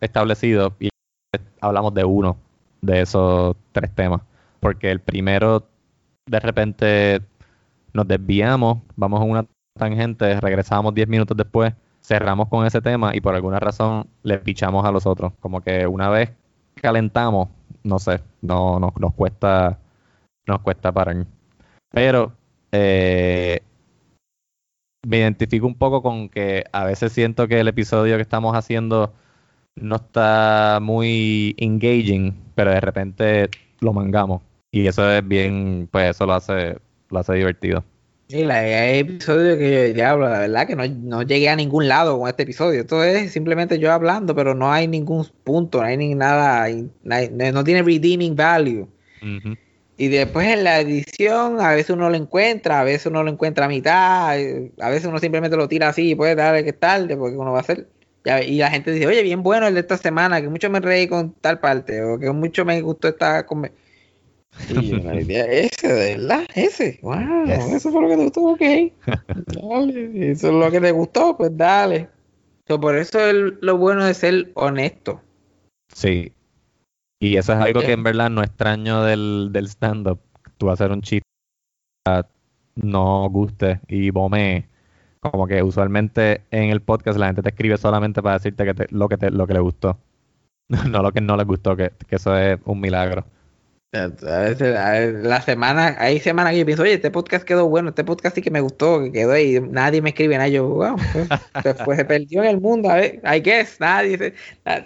establecidos 0.00 0.72
y 0.80 0.88
hablamos 1.60 1.94
de 1.94 2.04
uno 2.04 2.36
de 2.80 3.02
esos 3.02 3.56
tres 3.72 3.94
temas. 3.94 4.22
Porque 4.60 4.90
el 4.90 5.00
primero, 5.00 5.66
de 6.26 6.40
repente, 6.40 7.22
nos 7.92 8.08
desviamos, 8.08 8.78
vamos 8.96 9.20
a 9.20 9.24
una 9.24 9.46
tangente, 9.78 10.40
regresamos 10.40 10.94
10 10.94 11.08
minutos 11.08 11.36
después, 11.36 11.74
cerramos 12.02 12.48
con 12.48 12.66
ese 12.66 12.80
tema 12.82 13.14
y 13.16 13.20
por 13.20 13.34
alguna 13.34 13.60
razón 13.60 14.08
le 14.22 14.38
pichamos 14.38 14.84
a 14.84 14.92
los 14.92 15.06
otros. 15.06 15.32
Como 15.40 15.60
que 15.62 15.86
una 15.86 16.10
vez 16.10 16.30
calentamos, 16.76 17.48
no 17.84 17.98
sé, 17.98 18.20
no, 18.42 18.80
no- 18.80 18.92
nos 18.98 19.14
cuesta, 19.14 19.78
nos 20.46 20.60
cuesta 20.60 20.92
parar. 20.92 21.26
Pero 21.90 22.32
eh, 22.72 23.62
me 25.06 25.18
identifico 25.18 25.66
un 25.66 25.74
poco 25.76 26.02
con 26.02 26.28
que 26.28 26.64
a 26.72 26.84
veces 26.84 27.12
siento 27.12 27.48
que 27.48 27.60
el 27.60 27.68
episodio 27.68 28.16
que 28.16 28.22
estamos 28.22 28.54
haciendo 28.56 29.12
no 29.80 29.96
está 29.96 30.78
muy 30.80 31.54
engaging, 31.58 32.34
pero 32.54 32.70
de 32.70 32.80
repente 32.80 33.48
lo 33.80 33.92
mangamos. 33.92 34.42
Y 34.72 34.86
eso 34.86 35.10
es 35.10 35.26
bien, 35.26 35.88
pues 35.90 36.10
eso 36.10 36.26
lo 36.26 36.34
hace, 36.34 36.76
lo 37.10 37.18
hace 37.18 37.34
divertido. 37.34 37.84
Sí, 38.28 38.44
la, 38.44 38.58
hay 38.58 39.00
episodios 39.00 39.58
que 39.58 39.88
yo 39.88 39.94
diablo, 39.94 40.28
la 40.28 40.38
verdad 40.38 40.66
que 40.68 40.76
no, 40.76 40.86
no 40.86 41.22
llegué 41.22 41.48
a 41.48 41.56
ningún 41.56 41.88
lado 41.88 42.16
con 42.16 42.28
este 42.28 42.44
episodio. 42.44 42.82
Esto 42.82 43.02
es 43.02 43.32
simplemente 43.32 43.80
yo 43.80 43.92
hablando, 43.92 44.36
pero 44.36 44.54
no 44.54 44.72
hay 44.72 44.86
ningún 44.86 45.26
punto, 45.42 45.78
no 45.78 45.84
hay 45.84 45.96
ni 45.96 46.14
nada, 46.14 46.68
no, 47.02 47.64
tiene 47.64 47.82
redeeming 47.82 48.36
value. 48.36 48.86
Y 49.96 50.08
después 50.08 50.46
en 50.46 50.62
la 50.64 50.80
edición, 50.80 51.60
a 51.60 51.72
veces 51.72 51.90
uno 51.90 52.08
lo 52.08 52.16
encuentra, 52.16 52.80
a 52.80 52.84
veces 52.84 53.06
uno 53.06 53.22
lo 53.22 53.30
encuentra 53.30 53.66
a 53.66 53.68
mitad, 53.68 54.38
eh, 54.38 54.70
a 54.80 54.88
veces 54.88 55.06
uno 55.06 55.18
simplemente 55.18 55.58
lo 55.58 55.68
tira 55.68 55.88
así 55.88 56.12
y 56.12 56.14
puede 56.14 56.36
darle 56.36 56.62
que 56.62 56.70
es 56.70 56.78
tarde, 56.80 57.16
porque 57.16 57.36
uno 57.36 57.52
va 57.52 57.58
a 57.58 57.62
hacer. 57.62 57.88
Y 58.24 58.58
la 58.58 58.70
gente 58.70 58.92
dice, 58.92 59.06
oye, 59.06 59.22
bien 59.22 59.42
bueno 59.42 59.66
el 59.66 59.74
de 59.74 59.80
esta 59.80 59.96
semana, 59.96 60.40
que 60.42 60.48
mucho 60.48 60.68
me 60.68 60.80
reí 60.80 61.08
con 61.08 61.32
tal 61.32 61.58
parte, 61.58 62.02
o 62.02 62.18
que 62.18 62.30
mucho 62.30 62.64
me 62.64 62.80
gustó 62.82 63.08
esta. 63.08 63.46
come-". 63.46 63.72
Y 64.68 64.90
yo, 64.90 65.10
"Ay, 65.10 65.24
Dios, 65.24 65.46
ese, 65.48 65.88
de 65.88 66.16
verdad, 66.16 66.42
ese, 66.54 66.98
wow, 67.02 67.46
Yes. 67.46 67.72
eso 67.72 67.90
fue 67.90 68.02
lo 68.02 68.08
que 68.08 68.16
te 68.16 68.24
gustó, 68.24 68.40
ok. 68.42 68.60
Dale, 69.46 70.30
eso 70.30 70.48
es 70.48 70.52
lo 70.52 70.70
que 70.70 70.80
te 70.80 70.92
gustó, 70.92 71.36
pues 71.36 71.56
dale. 71.56 72.08
So, 72.68 72.78
por 72.78 72.96
eso 72.96 73.18
es 73.18 73.34
lo 73.62 73.78
bueno 73.78 74.04
de 74.04 74.14
ser 74.14 74.52
honesto. 74.54 75.20
Sí. 75.94 76.32
Y 77.20 77.36
eso 77.36 77.52
es 77.52 77.58
algo 77.58 77.80
que 77.80 77.92
en 77.92 78.02
verdad 78.02 78.30
no 78.30 78.42
extraño 78.42 79.02
del, 79.02 79.48
del 79.52 79.66
stand-up. 79.66 80.20
Tú 80.56 80.70
hacer 80.70 80.92
un 80.92 81.02
chiste 81.02 81.26
no 82.76 83.28
guste 83.28 83.80
y 83.88 84.10
bomee. 84.10 84.69
Como 85.20 85.46
que 85.46 85.62
usualmente 85.62 86.42
en 86.50 86.70
el 86.70 86.80
podcast 86.80 87.18
la 87.18 87.26
gente 87.26 87.42
te 87.42 87.50
escribe 87.50 87.76
solamente 87.76 88.22
para 88.22 88.36
decirte 88.38 88.64
que 88.64 88.74
te- 88.74 88.86
lo 88.90 89.08
que 89.08 89.16
te, 89.18 89.30
lo 89.30 89.46
que 89.46 89.54
le 89.54 89.60
gustó. 89.60 89.98
No 90.88 91.02
lo 91.02 91.12
que 91.12 91.20
no 91.20 91.36
les 91.36 91.46
gustó, 91.46 91.76
que, 91.76 91.90
que 92.08 92.16
eso 92.16 92.36
es 92.38 92.58
un 92.64 92.80
milagro. 92.80 93.26
A 93.92 94.06
veces, 94.06 94.76
a 94.76 94.90
ver, 94.92 95.14
la 95.26 95.40
semana, 95.42 95.96
hay 95.98 96.20
semanas 96.20 96.52
que 96.52 96.60
yo 96.60 96.64
pienso, 96.66 96.84
oye, 96.84 96.92
este 96.94 97.10
podcast 97.10 97.44
quedó 97.44 97.68
bueno, 97.68 97.88
este 97.88 98.04
podcast 98.04 98.36
sí 98.36 98.40
que 98.40 98.52
me 98.52 98.60
gustó, 98.60 99.00
que 99.02 99.10
quedó 99.10 99.32
ahí, 99.32 99.58
nadie 99.60 100.00
me 100.00 100.10
escribe 100.10 100.36
nada, 100.36 100.46
yo, 100.48 100.68
wow, 100.68 100.94
pues, 101.12 101.28
se, 101.98 102.04
perdió 102.04 102.44
en 102.44 102.50
el 102.50 102.60
mundo, 102.60 102.88
a 102.88 102.94
ver, 102.94 103.20
I 103.24 103.40
guess, 103.40 103.80
nadie, 103.80 104.16
se- 104.16 104.34
la, 104.64 104.84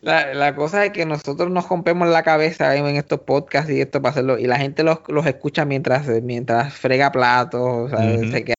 la- 0.00 0.32
la 0.34 0.54
cosa 0.56 0.86
es 0.86 0.92
que 0.92 1.04
nosotros 1.04 1.50
nos 1.50 1.68
rompemos 1.68 2.08
la 2.08 2.22
cabeza 2.22 2.74
en, 2.74 2.86
estos 2.96 3.20
podcasts 3.20 3.70
y 3.70 3.82
esto 3.82 4.00
para 4.00 4.12
hacerlo, 4.12 4.38
y 4.38 4.46
la 4.46 4.56
gente 4.56 4.82
los, 4.82 5.00
los 5.08 5.26
escucha 5.26 5.66
mientras, 5.66 6.08
mientras 6.22 6.72
frega 6.72 7.12
platos, 7.12 7.60
o 7.60 7.88
sea, 7.90 8.18
se 8.30 8.44
queda, 8.44 8.54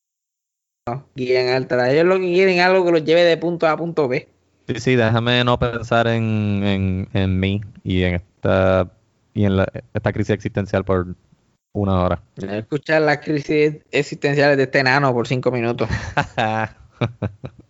¿no? 0.85 1.05
guían 1.15 1.47
al 1.49 1.67
tra- 1.67 1.89
ellos 1.91 2.05
lo 2.05 2.15
que 2.19 2.31
quieren 2.33 2.57
es 2.59 2.65
algo 2.65 2.85
que 2.85 2.91
los 2.91 3.03
lleve 3.05 3.23
de 3.23 3.37
punto 3.37 3.67
A 3.67 3.71
a 3.71 3.77
punto 3.77 4.07
B. 4.07 4.27
Sí, 4.67 4.79
sí, 4.79 4.95
déjame 4.95 5.43
no 5.43 5.59
pensar 5.59 6.07
en, 6.07 6.61
en, 6.63 7.09
en 7.13 7.39
mí 7.39 7.61
y 7.83 8.03
en 8.03 8.15
esta 8.15 8.89
y 9.33 9.45
en 9.45 9.57
la- 9.57 9.67
esta 9.93 10.13
crisis 10.13 10.31
existencial 10.31 10.83
por 10.85 11.15
una 11.73 12.03
hora. 12.03 12.21
Escuchar 12.37 13.01
las 13.01 13.17
crisis 13.19 13.77
existenciales 13.91 14.57
de 14.57 14.63
este 14.63 14.79
enano 14.79 15.13
por 15.13 15.27
cinco 15.27 15.51
minutos. 15.51 15.89